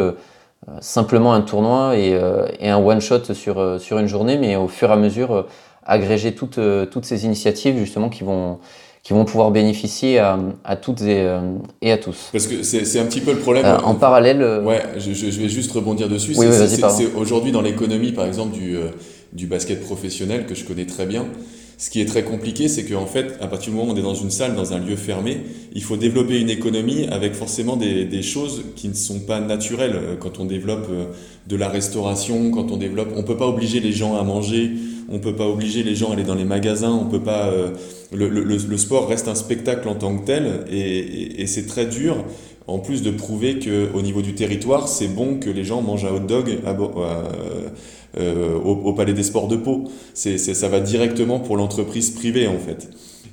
simplement 0.79 1.33
un 1.33 1.41
tournoi 1.41 1.97
et, 1.97 2.19
et 2.59 2.69
un 2.69 2.77
one 2.77 3.01
shot 3.01 3.33
sur, 3.33 3.79
sur 3.79 3.99
une 3.99 4.07
journée, 4.07 4.37
mais 4.37 4.55
au 4.55 4.67
fur 4.67 4.89
et 4.89 4.93
à 4.93 4.97
mesure 4.97 5.45
agréger 5.87 6.33
toutes, 6.33 6.57
euh, 6.59 6.85
toutes 6.85 7.05
ces 7.05 7.25
initiatives 7.25 7.77
justement 7.77 8.09
qui 8.09 8.23
vont, 8.23 8.59
qui 9.03 9.13
vont 9.13 9.25
pouvoir 9.25 9.51
bénéficier 9.51 10.19
à, 10.19 10.37
à 10.63 10.75
toutes 10.75 11.01
et, 11.01 11.21
euh, 11.21 11.39
et, 11.81 11.91
à 11.91 11.97
tous. 11.97 12.29
Parce 12.31 12.45
que 12.45 12.61
c'est 12.61 12.99
un 12.99 13.05
petit 13.05 13.21
peu 13.21 13.31
le 13.31 13.39
problème. 13.39 13.65
Euh, 13.65 13.77
en 13.79 13.95
parallèle. 13.95 14.61
Ouais, 14.63 14.83
je, 14.97 15.13
je, 15.13 15.41
vais 15.41 15.49
juste 15.49 15.71
rebondir 15.71 16.09
dessus. 16.09 16.33
Oui, 16.37 16.47
c'est 16.51 17.15
aujourd'hui 17.15 17.51
dans 17.51 17.61
l'économie, 17.61 18.11
par 18.11 18.25
exemple, 18.25 18.55
du, 18.55 18.75
du 19.33 19.47
basket 19.47 19.81
professionnel 19.81 20.45
que 20.45 20.53
je 20.53 20.65
connais 20.65 20.85
très 20.85 21.05
bien. 21.05 21.25
Ce 21.79 21.91
qui 21.91 22.01
est 22.01 22.05
très 22.05 22.23
compliqué, 22.23 22.67
c'est 22.69 22.85
qu'en 22.85 23.05
fait, 23.05 23.37
à 23.39 23.45
partir 23.45 23.71
du 23.71 23.77
moment 23.77 23.91
où 23.91 23.93
on 23.93 23.97
est 23.97 24.01
dans 24.01 24.15
une 24.15 24.31
salle, 24.31 24.55
dans 24.55 24.73
un 24.73 24.79
lieu 24.79 24.95
fermé, 24.95 25.41
il 25.73 25.83
faut 25.83 25.95
développer 25.95 26.39
une 26.39 26.49
économie 26.49 27.05
avec 27.11 27.35
forcément 27.35 27.77
des, 27.77 28.03
des 28.03 28.23
choses 28.23 28.63
qui 28.75 28.87
ne 28.87 28.95
sont 28.95 29.19
pas 29.19 29.39
naturelles. 29.39 30.17
Quand 30.19 30.39
on 30.39 30.45
développe 30.45 30.87
de 31.45 31.55
la 31.55 31.69
restauration, 31.69 32.49
quand 32.49 32.71
on 32.71 32.77
développe, 32.77 33.09
on 33.15 33.21
peut 33.21 33.37
pas 33.37 33.45
obliger 33.45 33.79
les 33.79 33.91
gens 33.91 34.17
à 34.17 34.23
manger 34.23 34.71
on 35.09 35.19
peut 35.19 35.35
pas 35.35 35.47
obliger 35.47 35.83
les 35.83 35.95
gens 35.95 36.09
à 36.09 36.13
aller 36.13 36.23
dans 36.23 36.35
les 36.35 36.45
magasins, 36.45 36.91
on 36.91 37.05
peut 37.05 37.21
pas. 37.21 37.47
Euh, 37.47 37.71
le, 38.13 38.77
sport 38.77 39.07
reste 39.07 39.27
un 39.27 39.35
spectacle 39.35 39.87
en 39.87 39.95
tant 39.95 40.17
que 40.17 40.25
tel, 40.25 40.65
et, 40.71 41.45
c'est 41.47 41.67
très 41.67 41.85
dur. 41.85 42.23
En 42.67 42.79
plus 42.79 43.01
de 43.01 43.11
prouver 43.11 43.59
que 43.59 43.89
au 43.93 44.01
niveau 44.01 44.21
du 44.21 44.35
territoire, 44.35 44.89
c'est 44.89 45.07
bon 45.07 45.39
que 45.39 45.49
les 45.49 45.63
gens 45.63 45.81
mangent 45.81 46.03
un 46.03 46.11
hot 46.11 46.19
dog 46.19 46.57
euh, 48.17 48.55
au, 48.59 48.91
Palais 48.91 49.13
des 49.13 49.23
Sports 49.23 49.47
de 49.47 49.55
Pau. 49.55 49.85
Ça 50.13 50.67
va 50.67 50.81
directement 50.81 51.39
pour 51.39 51.55
l'entreprise 51.55 52.11
privée 52.11 52.47
en 52.47 52.57
fait. 52.57 52.89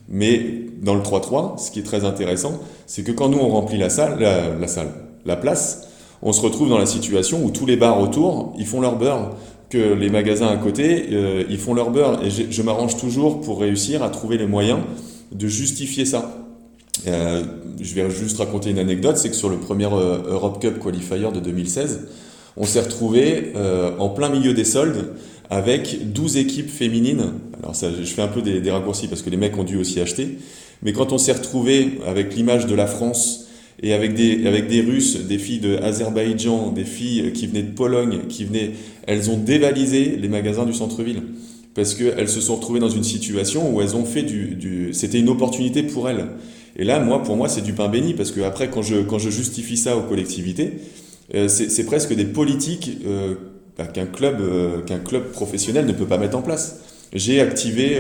Mais 0.08 0.40
dans 0.82 0.94
le 0.94 1.00
3-3, 1.00 1.58
ce 1.58 1.72
qui 1.72 1.80
est 1.80 1.84
très 1.84 2.04
intéressant, 2.04 2.60
c'est 2.86 3.02
que 3.02 3.10
quand 3.10 3.28
nous 3.28 3.38
on 3.38 3.48
remplit 3.48 3.78
la 3.78 3.90
salle, 3.90 4.20
la 4.20 4.68
salle, 4.68 4.92
la 5.26 5.34
place, 5.34 5.88
on 6.22 6.32
se 6.32 6.40
retrouve 6.40 6.68
dans 6.68 6.78
la 6.78 6.86
situation 6.86 7.44
où 7.44 7.50
tous 7.50 7.66
les 7.66 7.76
bars 7.76 8.00
autour, 8.00 8.54
ils 8.58 8.66
font 8.66 8.80
leur 8.80 8.96
beurre 8.96 9.32
les 9.74 10.10
magasins 10.10 10.48
à 10.48 10.56
côté, 10.56 11.06
euh, 11.12 11.44
ils 11.48 11.58
font 11.58 11.74
leur 11.74 11.90
beurre. 11.90 12.20
Et 12.24 12.30
je, 12.30 12.62
m'arrange 12.62 12.96
toujours 12.96 13.40
pour 13.40 13.60
réussir 13.60 14.02
à 14.02 14.10
trouver 14.10 14.38
les 14.38 14.46
moyens 14.46 14.80
de 15.32 15.46
justifier 15.46 16.04
ça. 16.04 16.36
Euh, 17.06 17.42
je 17.80 17.94
vais 17.94 18.08
juste 18.10 18.38
raconter 18.38 18.70
une 18.70 18.78
anecdote, 18.78 19.16
c'est 19.16 19.28
que 19.28 19.34
sur 19.34 19.48
le 19.48 19.58
premier 19.58 19.86
euh, 19.86 20.18
Europe 20.28 20.60
Cup 20.60 20.78
Qualifier 20.78 21.30
de 21.32 21.40
2016, 21.40 22.08
on 22.56 22.64
s'est 22.64 22.80
retrouvé 22.80 23.52
en 23.98 24.10
plein 24.10 24.28
milieu 24.28 24.54
des 24.54 24.64
soldes 24.64 25.14
avec 25.50 26.12
12 26.12 26.36
équipes 26.36 26.70
féminines. 26.70 27.32
Alors 27.60 27.74
ça, 27.74 27.88
je 27.90 28.04
fais 28.04 28.22
un 28.22 28.28
peu 28.28 28.42
des, 28.42 28.60
des 28.60 28.70
raccourcis 28.70 29.08
parce 29.08 29.22
que 29.22 29.30
les 29.30 29.36
mecs 29.36 29.58
ont 29.58 29.64
dû 29.64 29.76
aussi 29.76 30.00
acheter. 30.00 30.38
Mais 30.82 30.92
quand 30.92 31.12
on 31.12 31.18
s'est 31.18 31.32
retrouvé 31.32 31.98
avec 32.06 32.36
l'image 32.36 32.66
de 32.66 32.76
la 32.76 32.86
France 32.86 33.43
et 33.84 33.92
avec 33.92 34.14
des, 34.14 34.46
avec 34.46 34.66
des 34.66 34.80
Russes, 34.80 35.26
des 35.26 35.36
filles 35.36 35.58
de 35.58 35.76
Azerbaïdjan, 35.76 36.72
des 36.72 36.86
filles 36.86 37.32
qui 37.34 37.46
venaient 37.46 37.62
de 37.62 37.74
Pologne, 37.74 38.20
qui 38.30 38.46
venaient, 38.46 38.70
elles 39.06 39.30
ont 39.30 39.36
dévalisé 39.36 40.16
les 40.18 40.28
magasins 40.28 40.64
du 40.64 40.72
centre-ville. 40.72 41.22
Parce 41.74 41.94
qu'elles 41.94 42.30
se 42.30 42.40
sont 42.40 42.56
retrouvées 42.56 42.80
dans 42.80 42.88
une 42.88 43.04
situation 43.04 43.74
où 43.74 43.82
elles 43.82 43.94
ont 43.94 44.06
fait 44.06 44.22
du. 44.22 44.54
du 44.54 44.94
C'était 44.94 45.18
une 45.18 45.28
opportunité 45.28 45.82
pour 45.82 46.08
elles. 46.08 46.24
Et 46.76 46.84
là, 46.84 46.98
moi, 46.98 47.22
pour 47.22 47.36
moi, 47.36 47.48
c'est 47.48 47.60
du 47.60 47.74
pain 47.74 47.88
béni, 47.88 48.14
parce 48.14 48.32
que 48.32 48.40
après, 48.40 48.70
quand 48.70 48.82
je, 48.82 49.02
quand 49.02 49.18
je 49.18 49.28
justifie 49.28 49.76
ça 49.76 49.98
aux 49.98 50.02
collectivités, 50.02 50.72
euh, 51.34 51.48
c'est 51.48 51.84
presque 51.84 52.14
des 52.14 52.24
politiques 52.24 52.98
euh, 53.06 53.34
bah, 53.76 53.86
qu'un 53.86 54.06
club, 54.06 54.40
euh, 54.40 54.80
qu'un 54.80 54.98
club 54.98 55.30
professionnel 55.30 55.84
ne 55.84 55.92
peut 55.92 56.06
pas 56.06 56.18
mettre 56.18 56.38
en 56.38 56.42
place. 56.42 56.80
J'ai 57.12 57.40
activé 57.40 57.98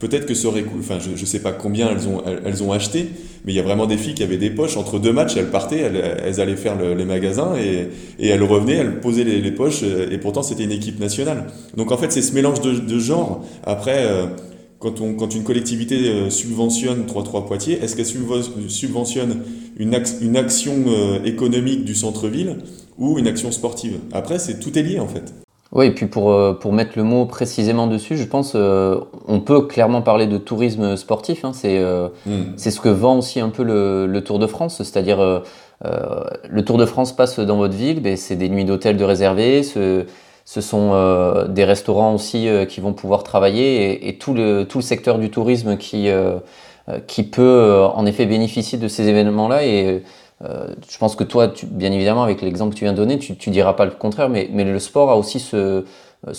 Peut-être 0.00 0.24
que 0.24 0.32
ça 0.32 0.48
aurait 0.48 0.64
enfin 0.78 0.98
je 0.98 1.10
ne 1.10 1.26
sais 1.26 1.40
pas 1.40 1.52
combien 1.52 1.90
elles 1.90 2.08
ont, 2.08 2.22
elles, 2.44 2.62
ont 2.62 2.72
acheté, 2.72 3.10
mais 3.44 3.52
il 3.52 3.54
y 3.54 3.60
a 3.60 3.62
vraiment 3.62 3.86
des 3.86 3.98
filles 3.98 4.14
qui 4.14 4.22
avaient 4.22 4.38
des 4.38 4.48
poches. 4.48 4.78
Entre 4.78 4.98
deux 4.98 5.12
matchs, 5.12 5.36
elles 5.36 5.50
partaient, 5.50 5.80
elles, 5.80 6.40
allaient 6.40 6.56
faire 6.56 6.74
les 6.80 7.04
magasins 7.04 7.54
et, 7.56 7.88
et, 8.18 8.28
elles 8.28 8.42
revenaient, 8.42 8.76
elles 8.76 9.00
posaient 9.00 9.24
les, 9.24 9.52
poches 9.52 9.82
et 9.82 10.16
pourtant 10.16 10.42
c'était 10.42 10.64
une 10.64 10.72
équipe 10.72 10.98
nationale. 10.98 11.48
Donc 11.76 11.92
en 11.92 11.98
fait 11.98 12.10
c'est 12.12 12.22
ce 12.22 12.34
mélange 12.34 12.62
de, 12.62 12.72
de 12.78 12.98
genres. 12.98 13.44
Après, 13.62 14.06
euh, 14.06 14.24
quand, 14.78 15.02
on, 15.02 15.12
quand 15.12 15.34
une 15.34 15.44
collectivité 15.44 16.08
euh, 16.08 16.30
subventionne 16.30 17.04
3-3 17.06 17.46
Poitiers, 17.46 17.78
est-ce 17.82 17.94
qu'elle 17.94 18.70
subventionne 18.70 19.42
une, 19.76 20.02
une 20.22 20.36
action 20.36 20.84
euh, 20.88 21.22
économique 21.24 21.84
du 21.84 21.94
centre-ville 21.94 22.56
ou 22.96 23.18
une 23.18 23.26
action 23.26 23.52
sportive? 23.52 23.98
Après, 24.12 24.38
c'est 24.38 24.58
tout 24.60 24.78
est 24.78 24.82
lié 24.82 24.98
en 24.98 25.08
fait. 25.08 25.34
Oui, 25.72 25.86
et 25.86 25.90
puis 25.92 26.06
pour, 26.06 26.32
euh, 26.32 26.52
pour 26.52 26.72
mettre 26.72 26.92
le 26.96 27.04
mot 27.04 27.26
précisément 27.26 27.86
dessus, 27.86 28.16
je 28.16 28.24
pense 28.24 28.54
euh, 28.56 28.98
on 29.28 29.38
peut 29.38 29.62
clairement 29.62 30.02
parler 30.02 30.26
de 30.26 30.36
tourisme 30.36 30.96
sportif. 30.96 31.44
Hein, 31.44 31.52
c'est 31.54 31.78
euh, 31.78 32.08
hmm. 32.26 32.54
c'est 32.56 32.72
ce 32.72 32.80
que 32.80 32.88
vend 32.88 33.18
aussi 33.18 33.38
un 33.38 33.50
peu 33.50 33.62
le, 33.62 34.06
le 34.06 34.24
Tour 34.24 34.40
de 34.40 34.48
France, 34.48 34.78
c'est-à-dire 34.78 35.20
euh, 35.20 35.40
le 36.48 36.64
Tour 36.64 36.76
de 36.76 36.86
France 36.86 37.14
passe 37.14 37.38
dans 37.38 37.56
votre 37.56 37.74
ville, 37.74 38.02
ben, 38.02 38.16
c'est 38.16 38.34
des 38.34 38.48
nuits 38.48 38.64
d'hôtel 38.64 38.96
de 38.96 39.04
réservés, 39.04 39.62
ce, 39.62 40.06
ce 40.44 40.60
sont 40.60 40.92
des 41.48 41.64
restaurants 41.64 42.14
aussi 42.14 42.48
qui 42.68 42.80
vont 42.80 42.92
pouvoir 42.92 43.22
travailler 43.22 43.92
et, 43.92 44.08
et, 44.08 44.18
tout, 44.18 44.34
le, 44.34 44.64
tout 44.64 44.78
le 44.78 44.82
secteur 44.82 45.18
du 45.18 45.30
tourisme 45.30 45.78
qui, 45.78 46.10
qui 47.06 47.22
peut 47.22 47.86
en 47.94 48.04
effet 48.04 48.26
bénéficier 48.26 48.76
de 48.76 48.88
ces 48.88 49.08
événements-là. 49.08 49.64
Et 49.64 50.02
euh, 50.42 50.68
je 50.90 50.98
pense 50.98 51.16
que 51.16 51.24
toi, 51.24 51.52
bien 51.64 51.92
évidemment, 51.92 52.22
avec 52.22 52.40
l'exemple 52.40 52.72
que 52.72 52.78
tu 52.78 52.84
viens 52.84 52.92
de 52.92 52.96
donner, 52.96 53.18
tu, 53.18 53.36
tu 53.36 53.50
diras 53.50 53.74
pas 53.74 53.84
le 53.84 53.90
contraire, 53.90 54.28
mais, 54.28 54.48
le 54.48 54.78
sport 54.78 55.10
a 55.10 55.16
aussi 55.16 55.38
ce, 55.38 55.84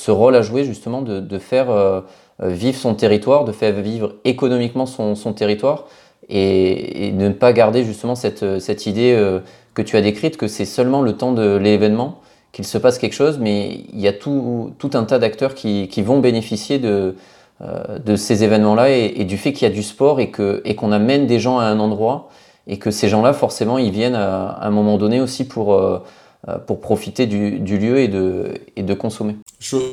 rôle 0.08 0.36
à 0.36 0.42
jouer 0.42 0.64
justement 0.64 1.02
de, 1.02 1.40
faire 1.40 1.70
euh, 1.70 2.02
vivre 2.50 2.78
son 2.78 2.96
territoire, 2.96 3.46
de 3.46 3.52
faire 3.52 3.74
vivre 3.74 4.16
économiquement 4.26 4.86
son, 4.86 5.34
territoire 5.34 5.88
et, 6.30 7.12
de 7.12 7.28
ne 7.28 7.34
pas 7.34 7.54
garder 7.54 7.84
justement 7.84 8.16
cette, 8.16 8.86
idée 8.86 9.14
euh, 9.16 9.40
que 9.74 9.82
tu 9.82 9.98
as 9.98 10.02
décrite, 10.02 10.38
que 10.38 10.48
c'est 10.48 10.66
seulement 10.66 11.02
le 11.02 11.14
temps 11.14 11.34
de 11.34 11.58
l'événement 11.58 12.22
qu'il 12.52 12.66
se 12.66 12.78
passe 12.78 12.98
quelque 12.98 13.14
chose, 13.14 13.38
mais 13.40 13.86
il 13.94 14.00
y 14.02 14.08
a 14.08 14.14
tout, 14.14 14.74
un 14.94 15.04
tas 15.04 15.20
d'acteurs 15.20 15.54
qui, 15.56 15.88
vont 16.02 16.20
bénéficier 16.20 16.80
de, 16.80 17.16
euh, 17.62 18.16
ces 18.18 18.44
événements-là 18.44 18.90
et, 18.90 19.24
du 19.24 19.38
fait 19.38 19.54
qu'il 19.54 19.68
y 19.68 19.72
a 19.72 19.74
du 19.74 19.84
sport 19.84 20.20
et 20.20 20.32
qu'on 20.32 20.92
amène 20.92 21.28
des 21.28 21.40
gens 21.40 21.60
à 21.60 21.66
un 21.66 21.80
endroit 21.80 22.30
et 22.72 22.80
que 22.80 22.90
ces 22.90 23.10
gens-là, 23.10 23.34
forcément, 23.34 23.78
ils 23.78 23.92
viennent 23.92 24.16
à, 24.16 24.66
un 24.66 24.72
moment 24.72 24.98
donné 24.98 25.20
aussi 25.20 25.44
pour, 25.44 25.74
euh, 25.74 26.00
euh, 26.48 26.58
pour 26.58 26.80
profiter 26.80 27.28
du, 27.28 27.60
du, 27.60 27.78
lieu 27.78 28.00
et 28.00 28.08
de, 28.08 28.54
et 28.78 28.82
de 28.82 28.94
consommer. 28.94 29.36
Chose, 29.60 29.84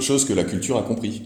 chose 0.00 0.24
que 0.24 0.32
la 0.32 0.42
culture 0.42 0.78
a 0.78 0.82
compris. 0.82 1.24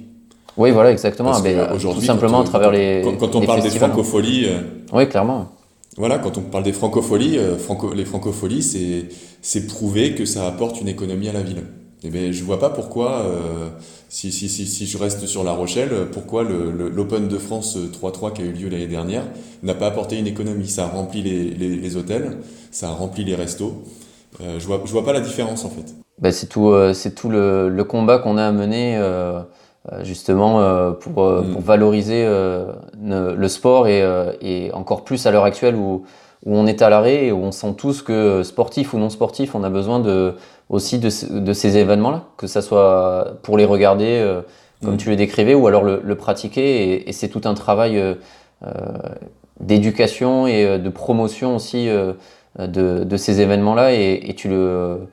Oui, 0.57 0.73
voilà, 0.73 0.91
exactement. 0.91 1.33
Ah, 1.33 1.41
ben, 1.41 1.79
tout 1.79 2.01
simplement 2.01 2.41
à 2.41 2.45
travers 2.45 2.73
les. 2.73 3.03
Quand, 3.21 3.37
on 3.37 3.43
parle 3.43 3.63
des 3.63 3.71
francopholies. 3.71 4.47
Euh, 4.47 4.59
oui, 4.93 5.09
clairement. 5.09 5.53
Voilà, 5.97 6.19
quand 6.19 6.39
on 6.39 6.43
parle 6.43 6.65
des 6.65 6.73
francopholies, 6.73 7.39
franco, 7.59 7.95
les 7.95 8.05
francopholies, 8.05 9.09
c'est 9.41 9.67
prouver 9.69 10.15
que 10.15 10.25
ça 10.25 10.47
apporte 10.47 10.81
une 10.81 10.89
économie 10.89 11.29
à 11.29 11.33
la 11.33 11.43
ville. 11.43 11.63
Eh 12.05 12.11
bien, 12.11 12.31
je 12.31 12.45
vois 12.45 12.59
pas 12.59 12.71
pourquoi, 12.71 13.21
euh, 13.21 13.69
si, 14.09 14.31
si, 14.31 14.49
si, 14.49 14.67
si, 14.67 14.87
je 14.87 14.99
reste 14.99 15.27
sur 15.27 15.43
La 15.45 15.53
Rochelle, 15.53 16.09
pourquoi 16.13 16.45
l'Open 16.45 17.23
le, 17.23 17.29
de 17.29 17.39
France 17.39 17.77
3-3 17.77 18.35
qui 18.35 18.43
a 18.43 18.45
eu 18.45 18.53
lieu 18.53 18.69
l'année 18.69 18.87
dernière 18.87 19.25
n'a 19.63 19.75
pas 19.75 19.87
apporté 19.87 20.19
une 20.19 20.27
économie. 20.27 20.69
Ça 20.69 20.85
a 20.85 20.89
rempli 20.89 21.23
les, 21.23 21.51
les, 21.51 21.75
les 21.75 21.97
hôtels, 21.97 22.37
ça 22.71 22.89
a 22.89 22.93
rempli 22.93 23.25
les 23.25 23.35
restos. 23.35 23.83
Euh, 24.41 24.61
je 24.61 24.67
vois, 24.67 24.83
je 24.85 24.93
vois 24.93 25.05
pas 25.05 25.13
la 25.13 25.21
différence 25.21 25.65
en 25.65 25.71
fait. 25.71 25.95
Ben, 26.19 26.33
c'est 26.33 26.47
tout, 26.47 26.71
euh, 26.71 26.95
c'est 26.95 27.15
tout 27.15 27.29
le, 27.29 27.69
le 27.69 27.85
combat 27.85 28.19
qu'on 28.19 28.39
a 28.39 28.47
à 28.47 28.53
mener 28.53 28.97
euh, 28.97 29.41
euh 29.93 30.03
justement 30.03 30.61
euh, 30.61 30.93
pour, 30.93 31.23
mm. 31.23 31.53
pour, 31.53 31.61
valoriser 31.61 32.27
le 32.27 33.49
sport 33.49 33.87
et, 33.87 34.03
et, 34.41 34.73
encore 34.73 35.05
plus 35.05 35.27
à 35.27 35.31
l'heure 35.31 35.45
actuelle 35.45 35.77
où, 35.77 36.05
où 36.45 36.57
on 36.57 36.67
est 36.67 36.83
à 36.83 36.91
l'arrêt 36.91 37.27
et 37.27 37.33
où 37.33 37.39
on 37.39 37.53
sent 37.53 37.75
tous 37.77 38.03
que 38.03 38.43
sportif 38.43 38.95
ou 38.95 38.99
non 38.99 39.11
sportif, 39.11 39.55
on 39.55 39.63
a 39.63 39.71
besoin 39.71 40.01
de 40.01 40.35
aussi 40.69 40.99
de, 40.99 41.11
de 41.39 41.53
ces 41.53 41.77
événements-là, 41.77 42.25
que 42.37 42.47
ça 42.47 42.63
soit 42.63 43.39
pour 43.43 43.57
les 43.57 43.65
regarder 43.65 44.19
euh, 44.21 44.43
comme 44.83 44.95
mm. 44.95 44.99
tu 44.99 45.11
le 45.11 45.17
décrivais, 45.17 45.55
ou 45.55 45.67
alors 45.67 45.85
le, 45.85 46.01
le 46.03 46.15
pratiquer. 46.17 46.93
Et, 46.93 47.09
et 47.09 47.13
c'est 47.13 47.29
tout 47.29 47.43
un 47.45 47.55
travail 47.55 47.99
euh, 47.99 48.15
euh 48.65 48.73
d'éducation 49.59 50.47
et 50.47 50.79
de 50.79 50.89
promotion 50.91 51.57
aussi 51.57 51.89
euh, 51.89 52.13
de, 52.59 53.05
de, 53.05 53.17
ces 53.17 53.41
événements-là. 53.41 53.95
Et, 53.95 54.21
et, 54.29 54.35
tu 54.35 54.51
le, 54.51 55.09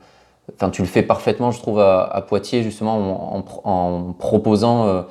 enfin, 0.54 0.68
tu 0.68 0.82
le 0.82 0.86
fais 0.86 1.02
parfaitement, 1.02 1.50
je 1.50 1.58
trouve, 1.60 1.80
à, 1.80 2.02
à 2.02 2.20
Poitiers 2.20 2.62
justement 2.62 3.36
en, 3.36 3.44
en, 3.64 3.70
en 3.70 4.12
proposant 4.12 5.06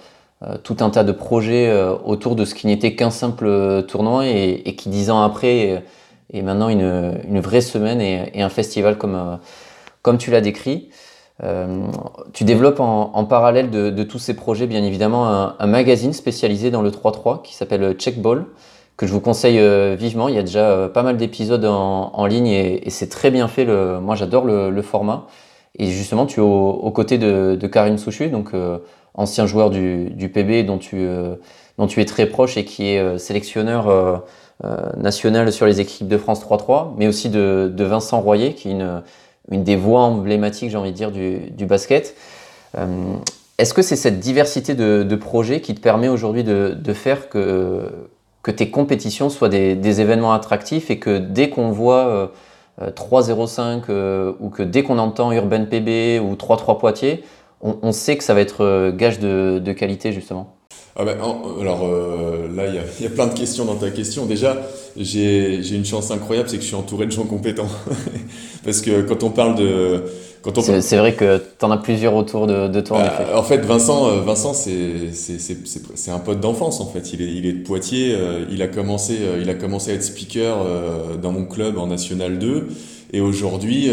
tout 0.61 0.77
un 0.81 0.91
tas 0.91 1.03
de 1.03 1.11
projets 1.11 1.75
autour 2.05 2.35
de 2.35 2.45
ce 2.45 2.53
qui 2.53 2.67
n'était 2.67 2.93
qu'un 2.93 3.09
simple 3.09 3.85
tournoi 3.87 4.27
et, 4.27 4.61
et, 4.65 4.75
qui 4.75 4.89
dix 4.89 5.09
ans 5.09 5.23
après 5.23 5.83
est 6.31 6.41
maintenant 6.43 6.69
une, 6.69 7.19
une 7.27 7.39
vraie 7.39 7.61
semaine 7.61 8.01
et, 8.01 8.29
et 8.35 8.43
un 8.43 8.49
festival 8.49 8.99
comme 8.99 9.39
comme 10.03 10.19
tu 10.19 10.29
l'as 10.29 10.41
décrit. 10.41 10.89
Euh, 11.43 11.87
tu 12.33 12.43
développes 12.43 12.79
en, 12.79 13.25
parallèle 13.25 13.71
de, 13.71 14.03
tous 14.03 14.19
ces 14.19 14.35
projets, 14.35 14.67
bien 14.67 14.83
évidemment, 14.83 15.27
un, 15.59 15.67
magazine 15.67 16.13
spécialisé 16.13 16.69
dans 16.69 16.81
le 16.81 16.91
3-3 16.91 17.41
qui 17.41 17.55
s'appelle 17.55 17.93
Checkball, 17.93 18.45
que 18.97 19.07
je 19.07 19.13
vous 19.13 19.21
conseille 19.21 19.59
euh, 19.59 19.95
vivement. 19.97 20.27
Il 20.27 20.35
y 20.35 20.37
a 20.37 20.43
déjà 20.43 20.69
euh, 20.69 20.89
pas 20.89 21.01
mal 21.01 21.17
d'épisodes 21.17 21.65
en, 21.65 22.25
ligne 22.27 22.47
et, 22.47 22.89
c'est 22.89 23.09
très 23.09 23.31
bien 23.31 23.47
fait. 23.47 23.65
Le, 23.65 23.99
moi, 23.99 24.15
j'adore 24.15 24.45
le, 24.45 24.81
format. 24.81 25.27
Et 25.79 25.87
justement, 25.87 26.27
tu 26.27 26.39
es 26.39 26.43
aux, 26.43 26.91
côtés 26.91 27.17
de, 27.17 27.57
de 27.59 27.67
Karine 27.67 27.97
Souchu, 27.97 28.29
donc 28.29 28.51
ancien 29.15 29.47
joueur 29.47 29.71
du, 29.71 30.31
PB 30.31 30.65
dont 30.67 30.77
tu, 30.77 31.07
dont 31.79 31.87
tu 31.87 31.99
es 31.99 32.05
très 32.05 32.27
proche 32.27 32.57
et 32.57 32.65
qui 32.65 32.89
est 32.89 33.17
sélectionneur 33.17 34.23
national 34.97 35.51
sur 35.51 35.65
les 35.65 35.81
équipes 35.81 36.07
de 36.07 36.17
France 36.19 36.45
3-3, 36.45 36.93
mais 36.95 37.07
aussi 37.07 37.29
de, 37.29 37.73
de 37.75 37.83
Vincent 37.83 38.21
Royer, 38.21 38.53
qui 38.53 38.69
est 38.69 38.73
une 38.73 39.01
une 39.51 39.63
des 39.63 39.75
voix 39.75 40.01
emblématiques, 40.01 40.69
j'ai 40.69 40.77
envie 40.77 40.91
de 40.91 40.95
dire, 40.95 41.11
du, 41.11 41.65
basket. 41.65 42.15
Euh, 42.77 43.15
Est-ce 43.57 43.73
que 43.73 43.81
c'est 43.81 43.95
cette 43.95 44.19
diversité 44.19 44.73
de, 44.75 45.15
projets 45.15 45.61
qui 45.61 45.75
te 45.75 45.81
permet 45.81 46.07
aujourd'hui 46.07 46.43
de, 46.43 46.93
faire 46.93 47.29
que, 47.29 47.89
tes 48.55 48.71
compétitions 48.71 49.29
soient 49.29 49.49
des, 49.49 50.01
événements 50.01 50.33
attractifs 50.33 50.89
et 50.91 50.99
que 50.99 51.17
dès 51.17 51.49
qu'on 51.49 51.71
voit 51.71 52.31
euh, 52.81 52.89
3-0-5 52.89 53.83
euh, 53.89 54.33
ou 54.39 54.49
que 54.49 54.63
dès 54.63 54.83
qu'on 54.83 54.97
entend 54.97 55.31
Urban 55.31 55.65
PB 55.65 56.19
ou 56.19 56.33
3-3 56.35 56.79
Poitiers, 56.79 57.23
on, 57.61 57.93
sait 57.93 58.17
que 58.17 58.25
ça 58.25 58.33
va 58.33 58.41
être 58.41 58.65
euh, 58.65 58.91
gage 58.91 59.19
de 59.19 59.71
qualité 59.71 60.11
justement? 60.11 60.57
Ah 60.95 61.05
ben, 61.05 61.17
alors 61.59 61.87
euh, 61.87 62.47
là, 62.55 62.67
il 62.67 62.75
y, 62.75 63.03
y 63.03 63.07
a, 63.07 63.09
plein 63.09 63.27
de 63.27 63.33
questions 63.33 63.65
dans 63.65 63.75
ta 63.75 63.89
question. 63.89 64.25
Déjà, 64.25 64.57
j'ai 64.95 65.75
une 65.75 65.85
chance 65.85 66.11
incroyable, 66.11 66.49
c'est 66.49 66.57
que 66.57 66.61
je 66.61 66.67
suis 66.67 66.75
entouré 66.75 67.05
de 67.05 67.11
gens 67.11 67.25
compétents. 67.25 67.69
Parce 68.63 68.81
que 68.81 69.01
quand 69.01 69.23
on 69.23 69.29
parle 69.31 69.55
de... 69.55 70.03
C'est 70.61 70.97
vrai 70.97 71.13
que 71.13 71.37
tu 71.37 71.65
en 71.65 71.71
as 71.71 71.77
plusieurs 71.77 72.15
autour 72.15 72.47
de, 72.47 72.67
de 72.67 72.81
toi. 72.81 72.99
Euh, 72.99 73.37
en, 73.37 73.43
fait. 73.43 73.59
Vincent, 73.59 74.09
euh, 74.09 74.19
Vincent 74.19 74.53
c'est 74.53 76.11
un 76.11 76.19
pote 76.19 76.41
d'enfance, 76.41 76.81
en 76.81 76.85
fait. 76.85 77.13
Il 77.13 77.21
est, 77.21 77.33
il 77.33 77.45
est 77.45 77.53
de 77.53 77.63
Poitiers. 77.63 78.13
Euh, 78.13 78.45
il, 78.51 78.61
a 78.61 78.67
commencé, 78.67 79.19
euh, 79.21 79.39
il 79.41 79.49
a 79.49 79.53
commencé 79.53 79.91
à 79.91 79.93
être 79.93 80.03
speaker 80.03 80.57
dans 81.21 81.31
mon 81.31 81.45
club 81.45 81.77
en 81.77 81.87
National 81.87 82.39
2. 82.39 82.67
Et 83.13 83.21
aujourd'hui, 83.21 83.89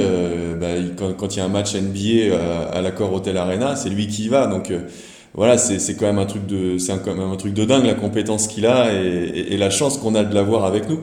bah, 0.59 0.69
quand, 0.99 1.13
quand, 1.13 1.37
il 1.37 1.39
y 1.39 1.43
a 1.43 1.45
un 1.45 1.49
match 1.49 1.75
NBA 1.75 2.35
à, 2.35 2.79
à 2.79 2.83
l'accord 2.83 3.13
Hotel 3.13 3.37
Arena, 3.37 3.77
c'est 3.77 3.91
lui 3.91 4.09
qui 4.09 4.25
y 4.25 4.29
va. 4.29 4.47
Donc 4.47 4.73
voilà, 5.35 5.59
c'est 5.59 5.95
quand 5.95 6.07
même 6.07 6.19
un 6.19 6.27
truc 6.27 6.47
de, 6.47 6.77
c'est 6.79 6.93
quand 7.05 7.15
même 7.15 7.31
un 7.31 7.37
truc 7.37 7.55
de 7.55 7.65
dingue 7.65 7.85
la 7.85 7.95
compétence 7.95 8.49
qu'il 8.49 8.67
a 8.67 8.93
et, 8.93 9.53
et, 9.53 9.57
la 9.57 9.71
chance 9.71 9.97
qu'on 9.97 10.15
a 10.15 10.25
de 10.25 10.35
l'avoir 10.35 10.65
avec 10.65 10.89
nous. 10.89 10.99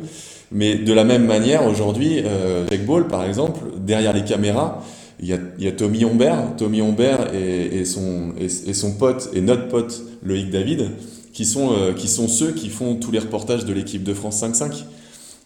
Mais 0.52 0.76
de 0.76 0.94
la 0.94 1.04
même 1.04 1.26
manière, 1.26 1.66
aujourd'hui, 1.66 2.22
euh, 2.26 2.66
Jack 2.70 2.86
Ball, 2.86 3.08
par 3.08 3.26
exemple, 3.26 3.62
derrière 3.78 4.13
les 4.13 4.24
caméras, 4.24 4.84
il 5.20 5.28
y 5.28 5.34
a, 5.34 5.38
il 5.58 5.66
y 5.66 5.68
a 5.68 5.72
Tommy 5.72 6.04
Humbert, 6.04 6.56
Tommy 6.58 6.82
Humbert 6.82 7.34
et, 7.34 7.80
et 7.80 7.86
son, 7.86 8.34
et, 8.40 8.50
son 8.50 8.94
pote 8.94 9.30
et 9.34 9.42
notre 9.42 9.68
pote 9.68 10.04
Loïc 10.24 10.50
David, 10.50 10.92
qui 11.34 11.46
sont, 11.46 11.72
euh, 11.72 11.94
qui 11.94 12.08
sont 12.08 12.28
ceux 12.28 12.52
qui 12.52 12.70
font 12.70 12.96
tous 12.96 13.12
les 13.12 13.20
reportages 13.20 13.66
de 13.66 13.74
l'équipe 13.74 14.04
de 14.04 14.13
France 14.13 14.42
5-5. 14.44 14.84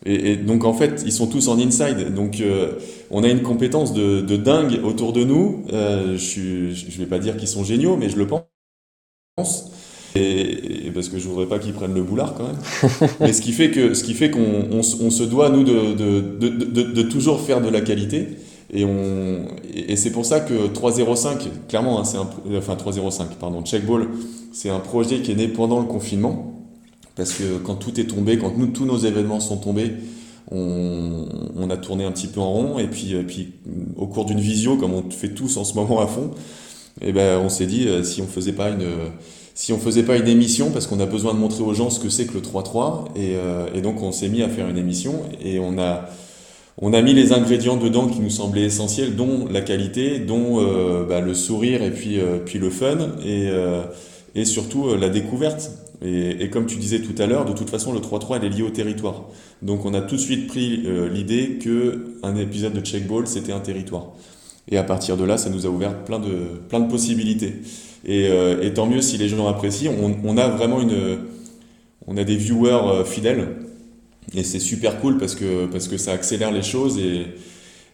Et, 0.06 0.32
et, 0.32 0.36
donc 0.36 0.65
en 0.65 0.74
fait, 0.74 1.04
ils 1.06 1.12
sont 1.12 1.28
tous 1.28 1.48
en 1.48 1.60
inside. 1.60 2.13
Donc 2.13 2.41
euh, 2.41 2.74
on 3.12 3.24
a 3.24 3.30
une 3.30 3.44
compétence 3.44 3.94
de, 3.94 4.22
de 4.22 4.36
dingue 4.36 4.80
autour 4.84 5.13
de 5.13 5.24
nous. 5.24 5.65
Euh, 5.72 6.17
je 6.17 6.70
ne 6.70 6.98
vais 6.98 7.06
pas 7.06 7.20
dire 7.20 7.38
qu'ils 7.38 7.48
sont 7.48 7.63
géniaux, 7.63 7.96
mais 7.98 8.10
je 8.10 8.17
le 8.17 8.28
pense. 8.28 8.41
Et, 10.15 10.88
et 10.88 10.91
parce 10.91 11.08
que 11.08 11.17
je 11.17 11.28
voudrais 11.28 11.46
pas 11.46 11.58
qu'ils 11.58 11.74
prennent 11.74 11.94
le 11.94 12.04
boulard 12.04 12.34
quand 12.34 12.44
même. 12.44 13.10
mais 13.22 13.32
ce 13.32 13.41
qui 13.41 13.54
fait 13.54 13.72
que 13.72 13.94
ce 13.94 14.04
qui 14.04 14.13
fait 14.13 14.30
qu'on 14.30 14.67
on, 14.72 14.80
on 14.80 15.10
se 15.10 15.24
doit 15.24 15.50
nous 15.50 15.63
de, 15.63 15.94
de, 15.94 16.20
de, 16.20 16.82
de, 16.84 17.02
toujours 17.04 17.39
faire 17.39 17.62
de 17.62 17.70
la 17.70 17.80
qualité. 17.80 18.28
Et, 18.74 18.84
on, 18.84 19.46
et 19.74 19.96
c'est 19.96 20.12
pour 20.12 20.26
ça 20.26 20.41
que 20.41 20.67
305, 20.67 21.67
clairement, 21.70 22.00
hein, 22.00 22.04
c'est 22.04 22.17
un, 22.17 22.28
enfin 22.58 22.76
305, 22.76 23.36
pardon, 23.36 23.63
Checkball, 23.63 24.10
c'est 24.52 24.70
un 24.70 24.80
projet 24.80 25.22
qui 25.22 25.32
est 25.32 25.36
né 25.36 25.48
pendant 25.48 25.80
le 25.80 25.86
confinement. 25.86 26.62
Parce 27.15 27.34
que 27.34 27.58
quand 27.58 27.76
tout 27.76 28.00
est 28.00 28.06
tombé, 28.06 28.38
quand 28.38 28.58
nous, 28.58 28.67
tous 28.67 28.86
nos 28.86 28.98
événements 28.98 29.39
sont 29.39 29.58
tombés, 29.58 29.94
on, 30.52 31.26
on, 31.56 31.70
a 31.70 31.78
tourné 31.78 32.04
un 32.04 32.12
petit 32.12 32.28
peu 32.28 32.41
en 32.41 32.52
rond. 32.52 32.80
Et 32.80 32.88
puis, 32.88 33.15
puis 33.26 33.54
au 33.96 34.08
cours 34.08 34.26
d'une 34.26 34.39
visio, 34.39 34.76
comme 34.76 34.94
on 34.94 35.10
fait 35.10 35.30
tous 35.30 35.56
en 35.58 35.63
ce 35.63 35.76
moment 35.76 36.02
à 36.02 36.08
fond, 36.08 36.32
et 36.99 37.10
eh 37.10 37.12
ben, 37.13 37.39
on 37.39 37.49
s'est 37.49 37.67
dit, 37.67 37.88
euh, 37.88 38.04
si 38.04 38.21
on 38.21 38.27
faisait 38.27 38.54
pas 38.54 38.69
une 38.69 38.86
si 39.54 39.73
on 39.73 39.77
faisait 39.77 40.04
pas 40.04 40.17
une 40.17 40.27
émission, 40.27 40.71
parce 40.71 40.88
qu'on 40.88 40.99
a 40.99 41.06
besoin 41.06 41.34
de 41.34 41.39
montrer 41.39 41.63
aux 41.63 41.73
gens 41.73 41.89
ce 41.89 41.99
que 41.99 42.10
c'est 42.10 42.25
que 42.25 42.34
le 42.34 42.41
3-3, 42.41 43.10
et, 43.15 43.36
euh, 43.36 43.67
et, 43.75 43.82
donc 43.82 44.01
on 44.01 44.12
s'est 44.12 44.30
mis 44.30 44.41
à 44.41 44.49
faire 44.49 44.67
une 44.67 44.77
émission, 44.77 45.21
et 45.43 45.60
on 45.60 45.77
a, 45.77 46.10
on 46.77 46.93
a 46.93 47.01
mis 47.01 47.13
les 47.13 47.34
ingrédients 47.34 47.77
dedans 47.77 48.08
qui 48.08 48.21
nous 48.21 48.30
semblaient 48.30 48.63
essentiels, 48.63 49.15
dont 49.15 49.47
la 49.51 49.62
qualité, 49.62 50.19
dont 50.19 50.60
euh, 50.62 51.06
bah, 51.06 51.19
le 51.19 51.34
sourire, 51.34 51.84
et 51.84 51.91
puis, 51.91 52.19
euh, 52.19 52.38
puis 52.43 52.60
le 52.60 52.69
fun, 52.69 52.97
et, 53.23 53.49
euh, 53.49 53.84
et 54.36 54.45
surtout 54.45 54.88
euh, 54.88 54.97
la 54.97 55.10
découverte. 55.10 55.71
Et, 56.04 56.43
et, 56.43 56.49
comme 56.49 56.65
tu 56.65 56.77
disais 56.77 56.99
tout 56.99 57.19
à 57.21 57.27
l'heure, 57.27 57.45
de 57.45 57.54
toute 57.54 57.69
façon, 57.69 57.93
le 57.93 57.99
3-3, 57.99 58.38
elle 58.38 58.45
est 58.45 58.49
lié 58.49 58.63
au 58.63 58.71
territoire. 58.71 59.25
Donc 59.62 59.86
on 59.86 59.93
a 59.93 60.01
tout 60.01 60.15
de 60.15 60.21
suite 60.21 60.47
pris 60.47 60.84
euh, 60.86 61.08
l'idée 61.08 61.60
que 61.62 62.15
un 62.23 62.36
épisode 62.36 62.73
de 62.73 62.82
Checkball, 62.84 63.27
c'était 63.27 63.51
un 63.51 63.60
territoire. 63.60 64.13
Et 64.69 64.78
à 64.78 64.84
partir 64.84 65.17
de 65.17 65.24
là, 65.24 65.38
ça 65.38 65.50
nous 65.50 65.65
a 65.65 65.69
ouvert 65.69 66.04
plein 66.04 66.19
de, 66.19 66.62
plein 66.69 66.80
de 66.80 66.89
possibilités. 66.89 67.56
Et, 68.06 68.28
euh, 68.30 68.69
tant 68.74 68.86
mieux 68.86 69.02
si 69.02 69.17
les 69.17 69.28
gens 69.28 69.47
apprécient. 69.47 69.93
On, 70.02 70.15
on, 70.24 70.38
a 70.38 70.47
vraiment 70.47 70.82
une, 70.82 71.19
on 72.08 72.17
a 72.17 72.24
des 72.24 72.36
viewers 72.36 72.71
euh, 72.71 73.04
fidèles 73.04 73.47
et 74.36 74.43
c'est 74.43 74.60
super 74.60 75.00
cool 75.02 75.17
parce 75.17 75.36
que 75.36 75.65
parce 75.65 75.88
que 75.88 75.97
ça 75.97 76.13
accélère 76.13 76.52
les 76.52 76.62
choses 76.62 76.97
et 77.00 77.26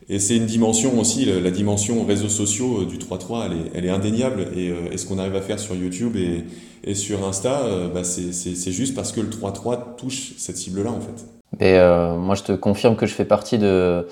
et 0.09 0.19
c'est 0.19 0.37
une 0.37 0.45
dimension 0.45 0.97
aussi, 1.01 1.25
la 1.25 1.51
dimension 1.51 2.05
réseaux 2.05 2.29
sociaux 2.29 2.83
euh, 2.83 2.85
du 2.85 2.97
3.3, 2.97 3.45
elle 3.45 3.51
est, 3.51 3.71
elle 3.73 3.85
est 3.85 3.89
indéniable. 3.89 4.47
Et, 4.55 4.71
ce 4.97 5.05
qu'on 5.05 5.17
arrive 5.17 5.35
à 5.35 5.41
faire 5.41 5.59
sur 5.59 5.75
YouTube 5.75 6.15
et, 6.15 6.45
et 6.85 6.95
sur 6.95 7.27
Insta, 7.27 7.89
bah 7.93 8.05
c'est 8.05 8.71
juste 8.71 8.95
parce 8.95 9.11
que 9.11 9.19
le 9.19 9.27
3.3 9.27 9.97
touche 9.97 10.31
cette 10.37 10.55
cible-là, 10.55 10.91
en 10.91 11.01
fait. 11.01 11.25
Et 11.59 11.77
euh, 11.77 12.17
moi, 12.17 12.35
je 12.35 12.43
te 12.43 12.51
confirme 12.51 12.95
que 12.95 13.05
je 13.05 13.13
fais 13.13 13.25
partie 13.25 13.57
de, 13.57 14.05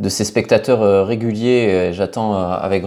de 0.00 0.08
ces 0.08 0.24
spectateurs 0.24 0.82
euh, 0.82 1.04
réguliers. 1.04 1.90
J'attends 1.92 2.34
euh, 2.34 2.48
avec, 2.48 2.84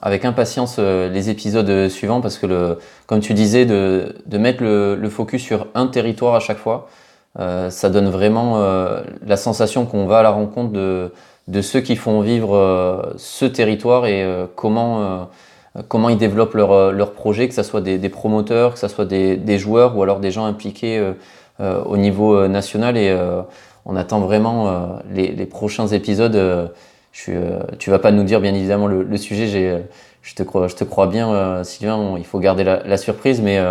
avec 0.00 0.24
impatience 0.24 0.76
euh, 0.78 1.10
les 1.10 1.28
épisodes 1.28 1.88
suivants 1.88 2.20
parce 2.20 2.38
que, 2.38 2.78
comme 3.06 3.20
tu 3.20 3.34
disais, 3.34 3.66
de, 3.66 4.14
mettre 4.32 4.62
le, 4.62 5.08
focus 5.10 5.42
sur 5.42 5.66
un 5.74 5.88
territoire 5.88 6.34
à 6.34 6.40
chaque 6.40 6.58
fois, 6.58 6.88
euh, 7.40 7.68
ça 7.68 7.90
donne 7.90 8.08
vraiment 8.08 8.58
euh, 8.58 9.02
la 9.26 9.36
sensation 9.36 9.86
qu'on 9.86 10.06
va 10.06 10.20
à 10.20 10.22
la 10.22 10.30
rencontre 10.30 10.72
de, 10.72 11.60
ceux 11.60 11.80
qui 11.80 11.96
font 11.96 12.20
vivre 12.20 12.54
euh, 12.54 13.02
ce 13.16 13.44
territoire 13.44 14.06
et 14.06 14.24
comment, 14.54 15.28
comment 15.88 16.08
ils 16.08 16.18
développent 16.18 16.54
leur, 16.54 16.92
leur 16.92 17.12
projet, 17.12 17.48
que 17.48 17.54
ce 17.54 17.64
soit 17.64 17.80
des, 17.80 17.98
des, 17.98 18.08
promoteurs, 18.08 18.74
que 18.74 18.78
ce 18.78 18.86
soit 18.86 19.04
des, 19.04 19.36
des, 19.36 19.58
joueurs 19.58 19.96
ou 19.96 20.02
alors 20.04 20.20
des 20.20 20.30
gens 20.30 20.44
impliqués 20.44 21.12
au 21.58 21.96
niveau 21.96 22.46
national. 22.46 22.96
Et 22.96 23.16
on 23.86 23.96
attend 23.96 24.20
vraiment 24.20 24.68
euh, 24.68 24.86
les, 25.12 25.28
les, 25.32 25.46
prochains 25.46 25.86
épisodes. 25.88 26.36
Euh, 26.36 26.68
je 27.12 27.20
suis, 27.20 27.32
euh, 27.34 27.60
tu 27.78 27.90
vas 27.90 27.98
pas 27.98 28.12
nous 28.12 28.24
dire 28.24 28.40
bien 28.40 28.54
évidemment 28.54 28.86
le, 28.86 29.02
le 29.02 29.16
sujet. 29.16 29.46
J'ai, 29.46 29.78
je 30.22 30.34
te 30.34 30.42
crois, 30.42 30.68
je 30.68 30.74
te 30.74 30.84
crois 30.84 31.06
bien, 31.06 31.62
Sylvain. 31.64 31.96
On, 31.96 32.16
il 32.16 32.24
faut 32.24 32.38
garder 32.38 32.64
la, 32.64 32.82
la 32.84 32.96
surprise, 32.96 33.40
mais 33.40 33.62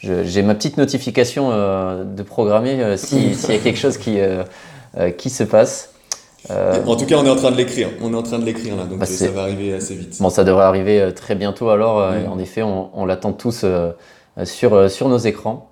j'ai 0.00 0.42
ma 0.42 0.54
petite 0.54 0.76
notification 0.76 1.50
de 1.50 2.22
programmer 2.22 2.96
s'il 2.96 3.34
si 3.34 3.52
y 3.52 3.56
a 3.56 3.58
quelque 3.58 3.78
chose 3.78 3.98
qui 3.98 4.18
qui 5.16 5.28
se 5.28 5.42
passe. 5.42 5.92
Euh, 6.50 6.84
en 6.86 6.94
tout 6.94 7.04
cas, 7.04 7.16
on 7.16 7.26
est 7.26 7.30
en 7.30 7.36
train 7.36 7.50
de 7.50 7.56
l'écrire. 7.56 7.88
On 8.00 8.12
est 8.12 8.16
en 8.16 8.22
train 8.22 8.38
de 8.38 8.44
l'écrire 8.44 8.76
là, 8.76 8.84
donc 8.84 9.00
bah 9.00 9.06
ça 9.06 9.28
va 9.28 9.42
arriver 9.42 9.74
assez 9.74 9.96
vite. 9.96 10.16
Bon, 10.20 10.30
ça 10.30 10.44
devrait 10.44 10.64
arriver 10.64 11.12
très 11.14 11.34
bientôt. 11.34 11.68
Alors, 11.70 12.12
mmh. 12.12 12.32
en 12.32 12.38
effet, 12.38 12.62
on, 12.62 12.90
on 12.94 13.04
l'attend 13.04 13.32
tous 13.32 13.64
euh, 14.38 14.44
sur 14.44 14.90
sur 14.90 15.08
nos 15.08 15.18
écrans. 15.18 15.70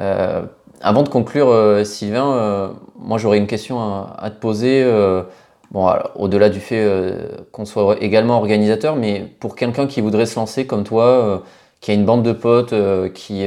Euh, 0.00 0.42
avant 0.80 1.02
de 1.02 1.08
conclure, 1.08 1.48
euh, 1.48 1.84
Sylvain, 1.84 2.32
euh, 2.32 2.68
moi 2.96 3.18
j'aurais 3.18 3.38
une 3.38 3.46
question 3.46 3.80
à, 3.80 4.30
te 4.30 4.38
poser. 4.38 4.82
Euh, 4.84 5.22
bon, 5.70 5.90
au-delà 6.14 6.50
du 6.50 6.60
fait 6.60 6.82
euh, 6.84 7.28
qu'on 7.52 7.64
soit 7.64 7.96
également 8.00 8.36
organisateur, 8.38 8.96
mais 8.96 9.24
pour 9.40 9.56
quelqu'un 9.56 9.86
qui 9.86 10.00
voudrait 10.00 10.26
se 10.26 10.36
lancer 10.36 10.66
comme 10.66 10.84
toi, 10.84 11.42
qui 11.80 11.90
a 11.90 11.94
une 11.94 12.04
bande 12.04 12.22
de 12.22 12.32
potes, 12.32 12.74
qui 13.12 13.44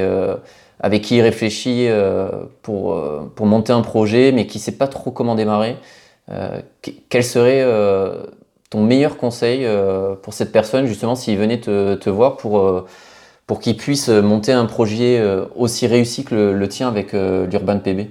avec 0.79 1.03
qui 1.03 1.17
il 1.17 1.21
réfléchit 1.21 1.87
pour 2.61 3.01
pour 3.35 3.45
monter 3.45 3.73
un 3.73 3.81
projet, 3.81 4.31
mais 4.31 4.47
qui 4.47 4.59
sait 4.59 4.77
pas 4.77 4.87
trop 4.87 5.11
comment 5.11 5.35
démarrer, 5.35 5.77
quel 7.09 7.23
serait 7.23 7.65
ton 8.69 8.83
meilleur 8.83 9.17
conseil 9.17 9.67
pour 10.21 10.33
cette 10.33 10.51
personne 10.51 10.85
justement 10.85 11.15
s'il 11.15 11.37
venait 11.37 11.59
te 11.59 12.09
voir 12.09 12.37
pour 12.37 12.85
pour 13.51 13.59
qu'ils 13.59 13.75
puissent 13.75 14.07
monter 14.07 14.53
un 14.53 14.65
projet 14.65 15.19
euh, 15.19 15.43
aussi 15.57 15.85
réussi 15.85 16.23
que 16.23 16.53
le, 16.53 16.69
tien 16.69 16.87
avec 16.87 17.13
euh, 17.13 17.45
l'Urban 17.47 17.79
PB 17.79 18.07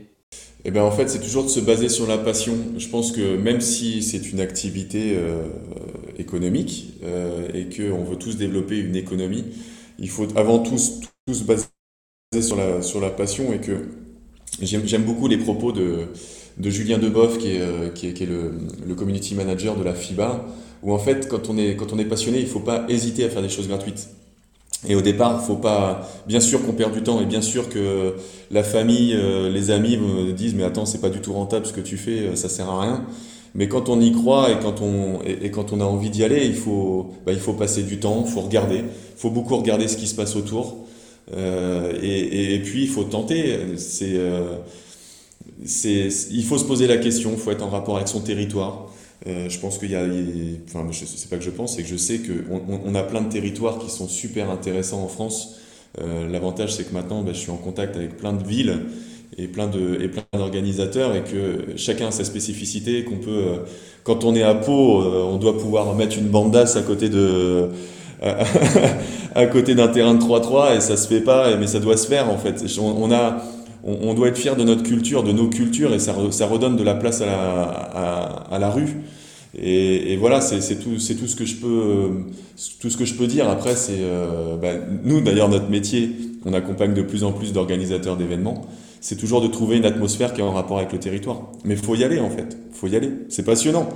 eh 0.67 0.71
bien, 0.71 0.83
en 0.83 0.91
fait, 0.91 1.09
c'est 1.09 1.21
toujours 1.21 1.45
de 1.45 1.49
se 1.49 1.61
baser 1.61 1.89
sur 1.89 2.07
la 2.07 2.19
passion. 2.19 2.53
Je 2.77 2.87
pense 2.89 3.11
que 3.11 3.39
même 3.39 3.63
si 3.63 4.03
c'est 4.03 4.31
une 4.33 4.41
activité 4.41 5.15
euh, 5.17 5.45
économique 6.19 6.93
euh, 7.05 7.49
et 7.55 7.75
qu'on 7.75 8.05
veut 8.05 8.17
tous 8.17 8.37
développer 8.37 8.77
une 8.81 8.97
économie, 8.97 9.47
il 9.99 10.11
faut 10.11 10.29
avant 10.37 10.59
tout, 10.59 10.77
se 10.77 11.45
baser 11.45 11.65
sur 12.43 12.57
la, 12.57 12.83
sur 12.83 13.01
la 13.01 13.09
passion 13.09 13.51
et 13.55 13.61
que 13.61 13.89
j'aime 14.61 15.05
beaucoup 15.05 15.27
les 15.27 15.39
propos 15.39 15.73
de, 15.73 16.09
de 16.59 16.69
Julien 16.69 16.99
Deboff, 16.99 17.39
qui 17.39 17.53
est, 17.53 17.63
euh, 17.63 17.89
qui 17.89 18.09
est, 18.09 18.13
qui 18.13 18.25
est 18.25 18.27
le, 18.27 18.53
le, 18.87 18.95
community 18.95 19.35
manager 19.35 19.75
de 19.75 19.85
la 19.85 19.95
FIBA, 19.95 20.45
où 20.83 20.93
en 20.93 20.99
fait, 20.99 21.29
quand 21.29 21.49
on 21.49 21.57
est, 21.57 21.77
quand 21.77 21.95
on 21.95 21.99
est 21.99 22.05
passionné, 22.05 22.41
il 22.41 22.45
ne 22.45 22.51
faut 22.51 22.61
pas 22.61 22.85
hésiter 22.91 23.25
à 23.25 23.31
faire 23.31 23.41
des 23.41 23.49
choses 23.49 23.69
gratuites. 23.69 24.11
Et 24.89 24.95
au 24.95 25.03
départ, 25.03 25.45
faut 25.45 25.57
pas. 25.57 26.09
Bien 26.27 26.41
sûr 26.41 26.65
qu'on 26.65 26.73
perd 26.73 26.93
du 26.93 27.03
temps 27.03 27.21
et 27.21 27.27
bien 27.27 27.43
sûr 27.43 27.69
que 27.69 28.15
la 28.51 28.63
famille, 28.65 29.15
euh, 29.15 29.51
les 29.51 29.71
amis 29.71 29.99
me 29.99 30.33
disent 30.33 30.55
mais 30.55 30.65
attends 30.65 30.87
c'est 30.87 31.01
pas 31.01 31.11
du 31.11 31.21
tout 31.21 31.35
rentable 31.35 31.67
ce 31.67 31.73
que 31.73 31.83
tu 31.83 31.99
fais, 31.99 32.21
euh, 32.21 32.35
ça 32.35 32.49
sert 32.49 32.69
à 32.69 32.81
rien. 32.81 33.05
Mais 33.55 33.69
quand 33.69 33.89
on 33.89 34.01
y 34.01 34.13
croit 34.13 34.51
et 34.51 34.59
quand 34.61 34.81
on 34.81 35.21
et, 35.23 35.51
quand 35.51 35.73
on 35.73 35.81
a 35.81 35.85
envie 35.85 36.09
d'y 36.09 36.25
aller, 36.25 36.47
il 36.47 36.55
faut 36.55 37.11
bah, 37.27 37.33
il 37.33 37.41
faut 37.41 37.53
passer 37.53 37.83
du 37.83 37.99
temps, 37.99 38.25
faut 38.25 38.41
regarder, 38.41 38.85
faut 39.17 39.31
beaucoup 39.31 39.57
regarder 39.57 39.89
ce 39.89 39.97
qui 39.97 40.07
se 40.07 40.15
passe 40.15 40.37
autour. 40.37 40.87
Euh, 41.37 41.93
et, 42.03 42.55
et, 42.55 42.59
puis 42.61 42.83
il 42.85 42.89
faut 42.89 43.05
tenter. 43.05 43.59
C'est 43.77 44.15
euh, 44.17 44.57
c'est 45.65 46.09
il 46.31 46.45
faut 46.45 46.59
se 46.59 46.65
poser 46.65 46.87
la 46.87 46.97
question, 46.97 47.37
faut 47.37 47.51
être 47.51 47.63
en 47.63 47.69
rapport 47.71 47.97
avec 47.97 48.09
son 48.09 48.21
territoire. 48.21 48.87
Euh, 49.27 49.49
je 49.49 49.59
pense 49.59 49.79
qu'il 49.79 49.91
y 49.91 49.97
a, 49.97 50.05
enfin, 50.67 50.87
je 50.91 51.05
sais 51.05 51.29
pas 51.29 51.37
que 51.37 51.43
je 51.43 51.51
pense, 51.51 51.77
c'est 51.77 51.83
que 51.83 51.89
je 51.89 51.97
sais 51.97 52.21
qu'on 52.21 52.81
on 52.85 52.95
a 52.95 53.03
plein 53.03 53.21
de 53.21 53.29
territoires 53.29 53.79
qui 53.79 53.91
sont 53.91 54.09
super 54.09 54.51
intéressants 54.51 55.03
en 55.03 55.09
France. 55.09 55.57
Euh, 56.01 56.29
L'avantage, 56.29 56.75
c'est 56.75 56.85
que 56.85 56.95
maintenant, 56.95 57.23
bah, 57.23 57.33
je 57.35 57.39
suis 57.39 57.51
en 57.51 57.57
contact 57.57 57.97
avec 57.97 58.17
plein 58.17 58.33
de 58.33 58.43
villes 58.47 58.79
et 59.37 59.47
plein 59.47 59.67
de 59.67 59.99
et 60.01 60.09
plein 60.09 60.25
d'organisateurs 60.33 61.15
et 61.15 61.23
que 61.23 61.77
chacun 61.77 62.09
a 62.09 62.11
sa 62.11 62.25
spécificité. 62.25 63.05
Qu'on 63.05 63.19
peut, 63.19 63.31
euh, 63.31 63.57
quand 64.05 64.25
on 64.25 64.35
est 64.35 64.43
à 64.43 64.55
Pau, 64.55 65.03
on 65.03 65.37
doit 65.37 65.59
pouvoir 65.59 65.95
mettre 65.95 66.17
une 66.19 66.29
bandasse 66.29 66.77
à 66.77 66.83
côté 66.83 67.09
de 67.11 67.69
à 69.35 69.47
côté 69.47 69.75
d'un 69.75 69.89
terrain 69.89 70.15
de 70.15 70.21
3-3 70.23 70.77
et 70.77 70.81
ça 70.81 70.97
se 70.97 71.09
fait 71.09 71.21
pas, 71.23 71.57
mais 71.57 71.67
ça 71.67 71.79
doit 71.81 71.97
se 71.97 72.07
faire 72.07 72.31
en 72.31 72.39
fait. 72.39 72.63
On 72.79 73.11
a 73.13 73.43
on, 73.85 74.15
doit 74.15 74.29
être 74.29 74.39
fier 74.39 74.57
de 74.57 74.65
notre 74.65 74.83
culture, 74.83 75.23
de 75.23 75.33
nos 75.33 75.49
cultures, 75.49 75.95
et 75.95 75.99
ça, 75.99 76.13
re, 76.13 76.33
ça 76.33 76.47
redonne 76.47 76.77
de 76.77 76.83
la 76.83 76.95
place 76.95 77.21
à 77.21 78.59
la, 78.59 78.71
rue. 78.71 78.97
Et, 79.59 80.17
voilà, 80.17 80.41
c'est 80.41 80.77
tout, 80.77 80.99
ce 80.99 81.37
que 81.37 81.45
je 81.45 83.15
peux, 83.15 83.27
dire. 83.27 83.49
Après, 83.49 83.77
c'est 83.77 83.99
euh, 83.99 84.57
bah, 84.57 84.73
nous 85.05 85.21
d'ailleurs 85.21 85.49
notre 85.49 85.69
métier, 85.69 86.11
on 86.45 86.53
accompagne 86.53 86.95
de 86.95 87.03
plus 87.03 87.25
en 87.25 87.33
plus 87.33 87.53
d'organisateurs 87.53 88.17
d'événements. 88.17 88.67
C'est 89.01 89.17
toujours 89.17 89.41
de 89.41 89.49
trouver 89.49 89.79
une 89.79 89.87
atmosphère 89.87 90.35
qui 90.35 90.41
est 90.41 90.45
en 90.45 90.53
rapport 90.53 90.79
avec 90.79 90.93
le 90.93 90.99
territoire. 90.99 91.51
Mais 91.65 91.75
faut 91.75 91.95
y 91.95 92.05
aller 92.05 92.21
en 92.21 92.31
fait, 92.31 92.59
faut 92.73 92.87
y 92.87 92.97
aller. 92.97 93.11
C'est 93.29 93.45
passionnant. 93.45 93.89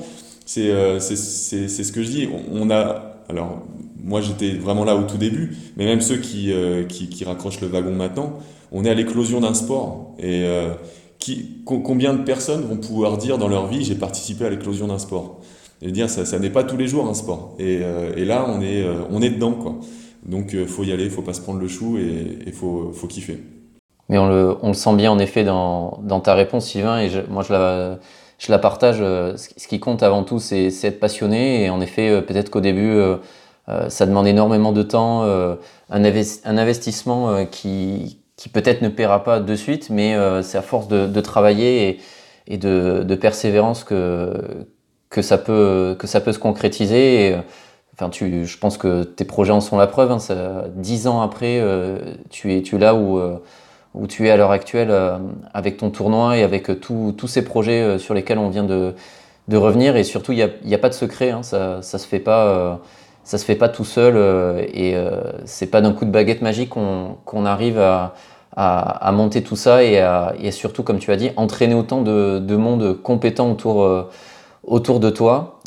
C'est 0.47 0.71
euh, 0.71 0.99
ce 1.01 1.93
que 1.93 2.03
je 2.03 2.09
dis. 2.09 2.29
On 2.53 2.71
a 2.71 3.15
alors 3.29 3.63
moi 4.05 4.21
j'étais 4.21 4.51
vraiment 4.53 4.85
là 4.85 4.97
au 4.97 5.03
tout 5.05 5.17
début, 5.17 5.57
mais 5.77 5.87
même 5.87 6.03
ceux 6.03 6.19
qui, 6.19 6.53
euh, 6.53 6.85
qui, 6.85 7.09
qui 7.09 7.25
raccrochent 7.25 7.61
le 7.61 7.69
wagon 7.69 7.93
maintenant, 7.93 8.35
on 8.71 8.85
est 8.85 8.91
à 8.91 8.95
l'éclosion 8.95 9.41
d'un 9.41 9.55
sport. 9.55 10.15
Et 10.19 10.45
euh, 10.45 10.75
qui, 11.19 11.63
combien 11.65 12.13
de 12.13 12.23
personnes 12.23 12.63
vont 12.63 12.77
pouvoir 12.77 13.17
dire 13.17 13.39
dans 13.39 13.49
leur 13.49 13.67
vie 13.67 13.83
j'ai 13.83 13.95
participé 13.95 14.45
à 14.45 14.51
l'éclosion 14.51 14.89
d'un 14.89 14.99
sport? 14.99 15.41
Et 15.83 15.91
dire, 15.91 16.09
ça, 16.09 16.39
n'est 16.39 16.51
pas 16.51 16.65
tous 16.65 16.79
les 16.79 16.87
jours 16.87 17.07
un 17.07 17.15
sport. 17.15 17.57
Et, 17.59 17.81
et 18.17 18.25
là, 18.25 18.47
on 18.49 18.63
est, 18.63 18.87
on 19.11 19.21
est 19.21 19.29
dedans, 19.29 19.53
quoi. 19.53 19.77
Donc, 20.25 20.57
faut 20.67 20.83
y 20.83 20.93
aller, 20.93 21.11
faut 21.11 21.21
pas 21.21 21.35
se 21.35 21.43
prendre 21.43 21.61
le 21.61 21.69
chou 21.69 21.99
et 21.99 22.39
il 22.47 22.53
faut, 22.53 22.91
faut 22.95 23.07
kiffer. 23.07 23.43
Mais 24.09 24.17
on 24.17 24.27
le, 24.27 24.57
on 24.63 24.69
le, 24.69 24.75
sent 24.75 24.95
bien 24.95 25.11
en 25.11 25.19
effet 25.19 25.45
dans, 25.45 26.01
dans 26.03 26.21
ta 26.21 26.35
réponse, 26.35 26.67
Sylvain, 26.67 27.01
et 27.01 27.11
moi 27.29 27.43
je 27.43 27.53
la, 27.53 27.99
je 28.39 28.51
la 28.51 28.59
partage. 28.59 28.99
Ce 28.99 29.69
qui 29.69 29.79
compte 29.79 30.03
avant 30.03 30.23
tout, 30.23 30.39
c'est 30.39 30.69
être 30.69 31.01
passionné. 31.01 31.65
Et 31.65 31.71
en 31.71 31.83
effet, 31.83 32.23
peut-être 32.23 32.51
qu'au 32.51 32.63
début, 32.63 32.99
ça 33.89 34.07
demande 34.07 34.27
énormément 34.27 34.73
de 34.73 34.83
temps, 34.83 35.23
un, 35.25 35.59
un, 35.91 36.59
investissement 36.59 37.47
qui, 37.47 38.19
qui 38.37 38.49
peut-être 38.49 38.83
ne 38.83 38.89
paiera 38.89 39.23
pas 39.23 39.41
de 39.41 39.55
suite, 39.55 39.91
mais 39.91 40.15
euh, 40.15 40.43
c'est 40.43 40.59
à 40.59 40.63
force 40.63 40.89
de, 40.89 41.21
travailler 41.21 42.01
et, 42.47 42.59
de, 42.59 43.15
persévérance 43.15 43.85
que, 43.85 44.57
ça 45.21 45.39
peut, 45.39 45.97
se 46.03 46.39
concrétiser. 46.39 47.37
Enfin, 47.95 48.11
je 48.13 48.59
pense 48.59 48.77
que 48.77 49.05
tes 49.05 49.25
projets 49.25 49.53
en 49.53 49.61
sont 49.61 49.79
la 49.79 49.87
preuve. 49.87 50.11
Hein, 50.11 50.19
dix 50.75 51.07
ans 51.07 51.21
après, 51.21 51.61
euh, 51.61 51.99
tu, 52.31 52.53
es, 52.53 52.63
là 52.79 52.97
où, 52.97 53.19
euh, 53.19 53.39
tu 54.09 54.27
es 54.27 54.31
à 54.31 54.37
l'heure 54.37 54.51
actuelle 54.51 54.93
avec 55.53 55.77
ton 55.77 55.91
tournoi 55.91 56.37
et 56.37 56.43
avec 56.43 56.81
tous 56.81 57.29
ces 57.29 57.45
projets 57.45 57.99
sur 58.01 58.15
lesquels 58.15 58.39
on 58.39 58.49
vient 58.49 58.65
de, 58.65 58.95
revenir. 59.53 59.97
Et 59.97 60.03
surtout, 60.03 60.33
il 60.33 60.51
n'y 60.65 60.75
a, 60.75 60.77
a, 60.77 60.79
pas 60.79 60.89
de 60.89 60.95
secret. 60.95 61.31
Hein, 61.31 61.45
ça 61.45 61.77
ne 61.77 61.83
se 61.83 61.99
fait 61.99 62.19
pas 62.19 62.81
ça 63.25 63.39
se 63.39 63.45
fait 63.45 63.55
pas 63.55 63.69
tout 63.69 63.85
seul 63.85 64.17
euh, 64.17 64.63
et 64.73 64.95
euh, 64.95 65.23
c'est 65.47 65.67
pas 65.67 65.81
d'un 65.81 65.93
coup 65.93 66.05
de 66.05 66.11
baguette 66.11 66.43
magique 66.43 66.71
qu'on 66.71 67.47
arrive 67.47 67.79
à, 67.79 68.15
à, 68.55 69.11
monter 69.13 69.43
tout 69.43 69.57
ça 69.57 69.83
et, 69.83 69.99
à, 69.99 70.35
et, 70.41 70.53
surtout, 70.53 70.83
comme 70.83 70.99
tu 70.99 71.11
as 71.11 71.17
dit, 71.17 71.31
entraîner 71.37 71.75
autant 71.75 72.03
de, 72.03 72.39
de 72.39 72.57
monde 72.57 73.01
compétent 73.03 73.51
autour, 73.51 73.83
euh, 73.83 74.09
autour 74.63 75.01
de 75.01 75.11
toi. 75.11 75.61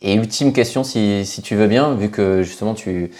Et 0.00 0.14
ultime 0.14 0.52
question, 0.52 0.84
si, 0.84 1.26
si, 1.26 1.42
tu 1.42 1.56
veux 1.56 1.66
bien, 1.66 1.94
vu 1.94 2.10
que 2.10 2.42
justement 2.42 2.74
tu, 2.74 3.10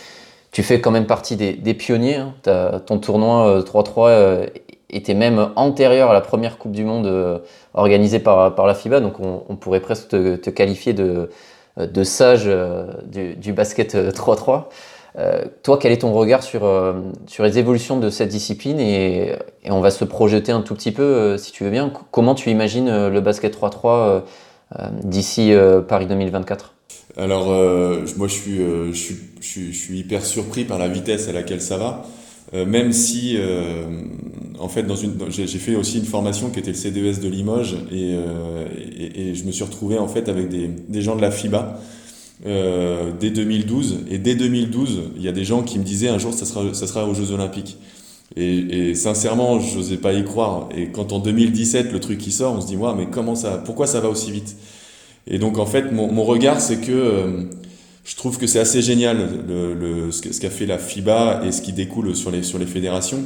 tu 0.53 0.63
fais 0.63 0.81
quand 0.81 0.91
même 0.91 1.07
partie 1.07 1.37
des, 1.37 1.53
des 1.53 1.75
pionniers. 1.75 2.17
Hein. 2.17 2.81
ton 2.87 2.99
tournoi 2.99 3.61
3-3 3.61 4.49
était 4.91 5.15
même 5.15 5.51
antérieur 5.57 6.11
à 6.11 6.15
la 6.15 6.21
première 6.21 6.59
Coupe 6.59 6.73
du 6.73 6.85
Monde 6.85 7.41
organisée 7.75 8.19
par, 8.19 8.55
par 8.57 8.67
la 8.67 8.75
FIBA, 8.75 8.99
donc 8.99 9.15
on, 9.21 9.57
pourrait 9.57 9.81
presque 9.81 10.09
te, 10.09 10.51
qualifier 10.51 10.93
de, 10.93 11.31
de 11.77 12.05
sage 12.05 12.45
euh, 12.47 12.87
du, 13.07 13.53
basket 13.53 13.95
3-3. 13.95 14.65
Euh, 15.19 15.45
toi, 15.63 15.79
quel 15.79 15.93
est 15.93 15.99
ton 15.99 16.13
regard 16.13 16.43
sur, 16.43 16.63
sur 17.27 17.45
les 17.45 17.59
évolutions 17.59 17.99
de 17.99 18.11
cette 18.11 18.31
discipline 18.31 18.81
et, 18.81 19.35
on 19.69 19.81
va 19.81 19.91
se 19.91 20.05
projeter 20.05 20.53
un 20.53 20.63
tout 20.63 20.75
petit 20.75 20.93
peu, 20.93 21.37
si 21.39 21.53
tu 21.53 21.65
veux 21.65 21.71
bien. 21.71 21.93
Comment 22.11 22.35
tu 22.35 22.51
imagines 22.51 23.09
le 23.09 23.21
basket 23.21 23.57
3-3 23.57 24.23
d'ici 25.05 25.53
Paris 25.87 26.07
2024 26.07 26.75
Alors, 27.17 27.47
moi, 27.47 28.27
je 28.27 28.33
suis, 28.33 28.57
je, 28.59 28.93
suis, 28.93 29.17
je, 29.41 29.79
suis, 29.79 29.99
hyper 29.99 30.25
surpris 30.25 30.65
par 30.65 30.79
la 30.79 30.89
vitesse 30.89 31.29
à 31.29 31.33
laquelle 31.33 31.61
ça 31.61 31.77
va. 31.77 32.05
même 32.53 32.93
si, 32.93 33.39
en 34.59 34.69
fait, 34.69 34.83
dans 34.85 34.97
une, 34.97 35.15
j'ai 35.29 35.47
fait 35.47 35.75
aussi 35.75 35.99
une 35.99 36.05
formation 36.05 36.51
qui 36.51 36.59
était 36.59 36.71
le 36.71 36.77
CDES 36.77 37.21
de 37.21 37.29
Limoges 37.29 37.77
et, 37.91 38.15
et, 39.17 39.35
je 39.35 39.45
me 39.45 39.53
suis 39.53 39.65
retrouvé 39.65 39.99
en 39.99 40.09
fait 40.09 40.29
avec 40.29 40.49
des, 40.49 41.03
gens 41.03 41.17
de 41.17 41.23
la 41.23 41.31
FIBA 41.31 41.81
euh, 42.45 43.13
dès 43.21 43.31
2012. 43.31 44.01
Et 44.11 44.19
dès 44.19 44.35
2012, 44.35 45.03
il 45.17 45.23
y 45.23 45.29
a 45.29 45.33
des 45.33 45.45
gens 45.45 45.63
qui 45.63 45.79
me 45.79 45.85
disaient 45.85 46.09
un 46.09 46.19
jour 46.19 46.35
ça 46.35 46.45
sera, 46.45 46.75
ça 46.75 46.87
sera 46.87 47.07
aux 47.07 47.15
Jeux 47.15 47.31
Olympiques. 47.31 47.77
Et, 48.35 48.95
sincèrement, 48.95 49.61
je 49.61 49.77
n'osais 49.77 49.99
pas 49.99 50.15
y 50.15 50.25
croire. 50.25 50.69
Et 50.75 50.87
quand 50.87 51.13
en 51.13 51.19
2017 51.19 51.93
le 51.93 52.01
truc 52.01 52.19
qui 52.19 52.33
sort, 52.33 52.55
on 52.55 52.61
se 52.61 52.67
dit 52.67 52.77
ouais, 52.77 52.95
mais 52.97 53.07
comment 53.07 53.35
ça, 53.35 53.59
pourquoi 53.59 53.87
ça 53.87 54.01
va 54.01 54.09
aussi 54.09 54.33
vite? 54.33 54.57
Et 55.27 55.39
donc 55.39 55.59
en 55.59 55.67
fait, 55.67 55.93
mon, 55.93 56.25
regard, 56.25 56.61
c'est 56.61 56.79
que 56.81 56.91
euh, 56.91 57.43
je 58.05 58.17
trouve 58.17 58.39
que 58.39 58.47
c'est 58.47 58.59
assez 58.59 58.83
génial 58.83 59.29
ce 60.11 60.41
qu'a 60.41 60.51
fait 60.51 60.67
la 60.67 60.79
FIBA 60.79 61.43
et 61.47 61.53
ce 61.53 61.63
qui 61.63 61.73
découle 61.73 62.17
sur 62.17 62.31
les, 62.31 62.43
sur 62.43 62.59
les 62.59 62.67
fédérations 62.67 63.23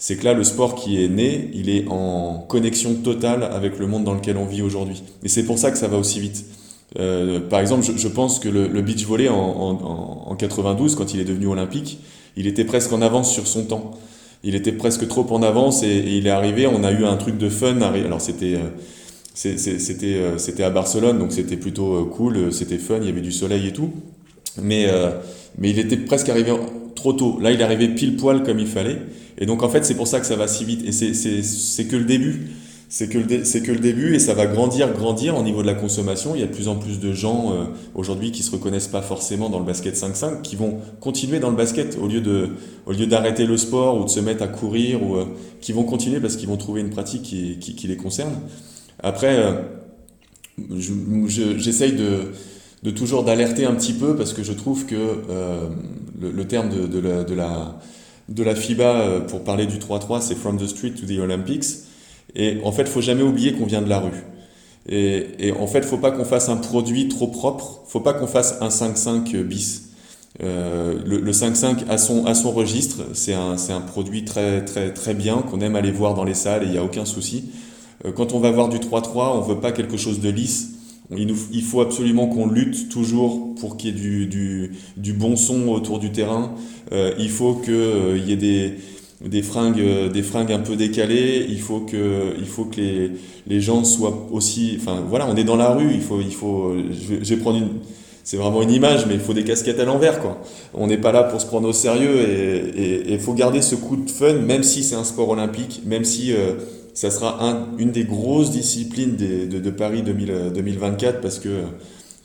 c'est 0.00 0.16
que 0.16 0.24
là, 0.24 0.32
le 0.32 0.44
sport 0.44 0.76
qui 0.76 1.04
est 1.04 1.08
né, 1.08 1.50
il 1.52 1.68
est 1.68 1.84
en 1.88 2.42
connexion 2.48 2.94
totale 2.94 3.42
avec 3.42 3.78
le 3.78 3.86
monde 3.86 4.02
dans 4.02 4.14
lequel 4.14 4.38
on 4.38 4.46
vit 4.46 4.62
aujourd'hui. 4.62 5.02
Et 5.22 5.28
c'est 5.28 5.44
pour 5.44 5.58
ça 5.58 5.70
que 5.70 5.76
ça 5.76 5.88
va 5.88 5.98
aussi 5.98 6.20
vite. 6.20 6.46
Euh, 6.98 7.38
par 7.38 7.60
exemple, 7.60 7.84
je, 7.84 8.08
pense 8.08 8.38
que 8.38 8.48
le, 8.48 8.80
beach 8.80 9.04
volley 9.04 9.28
en, 9.28 9.36
en, 9.36 10.24
en, 10.26 10.36
92, 10.36 10.96
quand 10.96 11.12
il 11.12 11.20
est 11.20 11.24
devenu 11.24 11.48
olympique, 11.48 11.98
il 12.38 12.46
était 12.46 12.64
presque 12.64 12.90
en 12.94 13.02
avance 13.02 13.30
sur 13.30 13.46
son 13.46 13.64
temps. 13.64 13.90
Il 14.42 14.54
était 14.54 14.72
presque 14.72 15.06
trop 15.06 15.26
en 15.34 15.42
avance 15.42 15.82
et, 15.82 15.98
il 15.98 16.26
est 16.26 16.30
arrivé. 16.30 16.66
On 16.66 16.82
a 16.82 16.92
eu 16.92 17.04
un 17.04 17.18
truc 17.18 17.36
de 17.36 17.50
fun. 17.50 17.82
Alors 17.82 18.22
c'était 18.22 18.54
euh, 18.54 18.70
c'était 19.34 20.14
euh, 20.14 20.38
c'était 20.38 20.62
à 20.62 20.70
Barcelone, 20.70 21.18
donc 21.18 21.30
c'était 21.32 21.58
plutôt 21.58 22.06
cool. 22.06 22.54
C'était 22.54 22.78
fun. 22.78 23.00
Il 23.02 23.06
y 23.06 23.10
avait 23.10 23.20
du 23.20 23.32
soleil 23.32 23.66
et 23.66 23.72
tout. 23.74 23.90
Mais 24.62 24.88
mais 25.58 25.68
il 25.68 25.78
était 25.78 25.98
presque 25.98 26.30
arrivé 26.30 26.52
trop 26.94 27.12
tôt. 27.12 27.38
Là, 27.40 27.52
il 27.52 27.60
est 27.60 27.64
arrivé 27.64 27.88
pile 27.88 28.16
poil 28.16 28.42
comme 28.42 28.58
il 28.58 28.66
fallait. 28.66 28.98
Et 29.38 29.46
donc, 29.46 29.62
en 29.62 29.68
fait, 29.68 29.84
c'est 29.84 29.94
pour 29.94 30.06
ça 30.06 30.20
que 30.20 30.26
ça 30.26 30.36
va 30.36 30.46
si 30.48 30.64
vite. 30.64 30.82
Et 30.86 30.92
c'est 30.92 31.84
que 31.86 31.96
le 31.96 32.04
début. 32.04 32.48
C'est 32.92 33.08
que, 33.08 33.18
le 33.18 33.44
c'est 33.44 33.62
que 33.62 33.70
le 33.70 33.78
début 33.78 34.16
et 34.16 34.18
ça 34.18 34.34
va 34.34 34.46
grandir, 34.46 34.92
grandir 34.92 35.36
au 35.38 35.44
niveau 35.44 35.62
de 35.62 35.68
la 35.68 35.74
consommation. 35.74 36.34
Il 36.34 36.40
y 36.40 36.42
a 36.42 36.48
de 36.48 36.52
plus 36.52 36.66
en 36.66 36.74
plus 36.74 36.98
de 36.98 37.12
gens 37.12 37.52
euh, 37.52 37.66
aujourd'hui 37.94 38.32
qui 38.32 38.42
se 38.42 38.50
reconnaissent 38.50 38.88
pas 38.88 39.00
forcément 39.00 39.48
dans 39.48 39.60
le 39.60 39.64
basket 39.64 39.94
5-5, 39.94 40.42
qui 40.42 40.56
vont 40.56 40.78
continuer 40.98 41.38
dans 41.38 41.50
le 41.50 41.56
basket 41.56 41.96
au 42.02 42.08
lieu 42.08 42.20
de, 42.20 42.48
au 42.86 42.92
lieu 42.92 43.06
d'arrêter 43.06 43.46
le 43.46 43.56
sport 43.56 44.00
ou 44.00 44.06
de 44.06 44.10
se 44.10 44.18
mettre 44.18 44.42
à 44.42 44.48
courir 44.48 45.04
ou 45.04 45.14
euh, 45.14 45.24
qui 45.60 45.72
vont 45.72 45.84
continuer 45.84 46.18
parce 46.18 46.34
qu'ils 46.34 46.48
vont 46.48 46.56
trouver 46.56 46.80
une 46.80 46.90
pratique 46.90 47.22
qui, 47.22 47.58
qui, 47.60 47.76
qui 47.76 47.86
les 47.86 47.96
concerne. 47.96 48.32
Après, 48.98 49.38
euh, 49.38 49.52
j'essaye 51.28 51.92
de, 51.92 52.32
de 52.82 52.90
toujours 52.90 53.24
d'alerter 53.24 53.66
un 53.66 53.74
petit 53.74 53.92
peu 53.92 54.16
parce 54.16 54.32
que 54.32 54.42
je 54.42 54.52
trouve 54.52 54.86
que 54.86 54.96
euh, 54.96 55.68
le, 56.20 56.46
terme 56.46 56.68
de, 56.68 57.34
la, 58.44 58.54
FIBA 58.54 58.84
euh, 58.84 59.20
pour 59.20 59.42
parler 59.42 59.66
du 59.66 59.78
3-3, 59.78 60.20
c'est 60.20 60.34
From 60.34 60.58
the 60.58 60.66
Street 60.66 60.92
to 60.92 61.06
the 61.06 61.18
Olympics. 61.18 61.64
Et 62.34 62.58
en 62.64 62.72
fait, 62.72 62.86
faut 62.86 63.00
jamais 63.00 63.22
oublier 63.22 63.54
qu'on 63.54 63.66
vient 63.66 63.82
de 63.82 63.88
la 63.88 64.00
rue. 64.00 64.24
Et, 64.88 65.52
en 65.58 65.66
fait, 65.66 65.84
faut 65.84 65.98
pas 65.98 66.10
qu'on 66.10 66.24
fasse 66.24 66.48
un 66.48 66.56
produit 66.56 67.08
trop 67.08 67.26
propre. 67.26 67.82
Faut 67.86 68.00
pas 68.00 68.12
qu'on 68.12 68.26
fasse 68.26 68.56
un 68.60 68.68
5-5 68.68 69.42
bis. 69.42 69.90
Euh, 70.42 70.98
le 71.04 71.32
5-5 71.32 71.88
à 71.88 71.98
son, 71.98 72.52
registre, 72.52 73.02
c'est 73.14 73.34
un, 73.34 73.56
un 73.68 73.80
produit 73.80 74.24
très, 74.24 74.64
très, 74.64 74.94
très 74.94 75.14
bien 75.14 75.38
qu'on 75.42 75.60
aime 75.60 75.76
aller 75.76 75.90
voir 75.90 76.14
dans 76.14 76.24
les 76.24 76.34
salles 76.34 76.62
et 76.62 76.66
il 76.66 76.72
n'y 76.72 76.78
a 76.78 76.84
aucun 76.84 77.04
souci. 77.04 77.50
Euh, 78.04 78.12
quand 78.12 78.32
on 78.32 78.38
va 78.38 78.50
voir 78.50 78.68
du 78.68 78.78
3-3, 78.78 79.36
on 79.36 79.40
veut 79.40 79.60
pas 79.60 79.72
quelque 79.72 79.96
chose 79.96 80.20
de 80.20 80.30
lisse 80.30 80.79
il, 81.16 81.26
nous, 81.26 81.36
il 81.52 81.62
faut 81.62 81.80
absolument 81.80 82.28
qu'on 82.28 82.46
lutte 82.46 82.88
toujours 82.88 83.54
pour 83.56 83.76
qu'il 83.76 83.90
y 83.90 83.92
ait 83.92 84.00
du, 84.00 84.26
du, 84.26 84.72
du, 84.96 85.12
bon 85.12 85.36
son 85.36 85.68
autour 85.68 85.98
du 85.98 86.12
terrain. 86.12 86.54
Euh, 86.92 87.12
il 87.18 87.30
faut 87.30 87.54
qu'il 87.54 87.74
euh, 87.74 88.18
y 88.18 88.32
ait 88.32 88.36
des, 88.36 88.74
des, 89.24 89.42
fringues, 89.42 89.80
euh, 89.80 90.08
des 90.08 90.22
fringues 90.22 90.52
un 90.52 90.60
peu 90.60 90.76
décalées. 90.76 91.46
Il 91.48 91.60
faut 91.60 91.80
que, 91.80 92.34
il 92.38 92.46
faut 92.46 92.64
que 92.64 92.76
les, 92.76 93.10
les 93.46 93.60
gens 93.60 93.84
soient 93.84 94.28
aussi. 94.30 94.78
Enfin, 94.80 95.04
voilà, 95.08 95.26
on 95.28 95.36
est 95.36 95.44
dans 95.44 95.56
la 95.56 95.70
rue. 95.70 95.92
Il 95.92 96.02
faut, 96.02 96.20
il 96.20 96.32
faut. 96.34 96.74
Je 96.90 97.16
je 97.22 97.34
vais 97.34 97.40
prendre 97.40 97.58
une. 97.58 97.68
C'est 98.22 98.36
vraiment 98.36 98.62
une 98.62 98.70
image, 98.70 99.06
mais 99.06 99.14
il 99.14 99.20
faut 99.20 99.32
des 99.32 99.44
casquettes 99.44 99.80
à 99.80 99.84
l'envers, 99.84 100.20
quoi. 100.20 100.40
On 100.74 100.86
n'est 100.86 100.98
pas 100.98 101.10
là 101.10 101.24
pour 101.24 101.40
se 101.40 101.46
prendre 101.46 101.66
au 101.66 101.72
sérieux 101.72 102.20
et 102.76 103.12
il 103.12 103.18
faut 103.18 103.32
garder 103.32 103.62
ce 103.62 103.74
coup 103.74 103.96
de 103.96 104.10
fun, 104.10 104.34
même 104.34 104.62
si 104.62 104.84
c'est 104.84 104.94
un 104.94 105.04
sport 105.04 105.30
olympique, 105.30 105.82
même 105.84 106.04
si 106.04 106.32
euh, 106.32 106.52
ça 106.94 107.10
sera 107.10 107.44
un, 107.44 107.68
une 107.78 107.92
des 107.92 108.04
grosses 108.04 108.50
disciplines 108.50 109.16
de, 109.16 109.70
Paris 109.70 110.02
2000, 110.02 110.52
2024 110.54 111.20
parce 111.20 111.38
que 111.38 111.62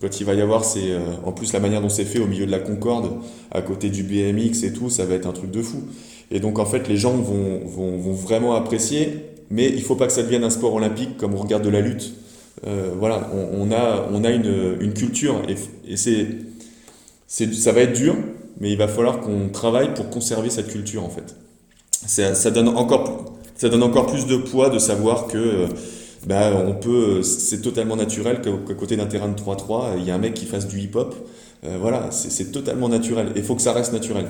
quand 0.01 0.20
il 0.20 0.26
va 0.26 0.34
y 0.34 0.41
avoir, 0.41 0.66
c'est 0.66 0.91
euh, 0.91 0.99
en 1.24 1.32
plus 1.32 1.53
la 1.53 1.59
manière 1.59 1.82
dont 1.82 1.89
c'est 1.89 2.05
fait 2.05 2.20
au 2.20 2.28
milieu 2.28 2.45
de 2.45 2.51
la 2.51 2.59
Concorde, 2.59 3.11
à 3.51 3.61
côté 3.61 3.89
du 3.89 4.03
BMX 4.03 4.63
et 4.63 4.74
tout, 4.74 4.89
ça 4.89 5.05
va 5.05 5.16
être 5.16 5.26
un 5.26 5.32
truc 5.32 5.51
de 5.51 5.61
fou. 5.61 5.84
Et 6.32 6.39
donc 6.39 6.59
en 6.59 6.66
fait, 6.66 6.88
les 6.88 6.97
gens 6.97 7.13
vont, 7.13 7.61
vont, 7.66 7.97
vont 7.97 8.13
vraiment 8.13 8.55
apprécier, 8.55 9.26
mais 9.49 9.70
il 9.70 9.82
faut 9.82 9.95
pas 9.95 10.07
que 10.07 10.13
ça 10.13 10.24
devienne 10.24 10.43
un 10.43 10.49
sport 10.49 10.74
olympique 10.74 11.18
comme 11.18 11.34
on 11.34 11.38
regarde 11.38 11.63
de 11.63 11.70
la 11.70 11.82
lutte. 11.82 12.13
Euh, 12.68 12.91
voilà, 12.97 13.30
on, 13.34 13.72
a, 13.72 14.07
on 14.11 14.24
a 14.24 14.32
une, 14.32 14.78
une 14.80 14.93
culture 14.93 15.41
et, 15.47 15.55
et 15.91 15.97
c'est, 15.97 16.28
c'est, 17.28 17.53
ça 17.53 17.72
va 17.72 17.82
être 17.82 17.93
dur, 17.93 18.16
mais 18.59 18.72
il 18.72 18.78
va 18.78 18.88
falloir 18.88 19.20
qu'on 19.20 19.49
travaille 19.49 19.93
pour 19.93 20.09
conserver 20.09 20.49
cette 20.49 20.68
culture 20.68 21.03
en 21.03 21.09
fait. 21.09 21.36
Ça, 21.91 22.34
ça 22.36 22.51
donne 22.51 22.70
encore 22.70 23.35
ça 23.56 23.70
donne 23.70 23.84
encore 23.84 24.06
plus 24.06 24.26
de 24.26 24.38
poids 24.38 24.70
de 24.70 24.80
savoir 24.80 25.28
que 25.28 25.38
euh, 25.38 25.68
bah, 26.26 26.51
on 26.66 26.74
peut, 26.74 27.22
c'est 27.24 27.62
totalement 27.62 27.95
naturel 27.95 28.41
qu'à 28.41 28.74
côté 28.74 28.97
d'un 28.97 29.06
terrain 29.06 29.28
de 29.28 29.39
3-3, 29.39 29.97
il 29.97 30.03
y 30.03 30.12
a 30.12 30.16
un 30.16 30.20
mec 30.20 30.34
qui 30.34 30.45
fasse 30.45 30.68
du 30.68 30.80
hip-hop. 30.80 31.16
Euh, 31.64 31.78
voilà, 31.80 32.12
c'est 32.12 32.51
totalement 32.51 32.89
naturel. 32.89 33.32
Il 33.36 33.43
faut 33.43 33.56
que 33.56 33.62
ça 33.62 33.74
reste 33.74 33.93
naturel. 33.93 34.26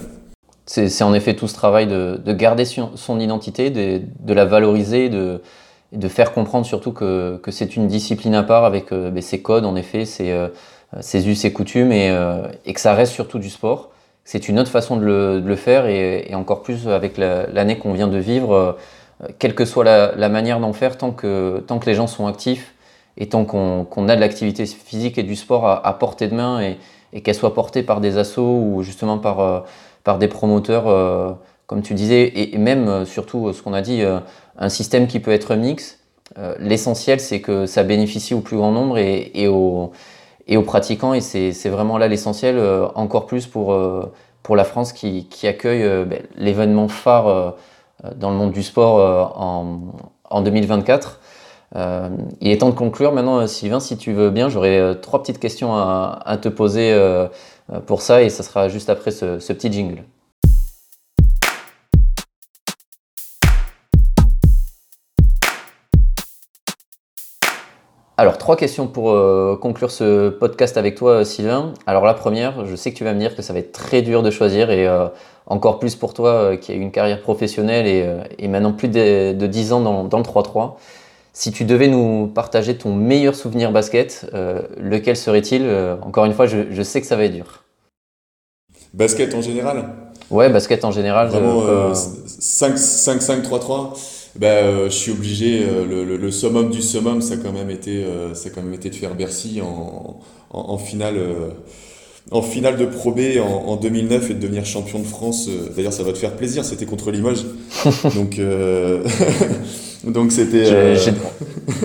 C'est 0.67 1.03
en 1.03 1.13
effet 1.13 1.36
tout 1.36 1.47
ce 1.47 1.53
travail 1.53 1.86
de, 1.86 2.19
de 2.23 2.34
garder 2.34 2.65
son, 2.65 3.19
identité, 3.19 3.69
de, 3.69 4.34
la 4.34 4.45
valoriser, 4.45 5.09
de, 5.09 5.41
de 5.91 6.07
faire 6.07 6.34
comprendre 6.34 6.65
surtout 6.65 6.91
que, 6.91 7.38
que 7.38 7.51
c'est 7.51 7.76
une 7.76 7.88
discipline 7.88 8.34
à 8.34 8.41
part 8.41 8.65
avec 8.65 8.91
euh, 8.91 9.11
ben, 9.11 9.21
ses 9.21 9.43
codes, 9.43 9.65
en 9.65 9.76
effet, 9.76 10.05
ses, 10.05 10.32
euh, 10.95 11.01
ses 11.01 11.28
us 11.28 11.45
et 11.45 11.53
coutumes, 11.53 11.91
et, 11.91 12.09
euh, 12.09 12.47
que 12.71 12.80
ça 12.80 12.93
reste 12.93 13.13
surtout 13.13 13.39
du 13.39 13.49
sport. 13.49 13.91
C'est 14.23 14.49
une 14.49 14.59
autre 14.59 14.71
façon 14.71 14.97
de 14.97 15.41
le, 15.45 15.55
faire, 15.55 15.86
et, 15.86 16.34
encore 16.34 16.63
plus 16.63 16.88
avec 16.88 17.17
l'année 17.17 17.78
qu'on 17.78 17.93
vient 17.93 18.07
de 18.07 18.17
vivre 18.17 18.53
euh, 18.53 18.71
quelle 19.39 19.55
que 19.55 19.66
soit 19.66 19.84
la, 19.84 20.30
manière 20.30 20.59
d'en 20.59 20.74
faire, 20.74 20.97
tant 20.97 21.11
que, 21.11 21.63
tant 21.68 21.80
que 21.80 21.86
les 21.86 21.95
gens 21.95 22.07
sont 22.07 22.28
actifs 22.28 22.74
et 23.18 23.30
tant 23.30 23.45
qu'on 23.45 24.09
a 24.09 24.16
de 24.16 24.22
l'activité 24.22 24.66
physique 24.66 25.18
et 25.18 25.24
du 25.24 25.36
sport 25.36 25.68
à, 25.68 25.99
portée 25.99 26.28
de 26.28 26.36
main 26.36 26.61
et, 27.13 27.22
qu'elle 27.22 27.36
soit 27.36 27.53
portée 27.53 27.82
par 27.82 28.01
des 28.01 28.18
assos 28.18 28.59
ou 28.59 28.84
justement 28.84 29.18
par, 29.18 29.63
par 30.03 30.18
des 30.18 30.28
promoteurs, 30.28 31.38
comme 31.66 31.82
tu 31.82 31.93
disais, 31.93 32.30
et, 32.36 32.57
même 32.57 33.05
surtout 33.05 33.53
ce 33.53 33.61
qu'on 33.61 33.74
a 33.74 33.82
dit, 33.82 34.03
un 34.57 34.70
système 34.70 35.07
qui 35.07 35.22
peut 35.22 35.32
être 35.32 35.55
mix. 35.55 35.99
L'essentiel, 36.59 37.22
c'est 37.22 37.39
que 37.39 37.68
ça 37.68 37.84
bénéficie 37.84 38.34
au 38.34 38.41
plus 38.41 38.57
grand 38.57 38.74
nombre 38.74 38.97
et, 38.97 39.32
et, 39.34 39.47
aux, 39.47 39.93
et 40.47 40.57
aux 40.57 40.63
pratiquants, 40.63 41.13
et 41.13 41.22
c'est 41.22 41.70
vraiment 41.70 41.97
là 41.97 42.09
l'essentiel, 42.09 42.59
encore 42.95 43.28
plus 43.28 43.47
pour 43.47 43.74
pour 44.45 44.55
la 44.55 44.63
France 44.63 44.93
qui, 44.93 45.28
accueille 45.47 45.82
euh, 45.82 46.05
ben, 46.05 46.22
l'événement 46.38 46.88
phare 46.88 47.28
euh, 47.28 47.49
dans 48.15 48.29
le 48.29 48.35
monde 48.35 48.51
du 48.51 48.63
sport 48.63 48.99
euh, 48.99 49.23
en, 50.29 50.41
2024. 50.41 51.19
il 52.41 52.51
est 52.51 52.57
temps 52.59 52.69
de 52.69 52.75
conclure 52.75 53.13
maintenant, 53.13 53.47
Sylvain, 53.47 53.79
si 53.79 53.97
tu 53.97 54.13
veux 54.13 54.29
bien, 54.29 54.49
j'aurais 54.49 54.99
trois 55.01 55.21
petites 55.21 55.39
questions 55.39 55.75
à, 55.75 56.37
te 56.41 56.49
poser 56.49 56.93
pour 57.85 58.01
ça 58.01 58.21
et 58.21 58.29
ça 58.29 58.43
sera 58.43 58.67
juste 58.67 58.89
après 58.89 59.11
ce 59.11 59.53
petit 59.53 59.71
jingle. 59.71 60.03
Alors, 68.17 68.37
trois 68.37 68.55
questions 68.55 68.87
pour 68.87 69.11
euh, 69.11 69.57
conclure 69.61 69.91
ce 69.91 70.29
podcast 70.29 70.77
avec 70.77 70.95
toi, 70.95 71.11
euh, 71.11 71.23
Sylvain. 71.25 71.73
Alors, 71.85 72.05
la 72.05 72.13
première, 72.13 72.65
je 72.65 72.73
sais 72.73 72.93
que 72.93 72.97
tu 72.97 73.03
vas 73.03 73.13
me 73.13 73.19
dire 73.19 73.35
que 73.35 73.41
ça 73.41 73.51
va 73.51 73.59
être 73.59 73.73
très 73.73 74.01
dur 74.01 74.23
de 74.23 74.31
choisir 74.31 74.71
et 74.71 74.87
euh, 74.87 75.07
encore 75.47 75.79
plus 75.79 75.95
pour 75.95 76.13
toi 76.13 76.57
qui 76.57 76.71
as 76.71 76.75
eu 76.75 76.79
une 76.79 76.91
carrière 76.91 77.21
professionnelle 77.21 78.27
et, 78.37 78.47
maintenant 78.47 78.73
plus 78.73 78.87
de, 78.87 79.33
de 79.33 79.47
10 79.47 79.73
ans 79.73 79.81
dans, 79.81 80.03
dans 80.03 80.17
le 80.17 80.23
3-3. 80.23 80.73
Si 81.33 81.51
tu 81.51 81.65
devais 81.65 81.87
nous 81.87 82.27
partager 82.27 82.77
ton 82.77 82.95
meilleur 82.95 83.35
souvenir 83.35 83.71
basket, 83.71 84.29
lequel 84.77 85.17
serait-il? 85.17 85.69
Encore 86.01 86.25
une 86.25 86.33
fois, 86.33 86.45
je, 86.45 86.71
je, 86.71 86.81
sais 86.81 87.01
que 87.01 87.07
ça 87.07 87.15
va 87.15 87.25
être 87.25 87.33
dur. 87.33 87.63
Basket 88.93 89.35
en 89.35 89.41
général? 89.41 89.89
Ouais, 90.31 90.49
basket 90.49 90.85
en 90.85 90.91
général. 90.91 91.27
Vraiment, 91.27 91.91
5-5-3-3 91.91 93.97
bah, 94.35 94.47
euh, 94.47 94.85
je 94.85 94.95
suis 94.95 95.11
obligé, 95.11 95.63
euh, 95.63 95.85
le, 95.85 96.17
le, 96.17 96.31
summum 96.31 96.69
du 96.69 96.81
summum, 96.81 97.21
ça 97.21 97.35
a 97.35 97.37
quand 97.37 97.53
même 97.53 97.69
été, 97.69 98.03
euh, 98.03 98.33
ça 98.33 98.49
a 98.49 98.51
quand 98.51 98.61
même 98.61 98.73
été 98.73 98.89
de 98.89 98.95
faire 98.95 99.15
Bercy 99.15 99.61
en, 99.61 100.19
en, 100.49 100.59
en 100.59 100.77
finale, 100.77 101.17
en 102.32 102.41
finale 102.41 102.78
de 102.78 102.86
Pro 102.86 103.11
B 103.11 103.19
en, 103.39 103.69
en, 103.69 103.76
2009 103.76 104.32
et 104.32 104.34
de 104.34 104.39
devenir 104.39 104.65
champion 104.65 104.99
de 104.99 105.05
France. 105.05 105.49
D'ailleurs, 105.76 105.93
ça 105.93 106.03
va 106.03 106.11
te 106.11 106.17
faire 106.17 106.36
plaisir, 106.36 106.65
c'était 106.65 106.86
contre 106.86 107.11
Limoges. 107.11 107.45
Donc, 108.15 108.39
donc 110.03 110.32
c'était. 110.32 110.65
Je, 110.95 111.11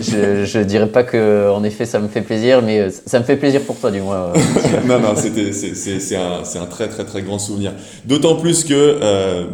je, 0.00 0.44
je, 0.44 0.58
dirais 0.60 0.88
pas 0.88 1.04
que, 1.04 1.50
en 1.50 1.64
effet, 1.64 1.86
ça 1.86 2.00
me 2.00 2.08
fait 2.08 2.20
plaisir, 2.20 2.62
mais 2.62 2.90
ça 2.90 3.18
me 3.18 3.24
fait 3.24 3.36
plaisir 3.36 3.62
pour 3.62 3.76
toi, 3.76 3.90
du 3.90 4.00
moins. 4.00 4.32
non, 4.86 5.00
non, 5.00 5.14
c'était, 5.16 5.52
c'est 5.52 6.16
un, 6.16 6.42
un 6.42 6.66
très, 6.66 6.88
très, 6.88 7.04
très 7.04 7.22
grand 7.22 7.38
souvenir. 7.38 7.72
D'autant 8.04 8.36
plus 8.36 8.64
que, 8.64 8.98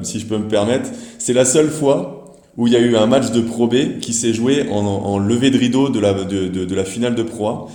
si 0.03 0.18
je 0.18 0.26
peux 0.26 0.39
me 0.39 0.49
permettre, 0.49 0.91
c'est 1.18 1.32
la 1.32 1.45
seule 1.45 1.70
fois 1.70 2.16
où 2.57 2.66
il 2.66 2.72
y 2.72 2.76
a 2.76 2.80
eu 2.80 2.97
un 2.97 3.07
match 3.07 3.30
de 3.32 3.41
Pro 3.41 3.66
B 3.66 3.99
qui 4.01 4.12
s'est 4.12 4.32
joué 4.32 4.66
en, 4.70 4.84
en 4.84 5.18
levée 5.18 5.51
de 5.51 5.59
rideau 5.59 5.89
de 5.89 6.01
la, 6.01 6.14
de, 6.14 6.49
de, 6.49 6.64
de 6.64 6.74
la 6.74 6.84
finale 6.84 7.14
de 7.14 7.22
Pro 7.22 7.49
A. 7.49 7.68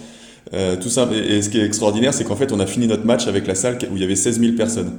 Euh, 0.53 0.75
tout 0.75 0.89
ça, 0.89 1.09
et, 1.13 1.41
ce 1.41 1.49
qui 1.49 1.59
est 1.59 1.65
extraordinaire, 1.65 2.13
c'est 2.13 2.23
qu'en 2.23 2.35
fait, 2.35 2.51
on 2.51 2.59
a 2.59 2.65
fini 2.65 2.87
notre 2.87 3.05
match 3.05 3.27
avec 3.27 3.47
la 3.47 3.55
salle 3.55 3.77
où 3.91 3.95
il 3.95 4.01
y 4.01 4.05
avait 4.05 4.15
16 4.15 4.39
000 4.39 4.53
personnes. 4.53 4.91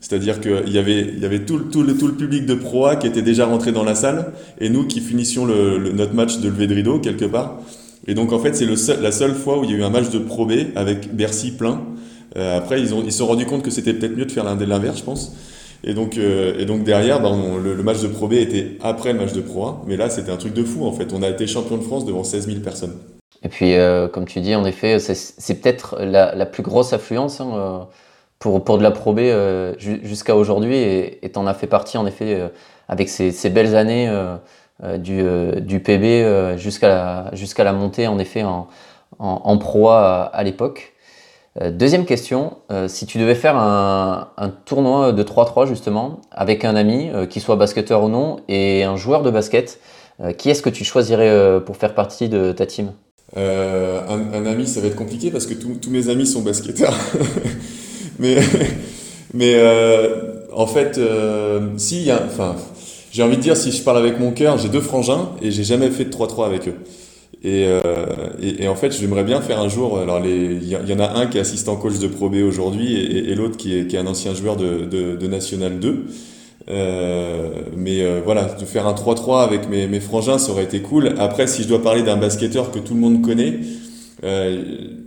C'est-à-dire 0.00 0.40
qu'il 0.40 0.72
y 0.72 0.78
avait, 0.78 1.00
il 1.00 1.20
y 1.20 1.24
avait 1.24 1.40
tout, 1.40 1.58
tout, 1.58 1.82
le, 1.82 1.96
tout 1.96 2.06
le 2.06 2.14
public 2.14 2.46
de 2.46 2.54
Pro 2.54 2.86
A 2.86 2.96
qui 2.96 3.06
était 3.06 3.22
déjà 3.22 3.46
rentré 3.46 3.70
dans 3.70 3.84
la 3.84 3.94
salle, 3.94 4.32
et 4.60 4.70
nous 4.70 4.86
qui 4.86 5.00
finissions 5.00 5.44
le, 5.44 5.92
notre 5.92 6.14
match 6.14 6.38
de 6.38 6.48
levée 6.48 6.66
de 6.66 6.74
rideau 6.74 6.98
quelque 6.98 7.26
part. 7.26 7.60
Et 8.06 8.14
donc 8.14 8.32
en 8.32 8.38
fait, 8.38 8.54
c'est 8.54 8.66
la 9.00 9.12
seule 9.12 9.34
fois 9.34 9.58
où 9.58 9.64
il 9.64 9.70
y 9.70 9.74
a 9.74 9.76
eu 9.76 9.82
un 9.82 9.90
match 9.90 10.10
de 10.10 10.18
Pro 10.18 10.46
B 10.46 10.52
avec 10.74 11.14
Bercy 11.14 11.50
plein. 11.52 11.82
Euh, 12.36 12.56
après, 12.56 12.80
ils 12.80 12.94
ont, 12.94 13.02
ils 13.04 13.12
se 13.12 13.18
sont 13.18 13.26
rendus 13.26 13.44
compte 13.44 13.62
que 13.62 13.70
c'était 13.70 13.92
peut-être 13.92 14.16
mieux 14.16 14.24
de 14.24 14.32
faire 14.32 14.44
l'inverse, 14.44 14.98
je 14.98 15.04
pense. 15.04 15.34
Et 15.82 15.94
donc, 15.94 16.18
euh, 16.18 16.58
et 16.58 16.66
donc 16.66 16.84
derrière, 16.84 17.20
bah, 17.20 17.30
le, 17.62 17.82
match 17.82 18.00
de 18.00 18.08
Pro 18.08 18.28
B 18.28 18.34
était 18.34 18.76
après 18.82 19.12
le 19.12 19.18
match 19.18 19.32
de 19.32 19.40
Pro 19.40 19.64
A. 19.64 19.84
Mais 19.86 19.96
là, 19.96 20.10
c'était 20.10 20.30
un 20.30 20.36
truc 20.36 20.54
de 20.54 20.62
fou 20.62 20.84
en 20.84 20.92
fait. 20.92 21.12
On 21.12 21.22
a 21.22 21.28
été 21.28 21.46
champion 21.46 21.76
de 21.76 21.82
France 21.82 22.04
devant 22.04 22.24
16 22.24 22.46
000 22.46 22.60
personnes. 22.60 22.94
Et 23.42 23.48
puis, 23.48 23.74
euh, 23.74 24.08
comme 24.08 24.26
tu 24.26 24.40
dis, 24.40 24.54
en 24.54 24.64
effet, 24.64 24.98
c'est 24.98 25.54
peut-être 25.60 25.98
la, 26.00 26.46
plus 26.46 26.62
grosse 26.62 26.92
affluence 26.92 27.40
hein, 27.40 27.50
euh, 27.54 27.78
pour, 28.38 28.62
pour 28.64 28.78
de 28.78 28.82
la 28.82 28.90
Pro 28.90 29.14
B 29.14 29.20
jusqu'à 29.78 30.36
aujourd'hui. 30.36 30.76
Et 30.76 31.30
tu 31.32 31.38
en 31.38 31.46
as 31.46 31.54
fait 31.54 31.66
partie, 31.66 31.98
en 31.98 32.06
effet, 32.06 32.50
avec 32.88 33.08
ces, 33.08 33.50
belles 33.50 33.76
années 33.76 34.10
du, 34.98 35.80
PB 35.80 36.56
jusqu'à 36.56 36.88
la, 36.88 37.64
la 37.64 37.72
montée, 37.72 38.06
en 38.06 38.18
effet, 38.18 38.42
en, 38.42 38.68
en, 39.18 39.40
en 39.44 39.58
Pro 39.58 39.90
à 39.90 40.42
l'époque. 40.44 40.94
Euh, 41.60 41.70
deuxième 41.70 42.04
question, 42.04 42.58
euh, 42.70 42.86
si 42.86 43.06
tu 43.06 43.18
devais 43.18 43.34
faire 43.34 43.56
un, 43.56 44.28
tournoi 44.64 45.12
de 45.12 45.22
3-3 45.22 45.66
justement, 45.66 46.20
avec 46.30 46.64
un 46.64 46.76
ami, 46.76 47.10
euh, 47.10 47.26
qui 47.26 47.40
soit 47.40 47.56
basketteur 47.56 48.04
ou 48.04 48.08
non, 48.08 48.36
et 48.48 48.84
un 48.84 48.96
joueur 48.96 49.22
de 49.22 49.30
basket, 49.30 49.80
qui 50.36 50.50
est-ce 50.50 50.60
que 50.60 50.68
tu 50.68 50.84
choisirais 50.84 51.62
pour 51.64 51.78
faire 51.78 51.94
partie 51.94 52.28
de 52.28 52.52
ta 52.52 52.66
team? 52.66 52.92
Un, 53.36 54.46
ami, 54.46 54.66
ça 54.66 54.80
va 54.80 54.88
être 54.88 54.96
compliqué 54.96 55.30
parce 55.30 55.46
que 55.46 55.54
tous 55.54 55.90
mes 55.90 56.08
amis 56.08 56.26
sont 56.26 56.42
basketteurs. 56.42 56.96
mais 58.18 58.36
mais 59.34 59.56
en 60.52 60.66
fait, 60.66 61.00
si, 61.76 62.10
enfin, 62.12 62.56
j'ai 63.12 63.22
envie 63.22 63.36
de 63.36 63.42
dire, 63.42 63.56
si 63.56 63.72
je 63.72 63.82
parle 63.82 63.98
avec 63.98 64.18
mon 64.20 64.30
cœur, 64.32 64.58
j'ai 64.58 64.68
deux 64.68 64.80
frangins 64.80 65.30
et 65.42 65.50
j'ai 65.50 65.64
jamais 65.64 65.90
fait 65.90 66.04
de 66.04 66.10
3-3 66.10 66.46
avec 66.46 66.68
eux. 66.68 66.74
Euh, 67.44 68.06
et, 68.42 68.64
et, 68.64 68.68
en 68.68 68.74
fait, 68.74 68.92
j'aimerais 68.92 69.24
bien 69.24 69.40
faire 69.40 69.60
un 69.60 69.68
jour. 69.68 69.98
Alors, 69.98 70.24
il 70.24 70.68
y, 70.68 70.92
en 70.92 71.00
a 71.00 71.18
un 71.18 71.26
qui 71.26 71.38
est 71.38 71.40
assistant 71.40 71.76
coach 71.76 71.98
de 71.98 72.06
Pro 72.06 72.28
B 72.28 72.36
aujourd'hui 72.36 72.96
et, 72.96 73.34
l'autre 73.34 73.56
qui 73.56 73.78
est, 73.78 73.86
qui 73.86 73.96
est, 73.96 73.98
un 73.98 74.06
ancien 74.06 74.34
joueur 74.34 74.56
de, 74.56 74.84
de 74.84 75.26
National 75.26 75.78
2. 75.78 76.04
Euh, 76.70 77.50
mais 77.76 78.02
euh, 78.02 78.20
voilà, 78.24 78.44
de 78.44 78.64
faire 78.64 78.86
un 78.86 78.94
3-3 78.94 79.42
avec 79.42 79.68
mes, 79.68 79.88
mes, 79.88 80.00
frangins, 80.00 80.38
ça 80.38 80.52
aurait 80.52 80.64
été 80.64 80.80
cool. 80.80 81.14
Après, 81.18 81.46
si 81.46 81.64
je 81.64 81.68
dois 81.68 81.82
parler 81.82 82.02
d'un 82.02 82.16
basketteur 82.16 82.70
que 82.70 82.78
tout 82.78 82.94
le 82.94 83.00
monde 83.00 83.22
connaît, 83.22 83.58
euh, 84.22 84.62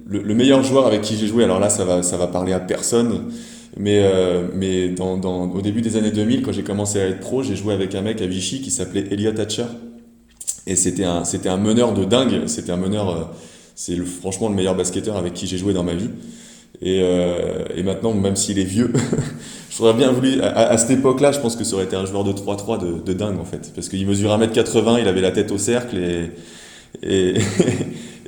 le, 0.05 0.21
le, 0.21 0.35
meilleur 0.35 0.61
joueur 0.63 0.87
avec 0.87 1.01
qui 1.01 1.15
j'ai 1.15 1.27
joué, 1.27 1.43
alors 1.43 1.59
là, 1.59 1.69
ça 1.69 1.85
va, 1.85 2.03
ça 2.03 2.17
va 2.17 2.27
parler 2.27 2.51
à 2.51 2.59
personne. 2.59 3.31
Mais, 3.77 4.01
euh, 4.03 4.47
mais 4.53 4.89
dans, 4.89 5.17
dans, 5.17 5.49
au 5.49 5.61
début 5.61 5.81
des 5.81 5.95
années 5.95 6.11
2000, 6.11 6.43
quand 6.43 6.51
j'ai 6.51 6.63
commencé 6.63 6.99
à 6.99 7.07
être 7.07 7.21
pro, 7.21 7.43
j'ai 7.43 7.55
joué 7.55 7.73
avec 7.73 7.95
un 7.95 8.01
mec 8.01 8.21
à 8.21 8.27
Vichy 8.27 8.61
qui 8.61 8.69
s'appelait 8.69 9.05
Elliot 9.09 9.39
Hatcher. 9.39 9.65
Et 10.67 10.75
c'était 10.75 11.05
un, 11.05 11.23
c'était 11.23 11.49
un 11.49 11.57
meneur 11.57 11.93
de 11.93 12.03
dingue. 12.03 12.47
C'était 12.47 12.71
un 12.71 12.77
meneur, 12.77 13.33
c'est 13.73 13.95
le, 13.95 14.05
franchement 14.05 14.49
le 14.49 14.55
meilleur 14.55 14.75
basketteur 14.75 15.17
avec 15.17 15.33
qui 15.33 15.47
j'ai 15.47 15.57
joué 15.57 15.73
dans 15.73 15.83
ma 15.83 15.93
vie. 15.93 16.09
Et, 16.81 17.01
euh, 17.01 17.65
et 17.75 17.83
maintenant, 17.83 18.13
même 18.13 18.35
s'il 18.35 18.59
est 18.59 18.63
vieux, 18.63 18.91
j'aurais 19.69 19.93
bien 19.93 20.11
voulu, 20.11 20.41
à, 20.41 20.77
cette 20.77 20.99
époque-là, 20.99 21.31
je 21.31 21.39
pense 21.39 21.55
que 21.55 21.63
ça 21.63 21.75
aurait 21.75 21.85
été 21.85 21.95
un 21.95 22.05
joueur 22.05 22.23
de 22.23 22.33
3-3 22.33 23.03
de, 23.03 23.13
dingue 23.13 23.39
en 23.39 23.45
fait. 23.45 23.71
Parce 23.75 23.89
qu'il 23.89 24.05
mesure 24.07 24.31
1m80, 24.37 24.99
il 25.01 25.07
avait 25.07 25.21
la 25.21 25.31
tête 25.31 25.51
au 25.51 25.57
cercle 25.57 25.97
et, 25.97 26.31
et, 27.03 27.35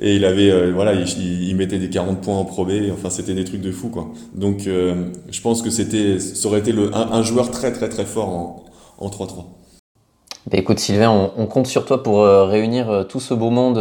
il 0.00 0.24
avait, 0.24 0.50
euh, 0.50 0.72
voilà, 0.72 0.92
il, 0.94 1.56
mettait 1.56 1.78
des 1.78 1.90
40 1.90 2.20
points 2.20 2.36
en 2.36 2.44
probé. 2.44 2.90
Enfin, 2.92 3.10
c'était 3.10 3.34
des 3.34 3.44
trucs 3.44 3.62
de 3.62 3.72
fou 3.72 3.88
quoi. 3.88 4.08
Donc, 4.34 4.66
euh, 4.66 5.06
je 5.30 5.40
pense 5.40 5.62
que 5.62 5.70
ça 5.70 6.48
aurait 6.48 6.60
été 6.60 6.72
le, 6.72 6.94
un, 6.94 7.22
joueur 7.22 7.50
très 7.50 7.72
très 7.72 7.88
très 7.88 8.04
fort 8.04 8.28
en, 8.28 8.64
en 8.98 9.08
3-3. 9.08 9.44
Bah, 10.48 10.58
écoute 10.58 10.78
Sylvain, 10.78 11.32
on, 11.36 11.46
compte 11.46 11.66
sur 11.66 11.84
toi 11.84 12.04
pour 12.04 12.22
réunir 12.22 13.06
tout 13.08 13.18
ce 13.18 13.34
beau 13.34 13.50
monde, 13.50 13.74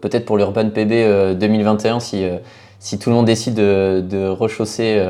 peut-être 0.00 0.24
pour 0.24 0.36
l'Urban 0.36 0.70
PB 0.70 1.36
2021 1.36 1.98
si, 1.98 2.24
si 2.82 2.98
tout 2.98 3.10
le 3.10 3.16
monde 3.16 3.26
décide 3.26 3.54
de, 3.54 4.04
de 4.06 4.26
rechausser 4.26 5.02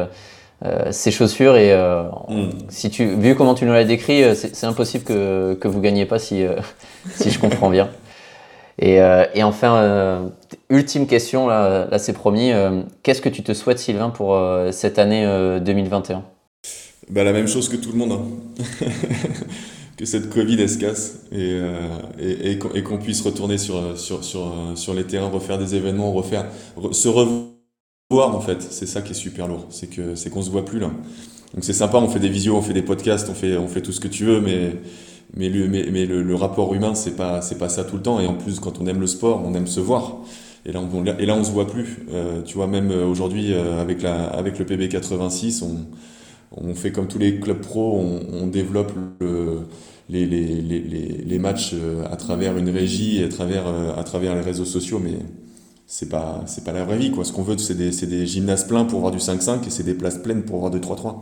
ses 0.90 1.10
chaussures. 1.10 1.56
Et 1.56 1.74
mm. 1.74 2.50
si 2.68 2.90
tu, 2.90 3.16
vu 3.16 3.34
comment 3.34 3.54
tu 3.54 3.64
nous 3.64 3.72
l'as 3.72 3.84
décrit, 3.84 4.22
c'est 4.36 4.64
impossible 4.64 5.04
que, 5.04 5.54
que 5.54 5.68
vous 5.68 5.78
ne 5.78 5.82
gagniez 5.82 6.06
pas 6.06 6.18
si, 6.18 6.44
si 7.14 7.30
je 7.30 7.38
comprends 7.38 7.70
bien. 7.70 7.88
Et, 8.78 8.98
et 9.34 9.42
enfin, 9.42 10.30
ultime 10.70 11.06
question, 11.06 11.48
là, 11.48 11.88
là 11.90 11.98
c'est 11.98 12.12
promis. 12.12 12.52
Qu'est-ce 13.02 13.22
que 13.22 13.28
tu 13.28 13.42
te 13.42 13.54
souhaites 13.54 13.78
Sylvain 13.78 14.10
pour 14.10 14.38
cette 14.70 14.98
année 14.98 15.24
2021 15.60 16.22
bah, 17.10 17.24
La 17.24 17.32
même 17.32 17.48
chose 17.48 17.68
que 17.68 17.76
tout 17.76 17.92
le 17.92 17.98
monde. 17.98 18.12
Hein. 18.12 18.86
que 19.96 20.04
cette 20.04 20.30
Covid 20.30 20.60
elle 20.60 20.68
se 20.68 20.78
casse 20.78 21.20
et, 21.30 21.36
euh, 21.38 21.88
et, 22.18 22.58
et, 22.74 22.82
qu'on 22.82 22.98
puisse 22.98 23.20
retourner 23.20 23.58
sur, 23.58 23.98
sur, 23.98 24.24
sur, 24.24 24.52
sur 24.74 24.94
les 24.94 25.04
terrains, 25.04 25.28
refaire 25.28 25.58
des 25.58 25.74
événements, 25.74 26.12
refaire, 26.12 26.46
se 26.92 27.08
revoir 27.08 27.51
en 28.20 28.40
fait. 28.40 28.62
C'est 28.70 28.86
ça 28.86 29.02
qui 29.02 29.12
est 29.12 29.14
super 29.14 29.48
lourd, 29.48 29.66
c'est 29.70 29.88
que 29.88 30.14
c'est 30.14 30.30
qu'on 30.30 30.42
se 30.42 30.50
voit 30.50 30.64
plus 30.64 30.78
là. 30.78 30.90
Donc 31.54 31.64
c'est 31.64 31.72
sympa, 31.72 31.98
on 31.98 32.08
fait 32.08 32.20
des 32.20 32.28
visios, 32.28 32.56
on 32.56 32.62
fait 32.62 32.72
des 32.72 32.82
podcasts, 32.82 33.28
on 33.28 33.34
fait, 33.34 33.56
on 33.56 33.68
fait 33.68 33.82
tout 33.82 33.92
ce 33.92 34.00
que 34.00 34.08
tu 34.08 34.24
veux, 34.24 34.40
mais, 34.40 34.76
mais, 35.36 35.48
le, 35.48 35.68
mais, 35.68 36.06
le, 36.06 36.34
rapport 36.34 36.74
humain, 36.74 36.94
c'est 36.94 37.16
pas, 37.16 37.42
c'est 37.42 37.58
pas 37.58 37.68
ça 37.68 37.84
tout 37.84 37.96
le 37.96 38.02
temps. 38.02 38.20
Et 38.20 38.26
en 38.26 38.34
plus, 38.34 38.58
quand 38.58 38.80
on 38.80 38.86
aime 38.86 39.00
le 39.00 39.06
sport, 39.06 39.42
on 39.44 39.54
aime 39.54 39.66
se 39.66 39.80
voir. 39.80 40.18
Et 40.64 40.72
là, 40.72 40.80
on, 40.80 41.04
et 41.04 41.26
là, 41.26 41.34
on 41.34 41.44
se 41.44 41.50
voit 41.50 41.66
plus. 41.66 42.06
Euh, 42.12 42.42
tu 42.42 42.54
vois, 42.54 42.66
même 42.66 42.90
euh, 42.90 43.04
aujourd'hui, 43.04 43.52
euh, 43.52 43.80
avec, 43.82 44.00
la, 44.00 44.24
avec 44.28 44.58
le 44.58 44.64
PB 44.64 44.88
86, 44.88 45.62
on, 45.62 45.86
on 46.52 46.74
fait 46.74 46.92
comme 46.92 47.08
tous 47.08 47.18
les 47.18 47.38
clubs 47.38 47.60
pro, 47.60 47.98
on, 47.98 48.46
développe 48.46 48.92
le, 49.20 49.60
les, 50.08 50.24
les, 50.24 50.60
les, 50.62 50.80
les, 50.80 51.38
matchs 51.38 51.74
à 52.10 52.16
travers 52.16 52.56
une 52.56 52.68
régie, 52.68 53.22
à 53.24 53.28
travers, 53.28 53.64
à 53.96 54.04
travers 54.04 54.34
les 54.34 54.42
réseaux 54.42 54.66
sociaux, 54.66 55.00
mais 55.02 55.14
c'est 55.92 56.08
pas, 56.08 56.40
c'est 56.46 56.64
pas 56.64 56.72
la 56.72 56.84
vraie 56.84 56.96
vie. 56.96 57.10
Quoi. 57.10 57.22
Ce 57.22 57.34
qu'on 57.34 57.42
veut, 57.42 57.58
c'est 57.58 57.74
des, 57.74 57.90
des, 57.90 58.26
gymnases 58.26 58.66
pleins 58.66 58.86
pour 58.86 58.96
avoir 58.96 59.12
du 59.12 59.18
5-5 59.18 59.66
et 59.66 59.70
c'est 59.70 59.82
des 59.82 59.92
places 59.92 60.16
pleines 60.16 60.42
pour 60.42 60.56
avoir 60.56 60.70
du 60.70 60.78
3-3. 60.78 61.16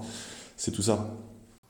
C'est 0.56 0.70
tout 0.70 0.82
ça. 0.82 1.08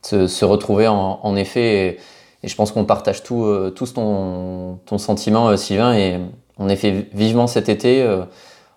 Se, 0.03 0.45
retrouver 0.45 0.87
en, 0.87 1.19
en 1.23 1.35
effet, 1.35 1.99
et, 2.43 2.49
je 2.49 2.55
pense 2.55 2.73
qu'on 2.73 2.85
partage 2.85 3.23
tout, 3.23 3.45
euh, 3.45 3.71
tous 3.71 3.95
ton, 3.95 4.81
ton 4.85 4.99
sentiment, 4.99 5.49
euh, 5.49 5.57
Sylvain, 5.57 5.95
et 5.95 6.21
en 6.59 6.69
effet, 6.69 7.09
vivement 7.15 7.47
cet 7.47 7.71
été, 7.71 8.03
euh, 8.03 8.25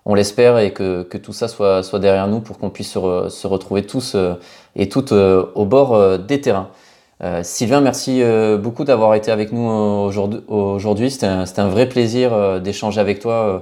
on 0.06 0.14
l'espère, 0.14 0.58
et 0.58 0.72
que, 0.72 1.02
que, 1.02 1.18
tout 1.18 1.34
ça 1.34 1.46
soit, 1.46 1.82
soit 1.82 1.98
derrière 1.98 2.26
nous 2.26 2.40
pour 2.40 2.56
qu'on 2.56 2.70
puisse 2.70 2.92
se, 2.92 3.46
retrouver 3.46 3.84
tous 3.84 4.16
et 4.74 4.88
toutes 4.88 5.12
au 5.12 5.66
bord 5.66 6.18
des 6.18 6.40
terrains. 6.40 6.70
Sylvain, 7.42 7.80
merci 7.80 8.22
beaucoup 8.60 8.84
d'avoir 8.84 9.14
été 9.14 9.30
avec 9.30 9.50
nous 9.50 9.66
aujourd'hui. 10.48 11.10
C'était 11.10 11.26
un, 11.26 11.44
un, 11.56 11.68
vrai 11.68 11.88
plaisir 11.88 12.60
d'échanger 12.60 13.00
avec 13.00 13.18
toi 13.20 13.32
euh, 13.32 13.58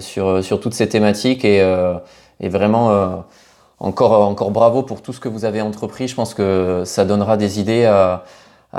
sur, 0.00 0.44
sur 0.44 0.60
toutes 0.60 0.74
ces 0.74 0.88
thématiques 0.88 1.44
et, 1.44 1.60
euh, 1.62 1.94
vraiment 2.42 2.90
euh, 2.90 3.16
encore, 3.78 4.12
encore 4.26 4.50
bravo 4.50 4.82
pour 4.82 5.02
tout 5.02 5.12
ce 5.12 5.20
que 5.20 5.28
vous 5.28 5.44
avez 5.44 5.60
entrepris. 5.60 6.08
Je 6.08 6.14
pense 6.14 6.34
que 6.34 6.82
ça 6.84 7.04
donnera 7.04 7.36
des 7.36 7.60
idées 7.60 7.84
à, 7.84 8.24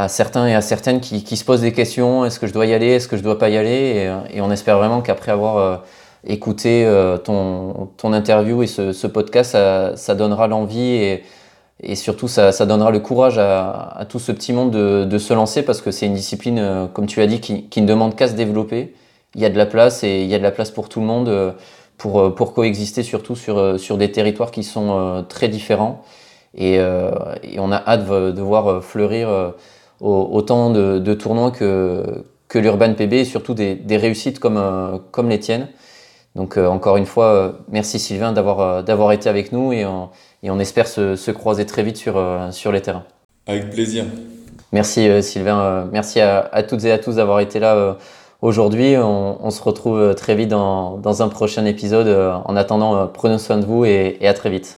certains 0.08 0.48
et 0.48 0.56
à 0.56 0.62
certaines 0.62 1.02
qui, 1.02 1.38
se 1.38 1.44
posent 1.44 1.62
des 1.62 1.74
questions. 1.74 2.24
Est-ce 2.24 2.40
que 2.40 2.48
je 2.48 2.54
dois 2.54 2.66
y 2.66 2.74
aller? 2.74 2.88
Est-ce 2.88 3.08
que 3.08 3.18
je 3.18 3.24
dois 3.24 3.38
pas 3.38 3.50
y 3.50 3.58
aller? 3.58 4.12
Et, 4.34 4.42
on 4.42 4.52
espère 4.52 4.78
vraiment 4.78 5.02
qu'après 5.02 5.32
avoir 5.32 5.82
écouté 6.26 6.88
ton, 7.24 7.90
ton 7.98 8.14
interview 8.14 8.64
et 8.64 8.68
ce, 8.68 9.08
podcast, 9.08 9.58
ça, 9.96 10.16
donnera 10.16 10.48
l'envie 10.48 11.22
et, 11.84 11.96
surtout 11.96 12.28
ça, 12.28 12.52
donnera 12.66 12.92
le 12.92 13.00
courage 13.00 13.38
à, 13.38 14.06
tout 14.08 14.20
ce 14.20 14.32
petit 14.32 14.54
monde 14.54 14.72
de, 14.72 15.18
se 15.18 15.34
lancer 15.34 15.64
parce 15.64 15.82
que 15.82 15.92
c'est 15.92 16.06
une 16.06 16.14
discipline, 16.14 16.88
comme 16.94 17.08
tu 17.08 17.22
as 17.22 17.28
dit, 17.28 17.42
qui 17.42 17.82
ne 17.82 17.88
demande 17.88 18.16
qu'à 18.16 18.28
se 18.28 18.34
développer 18.34 18.94
il 19.36 19.42
y 19.42 19.46
a 19.46 19.50
de 19.50 19.58
la 19.58 19.66
place 19.66 20.04
et 20.04 20.22
il 20.22 20.28
y 20.28 20.36
a 20.36 20.38
de 20.38 20.44
la 20.44 20.52
place 20.52 20.72
pour 20.72 20.90
tout 20.90 21.00
le 21.00 21.06
monde 21.06 21.30
euh, 21.30 21.52
pour, 21.98 22.20
euh, 22.20 22.30
pour 22.32 22.54
coexister 22.54 23.04
surtout 23.04 23.36
sur, 23.36 23.58
euh, 23.58 23.78
sur 23.78 23.98
des 23.98 24.12
territoires 24.12 24.52
qui 24.52 24.64
sont 24.64 25.26
très 25.30 25.48
différents. 25.48 26.04
Et, 26.58 26.74
et 26.74 27.60
on 27.60 27.72
a 27.72 27.78
hâte 27.78 28.10
de 28.10 28.42
voir 28.42 28.84
fleurir 28.84 29.54
autant 30.02 30.70
de, 30.70 31.00
de, 31.00 31.14
tournois 31.14 31.50
que, 31.50 32.26
que 32.50 32.60
l'Urban 32.60 32.94
PB 32.94 33.14
et 33.14 33.24
surtout 33.24 33.54
des, 33.54 33.76
des 33.76 33.96
réussites 33.96 34.38
comme, 34.38 35.02
comme 35.12 35.30
les 35.30 35.40
tiennes. 35.40 35.70
Donc 36.36 36.58
encore 36.58 36.98
une 36.98 37.06
fois, 37.06 37.60
merci 37.70 38.00
Sylvain 38.00 38.34
d'avoir 38.34 38.84
d'avoir 38.84 39.14
été 39.14 39.30
avec 39.30 39.54
nous 39.54 39.72
et 39.72 39.86
on, 39.86 40.10
et 40.44 40.52
on 40.52 40.60
espère 40.60 40.90
se, 40.90 41.16
se, 41.16 41.32
croiser 41.32 41.66
très 41.66 41.84
vite 41.84 41.96
sur, 41.96 42.22
sur 42.52 42.74
les 42.74 42.82
terrains. 42.82 43.06
Avec 43.48 43.70
plaisir. 43.70 44.04
Merci 44.74 45.24
Sylvain, 45.24 45.88
merci 45.94 46.20
à, 46.20 46.50
à, 46.52 46.64
toutes 46.64 46.84
et 46.84 46.92
à 46.92 47.00
tous 47.00 47.16
d'avoir 47.16 47.40
été 47.40 47.60
là 47.60 47.96
aujourd'hui. 48.42 48.96
On, 48.98 49.50
se 49.52 49.62
retrouve 49.62 50.00
euh, 50.00 50.14
très 50.14 50.36
vite 50.36 50.50
dans, 50.50 51.22
un 51.22 51.30
prochain 51.30 51.66
épisode. 51.66 52.08
Euh, 52.08 52.34
en 52.46 52.56
attendant, 52.56 52.96
euh, 52.96 53.06
prenez 53.06 53.38
soin 53.38 53.58
de 53.58 53.66
vous 53.66 53.86
et, 53.86 54.18
à 54.28 54.34
très 54.34 54.50
vite. 54.50 54.78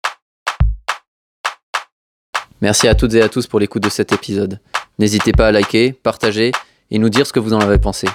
Merci 2.61 2.87
à 2.87 2.95
toutes 2.95 3.13
et 3.13 3.21
à 3.21 3.29
tous 3.29 3.47
pour 3.47 3.59
l'écoute 3.59 3.83
de 3.83 3.89
cet 3.89 4.13
épisode. 4.13 4.59
N'hésitez 4.99 5.33
pas 5.33 5.47
à 5.47 5.51
liker, 5.51 5.91
partager 5.91 6.51
et 6.91 6.99
nous 6.99 7.09
dire 7.09 7.27
ce 7.27 7.33
que 7.33 7.39
vous 7.39 7.53
en 7.53 7.59
avez 7.59 7.77
pensé. 7.77 8.07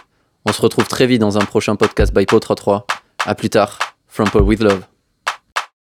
On 0.47 0.53
se 0.53 0.63
retrouve 0.63 0.89
très 0.89 1.07
vite 1.07 1.21
dans 1.21 1.37
un 1.37 1.45
prochain 1.45 1.77
podcast 1.77 2.15
by 2.15 2.25
Po33. 2.25 2.85
A 3.27 3.35
plus 3.35 3.51
tard. 3.51 3.79
From 4.07 4.31
Paul 4.31 4.43
with 4.43 4.63
Love. 4.63 4.98